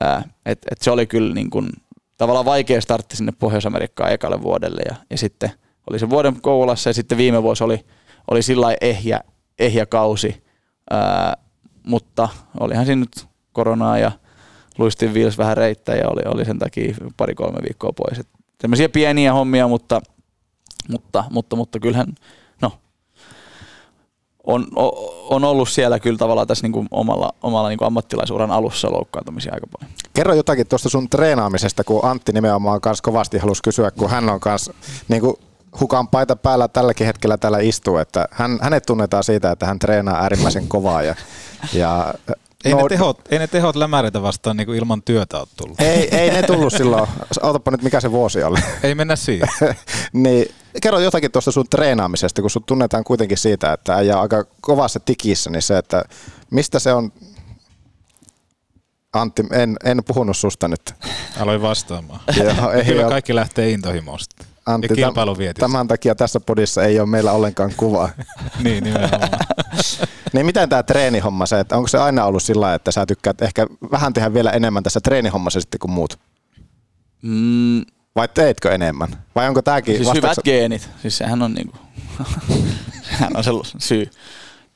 [0.00, 1.70] Ää, et, et se oli kyllä niin kuin,
[2.16, 5.50] tavallaan vaikea startti sinne Pohjois-Amerikkaan ekalle vuodelle ja, ja sitten
[5.90, 7.84] oli se vuoden Kouvolassa ja sitten viime vuosi oli,
[8.30, 9.20] oli sillä ehjä,
[9.58, 10.42] ehjä kausi,
[10.90, 11.36] ää,
[11.90, 12.28] mutta
[12.60, 14.12] olihan siinä nyt koronaa ja
[14.78, 18.18] luistin Vils vähän reittää ja oli, oli sen takia pari-kolme viikkoa pois.
[18.18, 18.28] Et
[18.58, 20.00] tämmöisiä pieniä hommia, mutta,
[20.88, 22.06] mutta, mutta, mutta kyllähän,
[22.62, 22.72] no,
[24.46, 24.66] on,
[25.30, 29.54] on ollut siellä kyllä tavallaan tässä niin kuin omalla, omalla niin kuin ammattilaisuran alussa loukkaantumisia
[29.54, 29.96] aika paljon.
[30.14, 34.40] Kerro jotakin tuosta sun treenaamisesta, kun Antti nimenomaan kans kovasti halusi kysyä, kun hän on
[34.40, 34.70] kans
[35.08, 35.34] niin kuin
[35.80, 40.22] hukan paita päällä tälläkin hetkellä täällä istuu, että hän, hänet tunnetaan siitä, että hän treenaa
[40.22, 41.14] äärimmäisen kovaa ja,
[41.72, 42.14] ja
[42.64, 45.80] Ei, no- ne tehot, ei ne tehot lämäreitä vastaan niin kuin ilman työtä ole tullut.
[45.80, 47.08] ei, ei ne tullut silloin.
[47.42, 48.58] Otapa nyt, mikä se vuosi oli.
[48.82, 49.48] Ei mennä siihen.
[50.12, 55.00] niin, kerro jotakin tuosta sun treenaamisesta, kun sut tunnetaan kuitenkin siitä, että äijä aika kovassa
[55.00, 56.04] tikissä, niin se, että
[56.50, 57.12] mistä se on...
[59.12, 60.94] Antti, en, en puhunut susta nyt.
[61.40, 62.20] Aloin vastaamaan.
[62.36, 63.10] Joo, ei Kyllä ole.
[63.10, 64.44] kaikki lähtee intohimosta.
[64.74, 65.60] Antti, ja vietistä.
[65.60, 68.10] Tämän takia tässä podissa ei ole meillä ollenkaan kuvaa.
[68.64, 69.30] niin, nimenomaan.
[70.32, 73.42] niin miten tämä treenihomma, se, että onko se aina ollut sillä lailla, että sä tykkäät
[73.42, 76.18] ehkä vähän tehdä vielä enemmän tässä treenihommassa sitten kuin muut?
[77.22, 77.82] Mm,
[78.16, 79.08] Vai teetkö enemmän?
[79.34, 81.76] Vai onko tämäkin Siis hyvät geenit, siis sehän on niinku,
[83.10, 84.10] sehän on se syy.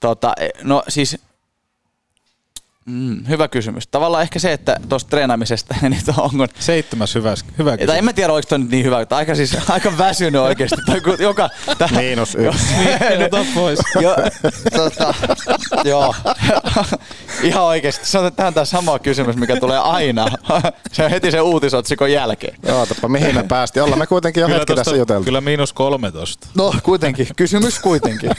[0.01, 1.19] Tota, e, no siis,
[2.87, 3.87] mm, hyvä kysymys.
[3.87, 6.47] Tavallaan ehkä se, että tuosta treenaamisesta, niin onko...
[6.59, 7.99] Seitsemäs hyvä, hyvä Tai kysymys.
[7.99, 10.77] en mä tiedä, oliko toi nyt niin hyvä, että aika siis aika väsynyt oikeasti.
[10.87, 12.65] Tai kun joka, tä, Miinus yksi.
[12.75, 13.79] Niin, no pois.
[14.01, 14.17] jo,
[14.77, 15.15] tota,
[15.85, 16.15] joo.
[17.43, 18.07] Ihan oikeasti.
[18.07, 20.27] Se on tähän tämä sama kysymys, mikä tulee aina.
[20.93, 22.57] Se on heti sen uutisotsikon jälkeen.
[22.73, 23.83] Ootapa, mihin me päästiin?
[23.83, 25.25] Ollaan me kuitenkin jo Kyllä hetki tosta- tässä juteltu.
[25.25, 26.49] Kyllä miinus 13.
[26.55, 28.31] No kuitenkin, kysymys kuitenkin.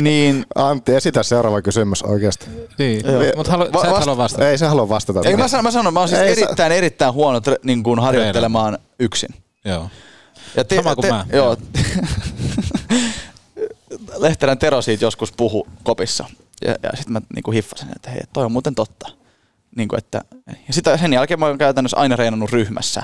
[0.00, 0.46] Niin.
[0.54, 2.46] Antti, esitä seuraava kysymys oikeasti.
[2.78, 3.02] Niin,
[3.36, 4.48] mutta halu, Va- sä et vast- halua vastata.
[4.48, 5.20] Ei se halua vastata.
[5.24, 7.82] Ei, mä, sanon, mä sanon, mä oon siis Ei, sä- erittäin, erittäin huono tre, niin
[7.82, 9.28] kuin harjoittelemaan yksin.
[9.64, 9.88] Joo.
[10.56, 11.26] Ja te, Sama kuin te, mä.
[11.32, 11.56] Joo.
[14.16, 16.24] Lehterän Tero siitä joskus puhu kopissa,
[16.66, 19.08] Ja, ja sitten mä niinku hiffasin, että hei, toi on muuten totta.
[19.76, 23.02] Niinku, että, ja sitä, sen jälkeen mä oon käytännössä aina reenannut ryhmässä.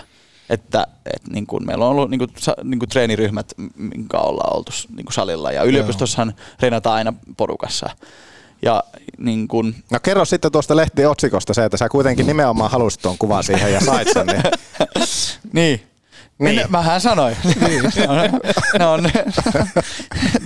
[0.52, 2.30] Että et niin kuin meillä on ollut niin kuin,
[2.64, 5.52] niin kuin treeniryhmät, minkä ollaan oltu niin kuin salilla.
[5.52, 7.90] Ja yliopistossahan reenataan aina porukassa.
[8.62, 8.84] Ja
[9.18, 13.44] niin kuin, No kerro sitten tuosta lehtiotsikosta se, että sä kuitenkin nimenomaan halusit tuon kuvan
[13.44, 14.26] siihen ja sait sen.
[14.26, 14.42] Niin.
[15.52, 15.82] niin.
[16.38, 16.56] Niin.
[16.56, 17.36] Minä, mähän sanoin.
[17.68, 17.82] Niin.
[18.78, 19.08] no, no,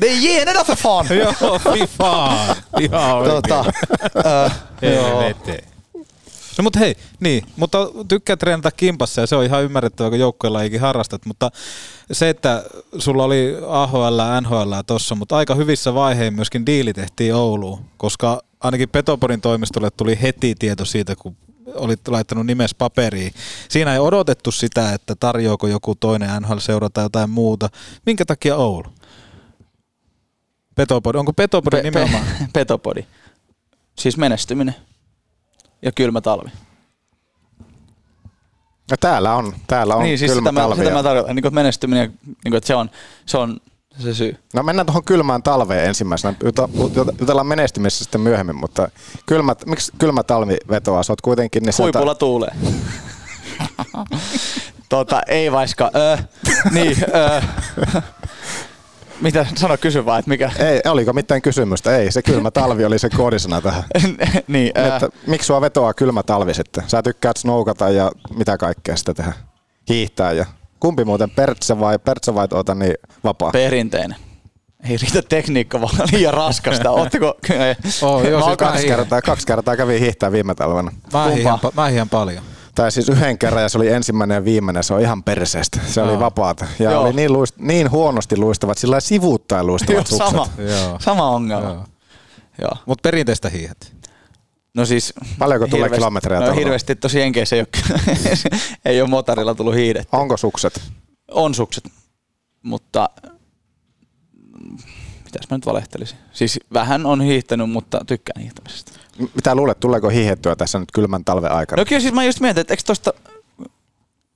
[0.01, 1.07] det är generna för fan!
[1.11, 2.57] Joo, fy fan.
[2.81, 3.65] Ihan tota,
[4.27, 4.53] äh,
[4.95, 5.23] joo.
[6.59, 7.79] No mutta hei, niin, mutta
[8.09, 11.51] tykkää treenata kimpassa ja se on ihan ymmärrettävää, kun joukkuelajikin harrastat, mutta
[12.13, 12.65] se, että
[12.99, 18.89] sulla oli AHL, NHL tossa, mutta aika hyvissä vaihein myöskin diili tehtiin Ouluun, koska ainakin
[18.89, 21.37] Petoporin toimistolle tuli heti tieto siitä, kun
[21.75, 23.33] olit laittanut nimes paperiin.
[23.69, 27.69] Siinä ei odotettu sitä, että tarjoako joku toinen NHL-seura tai jotain muuta.
[28.07, 28.89] Minkä takia Oulu?
[30.75, 31.19] Petopodi.
[31.19, 32.25] Onko Petopodi Pe- nimenomaan?
[32.25, 33.07] Pe- petopodi.
[33.99, 34.75] Siis menestyminen.
[35.83, 36.51] Ja kylmä talvi.
[38.91, 40.77] Ja täällä on, täällä on niin, siis kylmä sitä mä, talvi.
[40.77, 42.91] sitä ja- mä tarkoitan, niin kuin, menestyminen, niin kuin, että se on,
[43.27, 43.61] se on
[43.99, 44.37] se syy.
[44.55, 46.35] No mennään tuohon kylmään talveen ensimmäisenä.
[47.21, 48.89] Jutellaan menestymisestä sitten myöhemmin, mutta
[49.27, 51.03] kylmä, miksi kylmä talvi vetoaa?
[51.03, 51.63] Sä oot kuitenkin...
[51.63, 52.51] Niin Huipulla tuulee.
[54.89, 55.91] tota, ei vaiska.
[55.97, 56.19] Ö,
[56.73, 57.43] niin, ö,
[59.21, 60.51] mitä sano kysy vaan, että mikä?
[60.59, 61.97] Ei, oliko mitään kysymystä?
[61.97, 63.85] Ei, se kylmä talvi oli se koodisana tähän.
[64.49, 64.87] niin, ää.
[64.87, 66.85] että, miksi sua vetoaa kylmä talvi sitten?
[66.87, 69.33] Sä tykkäät snoukata ja mitä kaikkea sitä tehdä?
[69.89, 70.47] Hiihtää ja...
[70.81, 72.95] Kumpi muuten, Pertse vai, Pertse vai tuota, niin
[73.25, 73.51] vapaa?
[73.51, 74.17] Perinteinen.
[74.89, 76.91] Ei riitä tekniikka, vaan liian raskasta.
[77.01, 77.27] Ootteko?
[78.03, 80.93] Oh, joo, Mä siis kaksi, kertaa, kaksi kertaa kävin hiihtää viime talvena.
[81.13, 82.43] Mä hiihän, mä hiihän paljon.
[82.77, 85.81] Tai siis yhden kerran ja se oli ensimmäinen ja viimeinen, se on ihan perseestä.
[85.87, 86.67] Se oli vapaata.
[86.79, 87.03] Ja Joo.
[87.03, 90.49] oli niin, luist, niin huonosti luistavat, sillä lailla sivuuttaen luistavat Joo, sama.
[90.59, 90.97] Joo.
[91.01, 91.69] Sama ongelma.
[91.69, 91.85] Joo.
[92.61, 92.71] Joo.
[92.87, 93.93] Mutta perinteistä hiihet.
[94.75, 95.15] No siis...
[95.39, 97.69] Paljonko tulee hirveästi- kilometrejä No hirveästi tosi Jenkeissä ei ole,
[98.85, 100.17] ei ole motorilla tullut hiihdetty.
[100.17, 100.81] Onko sukset?
[101.31, 101.85] On sukset,
[102.63, 103.11] mutta
[105.25, 106.19] mitäs mä nyt valehtelisin.
[106.33, 108.93] Siis vähän on hiihtänyt, mutta tykkään hiihtämisestä.
[109.35, 111.81] Mitä luulet, tuleeko hiihettyä tässä nyt kylmän talven aikana?
[111.81, 113.13] No kyllä siis mä just mietin, että eikö tosta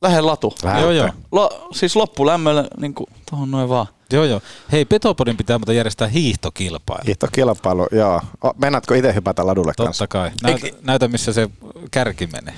[0.02, 0.54] lähde latu?
[0.62, 0.82] Lähettä.
[0.82, 1.08] Joo, joo.
[1.32, 3.86] Lo, siis loppulämmöllä niin kuin tohon noin vaan.
[4.12, 4.40] Joo, joo.
[4.72, 7.02] Hei, Petopodin pitää mutta järjestää hiihtokilpailu.
[7.06, 8.20] Hiihtokilpailu, joo.
[8.44, 10.06] O, Mennätkö itse hypätä ladulle kanssa?
[10.06, 10.30] Totta kai.
[10.42, 11.50] Näytä, näytä, missä se
[11.90, 12.54] kärki menee.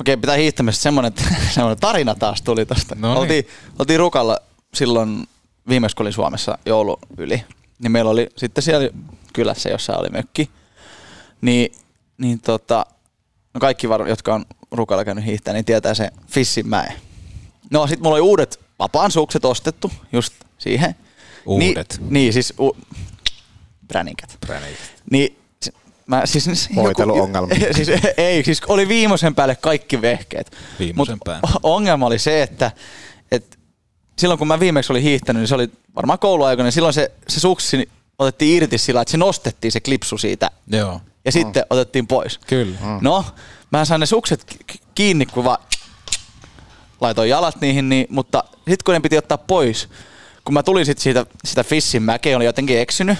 [0.00, 1.12] Okei, pitää hiihtämisestä semmoinen,
[1.54, 2.94] semmoinen tarina taas tuli tosta.
[2.94, 3.18] No niin.
[3.18, 3.46] oltiin,
[3.78, 4.38] oltiin Rukalla
[4.74, 5.28] silloin
[5.68, 7.44] viimeksi, kun olin Suomessa joulu yli.
[7.78, 8.88] Niin meillä oli sitten siellä
[9.32, 10.50] kylässä, jossa oli mökki.
[11.40, 11.72] Niin,
[12.18, 12.86] niin tota,
[13.54, 16.92] no kaikki var, jotka on Rukalla käynyt hiihtää, niin tietää se Fissinmäe.
[17.70, 20.94] No sit mulla oli uudet vapaan sukset ostettu just siihen.
[21.46, 21.96] Uudet?
[22.00, 22.76] Niin, niin siis u-
[23.88, 24.38] bränninkät.
[25.10, 25.70] Niin s-
[26.06, 27.54] Mä, siis, Voiteluongelma.
[27.54, 30.56] Joku, siis, ei, siis oli viimeisen päälle kaikki vehkeet.
[30.78, 31.48] Viimeisen päälle.
[31.62, 32.72] ongelma oli se, että,
[33.32, 33.56] että
[34.18, 37.40] silloin kun mä viimeksi olin hiihtänyt, niin se oli varmaan kouluaikana, niin silloin se, se
[37.40, 41.00] suksi otettiin irti sillä, että se nostettiin se klipsu siitä Joo.
[41.24, 42.38] Ja sitten otettiin pois.
[42.46, 42.76] Kyllä.
[43.00, 43.24] No,
[43.72, 45.58] mä sain ne sukset ki- ki- kiinni, kun vaan
[47.00, 49.88] laitoin jalat niihin, niin, mutta sitten kun ne piti ottaa pois,
[50.44, 53.18] kun mä tulin sit siitä, sitä Fissin mäkeä, olin jotenkin eksynyt,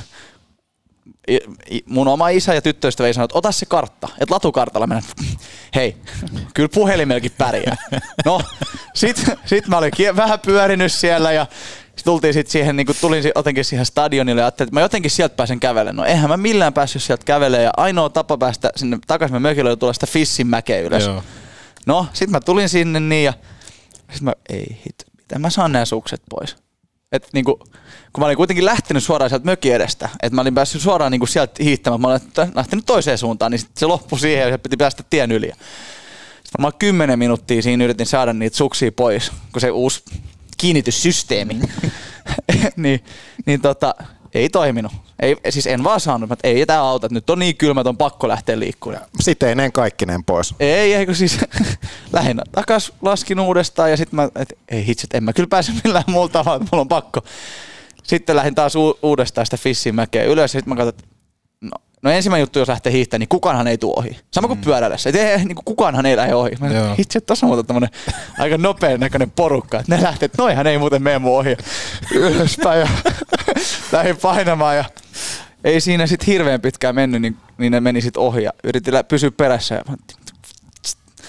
[1.87, 5.03] mun oma isä ja tyttöystävä ei sanoi, että ota se kartta, että latukartalla mennä.
[5.75, 5.97] Hei,
[6.55, 7.77] kyllä puhelimellakin pärjää.
[8.25, 8.43] No,
[8.95, 11.47] sit, sit mä olin kie- vähän pyörinyt siellä ja
[12.01, 15.37] sit tultiin sit siihen, niin tulin jotenkin siihen stadionille ja ajattelin, että mä jotenkin sieltä
[15.37, 15.97] pääsen kävelemään.
[15.97, 19.77] No eihän mä millään päässyt sieltä kävelemään ja ainoa tapa päästä sinne takaisin mökille oli
[19.77, 21.05] tulla sitä Fissin mäkeä ylös.
[21.05, 21.23] Joo.
[21.87, 23.33] No, sit mä tulin sinne niin ja
[24.13, 26.57] sit mä, ei hit, miten mä saan nämä sukset pois.
[27.13, 27.57] Et niinku,
[28.13, 31.27] kun mä olin kuitenkin lähtenyt suoraan sieltä mökin edestä, että mä olin päässyt suoraan niinku
[31.27, 32.21] sieltä hiihtämään, mä olin
[32.55, 35.47] lähtenyt toiseen suuntaan, niin sit se loppui siihen ja se piti päästä tien yli.
[35.47, 40.03] Sitten varmaan kymmenen minuuttia siinä yritin saada niitä suksia pois, kun se uusi
[40.61, 41.61] kiinnityssysteemi,
[42.77, 43.05] niin,
[43.47, 43.95] niin tota,
[44.35, 44.93] ei toiminut.
[45.20, 47.89] Ei, siis en vaan saanut, että ei tämä auta, että nyt on niin kylmä, että
[47.89, 49.05] on pakko lähteä liikkumaan.
[49.20, 50.55] Siteineen kaikkineen pois.
[50.61, 51.39] Ei, eikö siis
[52.12, 56.05] lähinnä takas laskin uudestaan ja sitten mä, et, ei hitsit, en mä kyllä pääse millään
[56.07, 57.20] muulla tavalla, että mulla on pakko.
[58.03, 61.10] Sitten lähdin taas u- uudestaan sitä Fissin mäkeä ylös ja sitten mä katsoin, että
[62.03, 64.19] no, ensimmäinen juttu, jos lähtee hiihtämään, niin kukaanhan ei tule ohi.
[64.31, 66.51] Sama kuin pyöräilässä, että ei, niin kuin kukaanhan ei lähde ohi.
[66.61, 66.97] Mä Joo.
[67.27, 67.91] tossa on muuten tämmönen
[68.39, 71.57] aika nopea näköinen porukka, että ne lähtee, että noihan ei muuten mene mun ohi.
[72.15, 72.89] Ylöspäin ja
[73.93, 74.85] lähdin painamaan ja
[75.65, 79.31] ei siinä sitten hirveän pitkään mennyt, niin, niin ne meni sitten ohi ja yritin pysyä
[79.31, 79.83] perässä ja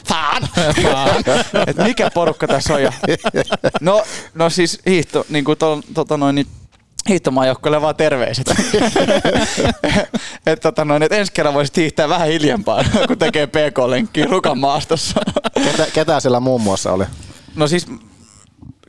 [0.08, 0.50] Fan!
[1.68, 2.84] Et mikä porukka tässä on?
[2.84, 2.94] Ja,
[3.82, 4.04] no,
[4.36, 6.48] no siis hiihto, niin kuin to, tota noin, niin
[7.10, 8.50] hiihtomaajoukkoille vaan terveiset.
[10.46, 15.22] että tota noin, et ensi kerran voisit hiihtää vähän hiljempaa, kun tekee PK-lenkkiä Rukan maastossa.
[15.64, 17.06] Ketä, ketä siellä muun muassa oli?
[17.56, 17.88] No siis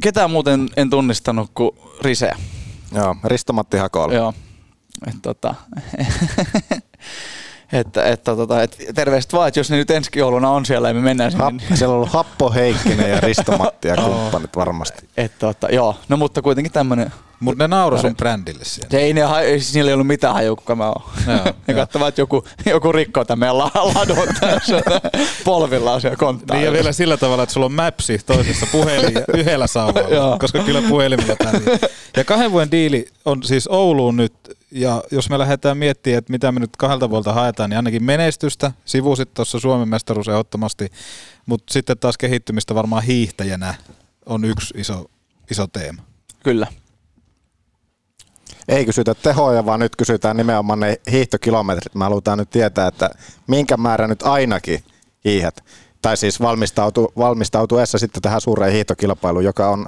[0.03, 1.71] ketään muuten en tunnistanut kuin
[2.03, 2.37] Riseä.
[2.95, 4.15] Joo, Risto-Matti Hakola.
[4.15, 4.35] Joo.
[5.07, 5.55] Et, tota,
[7.73, 10.95] että, että, tota, et terveiset vaan, että jos ne nyt ensi jouluna on siellä ja
[10.95, 11.45] me mennään sinne.
[11.45, 15.09] Hap, siellä on ollut Happo Heikkinen ja Risto-Matti ja kumppanit varmasti.
[15.17, 17.13] Et, tota, joo, no mutta kuitenkin tämmönen.
[17.43, 18.65] Mutta ne nauro sun brändille.
[18.65, 21.03] Se ei, ne, siis niillä ei ollut mitään hajua, kuka mä oon.
[21.27, 24.83] Joo, ne katsovat, että joku, joku rikkoo tämän meidän la- ladun tässä
[25.45, 26.57] polvillaan siellä konttaa.
[26.57, 30.59] Niin ja vielä sillä tavalla, että sulla on mapsi toisessa puhelin ja yhdellä sauvalla, koska
[30.59, 31.79] kyllä puhelimella pärjää.
[32.17, 34.35] Ja kahden vuoden diili on siis Ouluun nyt,
[34.71, 38.73] ja jos me lähdetään miettimään, että mitä me nyt kahdelta vuodelta haetaan, niin ainakin menestystä,
[38.85, 40.89] sivusit tuossa Suomen mestaruus ehdottomasti,
[41.47, 43.75] mutta sitten taas kehittymistä varmaan hiihtäjänä
[44.27, 45.05] on yksi iso,
[45.51, 46.03] iso teema.
[46.43, 46.67] Kyllä.
[48.69, 51.95] Ei kysytä tehoja, vaan nyt kysytään nimenomaan ne hiihtokilometrit.
[51.95, 53.11] Me halutaan nyt tietää, että
[53.47, 54.85] minkä määrä nyt ainakin
[55.25, 55.65] hiihät.
[56.03, 59.87] Tai siis valmistautu, valmistautuessa sitten tähän suureen hiihtokilpailuun, joka on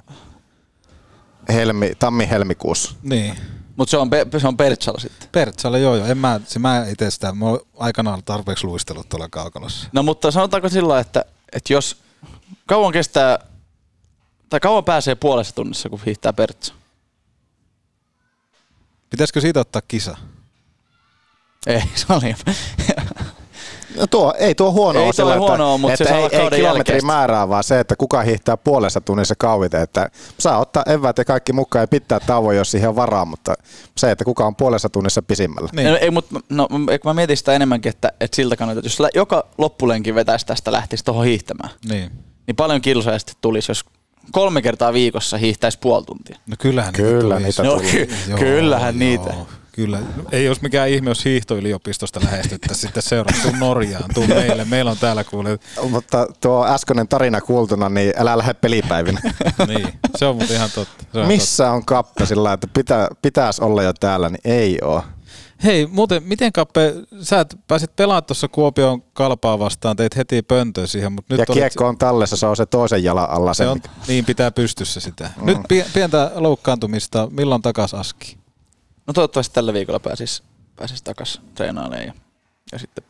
[1.48, 2.94] helmi, tammi-helmikuussa.
[3.02, 3.34] Niin.
[3.76, 5.28] Mutta se on, se on Pertsalla sitten.
[5.32, 9.28] Pertsalla joo joo, en mä, se mä itse sitä, mä oon aikanaan tarpeeksi luistellut tuolla
[9.28, 9.88] kaukalossa.
[9.92, 11.96] No mutta sanotaanko sillä että, että jos
[12.66, 13.38] kauan kestää,
[14.50, 16.74] tai kauan pääsee puolessa tunnissa, kun hiihtää Pertsa?
[19.14, 20.16] Pitäisikö siitä ottaa kisa?
[21.66, 22.34] Ei, se oli.
[23.96, 26.62] No tuo, ei tuo huono Ei sillä, huonoa, että, mutta että se ei, ei kilometrin
[26.64, 27.06] jälkeistä.
[27.06, 29.80] määrää, vaan se, että kuka hiihtää puolessa tunnissa kauiten.
[29.82, 30.10] Että
[30.40, 33.54] saa ottaa evät ja kaikki mukaan ja pitää tauon, jos siihen on varaa, mutta
[33.96, 35.68] se, että kuka on puolessa tunnissa pisimmällä.
[35.72, 35.88] Niin.
[35.90, 36.68] No, ei, mutta no,
[37.04, 41.04] mä mietin sitä enemmänkin, että, että siltä kannalta, että jos joka loppulenkin vetäisi tästä lähtisi
[41.04, 42.10] tuohon hiihtämään, Niin.
[42.46, 43.84] niin paljon kilsoja sitten tulisi, jos
[44.32, 46.38] kolme kertaa viikossa hiihtäisi puoli tuntia.
[46.46, 47.92] No kyllähän Kyllä niitä, No, tulisi.
[48.06, 49.34] ky- kyllähän niitä.
[49.72, 49.98] Kyllä.
[50.32, 53.42] Ei olisi mikään ihme, jos hiihtoyliopistosta lähestyttäisiin sitten seuraavaksi.
[53.42, 54.64] Tuu Norjaan, tuu meille.
[54.64, 55.58] Meillä on täällä kuule.
[55.90, 59.20] Mutta tuo äskeinen tarina kuultuna, niin älä lähde pelipäivinä.
[59.68, 61.04] niin, se on muuten ihan totta.
[61.12, 65.02] Se on Missä on kappe sillä että pitä, pitäisi olla jo täällä, niin ei ole.
[65.64, 70.88] Hei, muuten, miten Kappe, sä et pääsit pelaamaan tuossa Kuopion kalpaa vastaan, teit heti pöntöön
[70.88, 73.54] siihen, mutta nyt ja olit- kiekko on tallessa, se on se toisen jalan alla.
[73.54, 75.30] se on, niin pitää pystyssä sitä.
[75.36, 75.46] Mm.
[75.46, 78.38] Nyt pie- pientä loukkaantumista, milloin takas Aski?
[79.06, 80.42] No toivottavasti tällä viikolla pääsis,
[80.76, 82.14] pääsis takas treenailemaan ja,
[82.72, 83.04] ja sitten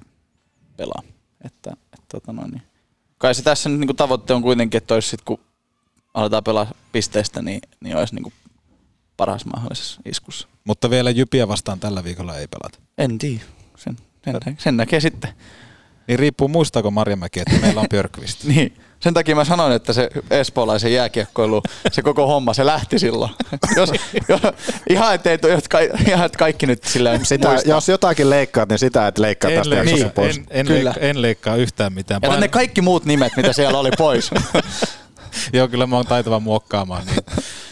[0.77, 1.03] pelaa.
[1.45, 2.63] Että, että, tota noin, niin.
[3.19, 5.41] Kai se tässä nyt niin tavoitte on kuitenkin, että olisi sit, kun
[6.15, 8.33] aletaan pelaa pisteistä, niin, niin olisi niin
[9.17, 10.49] paras mahdollisessa iskussa.
[10.65, 12.79] Mutta vielä Jypiä vastaan tällä viikolla ei pelata.
[12.99, 13.41] En tiedä.
[13.77, 15.31] Sen, sen, nä- sen näkee sitten.
[16.09, 18.45] Niin riippuu muistaako Marjamäki, että meillä on Björkvist.
[18.55, 18.77] Niin.
[19.01, 21.63] Sen takia mä sanoin, että se espoolaisen jääkiekkoilu,
[21.93, 23.31] se koko homma, se lähti silloin.
[23.77, 23.93] jos,
[24.29, 24.41] jos,
[24.89, 25.79] ihan ettei tuo, jotka,
[26.09, 27.69] ihan että kaikki nyt silleen Sitä, muista.
[27.71, 30.37] jos jotakin leikkaat, niin sitä et leikkaa En, tästä le- niin, pois.
[30.37, 30.85] en, en, Kyllä.
[30.85, 32.21] leikkaa, en leikkaa yhtään mitään.
[32.23, 34.31] Jätän ne kaikki muut nimet, mitä siellä oli pois.
[35.53, 37.07] Joo, kyllä mä oon taitava muokkaamaan.
[37.07, 37.17] Niin.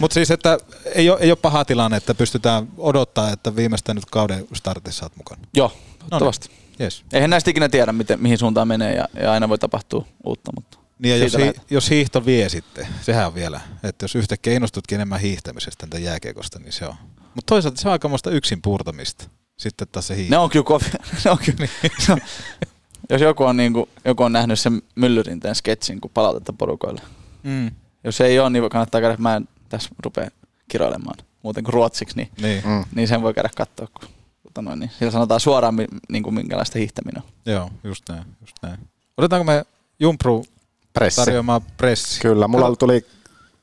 [0.02, 0.58] Mutta siis, että
[0.94, 5.16] ei ole, ei ole paha tilanne, että pystytään odottaa, että viimeistään nyt kauden startissa olet
[5.16, 5.42] mukana.
[5.56, 6.50] Joo, toivottavasti.
[6.80, 7.04] Yes.
[7.12, 10.50] Eihän näistä ikinä tiedä, miten, mihin suuntaan menee ja, ja aina voi tapahtua uutta.
[10.54, 14.52] Mutta Niin ja jos, hi, jos hiihto vie sitten, sehän on vielä, että jos yhtäkkiä
[14.52, 16.94] innostutkin enemmän hiihtämisestä entä jääkiekosta, niin se on.
[17.34, 19.24] Mutta toisaalta se on aikamoista yksin puurtamista.
[19.56, 20.34] Sitten taas se hiihto.
[20.34, 20.84] Ne on kyllä kovi.
[21.24, 21.68] Ne on kyllä,
[22.10, 22.18] on,
[23.10, 27.00] jos joku on, niin kuin, joku on nähnyt sen myllyrinteen sketsin, kun palautetta porukoille.
[27.42, 27.70] Mm.
[28.04, 30.28] Jos ei ole, niin kannattaa käydä, mä en tässä rupea
[30.70, 32.62] kiroilemaan muuten kuin ruotsiksi, niin, Niin.
[32.66, 32.84] mm.
[32.94, 33.86] niin sen voi käydä katsoa.
[34.00, 34.08] Kun,
[34.42, 35.74] tota noin, niin sillä sanotaan suoraan,
[36.08, 37.52] niin kuin minkälaista hiihtäminen on.
[37.52, 38.78] Joo, just näin, just näin.
[39.16, 39.64] Otetaanko me
[40.00, 40.44] Jumpru
[40.92, 41.20] Pressi.
[41.20, 42.20] tarjoamaan pressi?
[42.20, 43.06] Kyllä, mulla tuli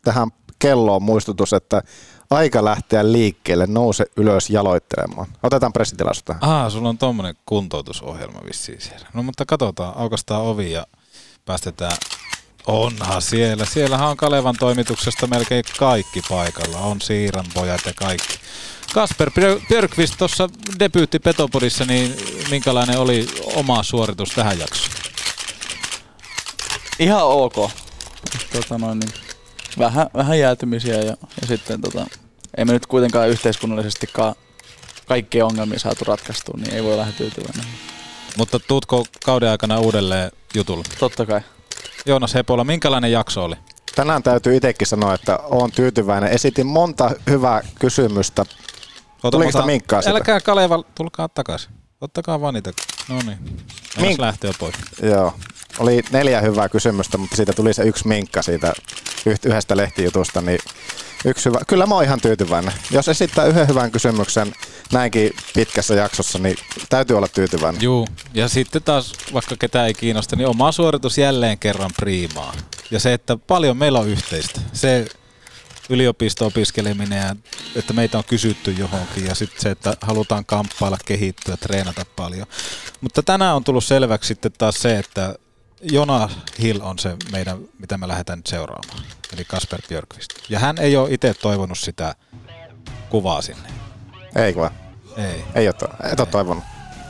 [0.04, 0.30] tähän
[0.60, 1.82] kelloon muistutus, että
[2.30, 5.28] aika lähteä liikkeelle, nouse ylös jaloittelemaan.
[5.44, 6.44] Otetaan pressitilaisuus tähän.
[6.44, 9.08] Ah, sulla on tommonen kuntoutusohjelma vissiin siellä.
[9.14, 10.86] No mutta katsotaan, aukastaan ovi ja
[11.46, 11.98] päästetään.
[12.68, 13.66] Onhan siellä.
[13.66, 16.78] Siellähän on Kalevan toimituksesta melkein kaikki paikalla.
[16.78, 18.40] On Siiran pojat ja kaikki.
[18.94, 20.50] Kasper Björ- Björkvist tuossa
[20.80, 22.16] debyytti Petopodissa, niin
[22.50, 24.96] minkälainen oli oma suoritus tähän jaksoon?
[27.00, 27.72] Ihan ok.
[28.54, 29.12] Tota noin, niin
[29.80, 32.06] vähän, vähän jäätymisiä ja, ja sitten tota,
[32.58, 34.36] ei me nyt kuitenkaan yhteiskunnallisestikaan
[35.06, 37.66] kaikkia ongelmia saatu ratkaistua, niin ei voi olla tyytyväinen.
[38.38, 40.84] Mutta tuutko kauden aikana uudelleen jutulla?
[41.00, 41.42] Totta kai.
[42.06, 43.56] Joonas Hepola, minkälainen jakso oli?
[43.96, 46.32] Tänään täytyy itsekin sanoa, että olen tyytyväinen.
[46.32, 48.46] Esitin monta hyvää kysymystä.
[49.32, 50.12] Tuliko sitä minkkaa sitä?
[50.16, 51.72] Älkää Kaleva, tulkaa takaisin.
[52.02, 52.72] Ottakaa vaan niitä.
[53.10, 53.38] No niin.
[53.98, 54.76] Mink- lähtee pois.
[55.02, 55.34] Joo.
[55.80, 58.74] Oli neljä hyvää kysymystä, mutta siitä tuli se yksi minkka siitä
[59.26, 60.60] yh- yhdestä lehtijutusta, niin
[61.26, 61.60] Yksi hyvä.
[61.68, 62.74] Kyllä mä oon ihan tyytyväinen.
[62.92, 64.54] Jos esittää yhden hyvän kysymyksen
[64.92, 66.58] näinkin pitkässä jaksossa, niin
[66.90, 67.82] täytyy olla tyytyväinen.
[67.82, 72.54] Juu, ja sitten taas, vaikka ketään ei kiinnosta, niin oma suoritus jälleen kerran priimaa.
[72.92, 74.62] Ja se, että paljon meillä on yhteistä.
[74.74, 75.08] Se
[75.90, 77.36] yliopisto-opiskeleminen ja
[77.76, 82.48] että meitä on kysytty johonkin ja sitten se, että halutaan kamppailla, kehittyä, treenata paljon.
[83.02, 85.36] Mutta tänään on tullut selväksi sitten taas se, että
[85.82, 86.30] Jona
[86.62, 89.04] Hill on se meidän, mitä me lähdetään nyt seuraamaan,
[89.34, 90.30] eli Kasper Björkvist.
[90.50, 92.16] Ja hän ei ole itse toivonut sitä
[93.10, 93.70] kuvaa sinne.
[94.36, 94.72] Ei vaan.
[95.18, 95.44] Ei.
[95.56, 96.64] Ei ole, to- et ole toivonut.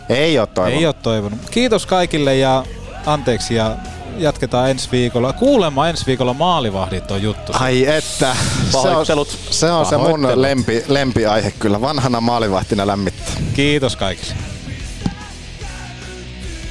[0.10, 0.80] Ei ole toivonut.
[0.80, 1.40] Ei ole toivonut.
[1.52, 2.66] Kiitos kaikille ja
[3.06, 3.76] anteeksi ja
[4.18, 5.34] jatketaan ensi viikolla.
[5.34, 7.52] Kuulemma ensi viikolla maalivahdit on juttu.
[7.60, 8.36] Ai että.
[8.72, 9.06] Se on,
[9.50, 11.82] se, on se mun lempi, lempiaihe kyllä.
[11.82, 13.34] Vanhana maalivahtina lämmittää.
[13.54, 14.34] Kiitos kaikille.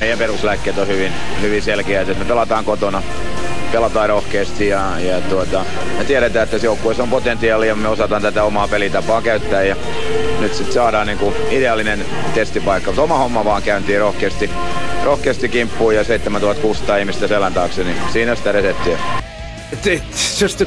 [0.00, 1.12] Meidän peruslääkkeet on hyvin,
[1.42, 3.02] hyvin selkeät, että me pelataan kotona,
[3.72, 5.64] pelataan rohkeasti ja, ja tuota,
[5.98, 9.76] me tiedetään, että joukkueessa on potentiaalia ja me osataan tätä omaa pelitapaa käyttää ja
[10.40, 12.04] nyt sitten saadaan niinku ideaalinen
[12.34, 12.90] testipaikka.
[12.90, 14.50] Mutta oma homma vaan käyntiin rohkeasti,
[15.04, 18.98] rohkeasti kimppuun ja 7600 ihmistä selän taakse, niin siinä sitä reseptiä.
[19.72, 20.64] It's just to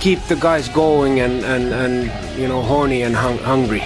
[0.00, 3.82] keep the guys going and, and, and you know horny and hung, hungry.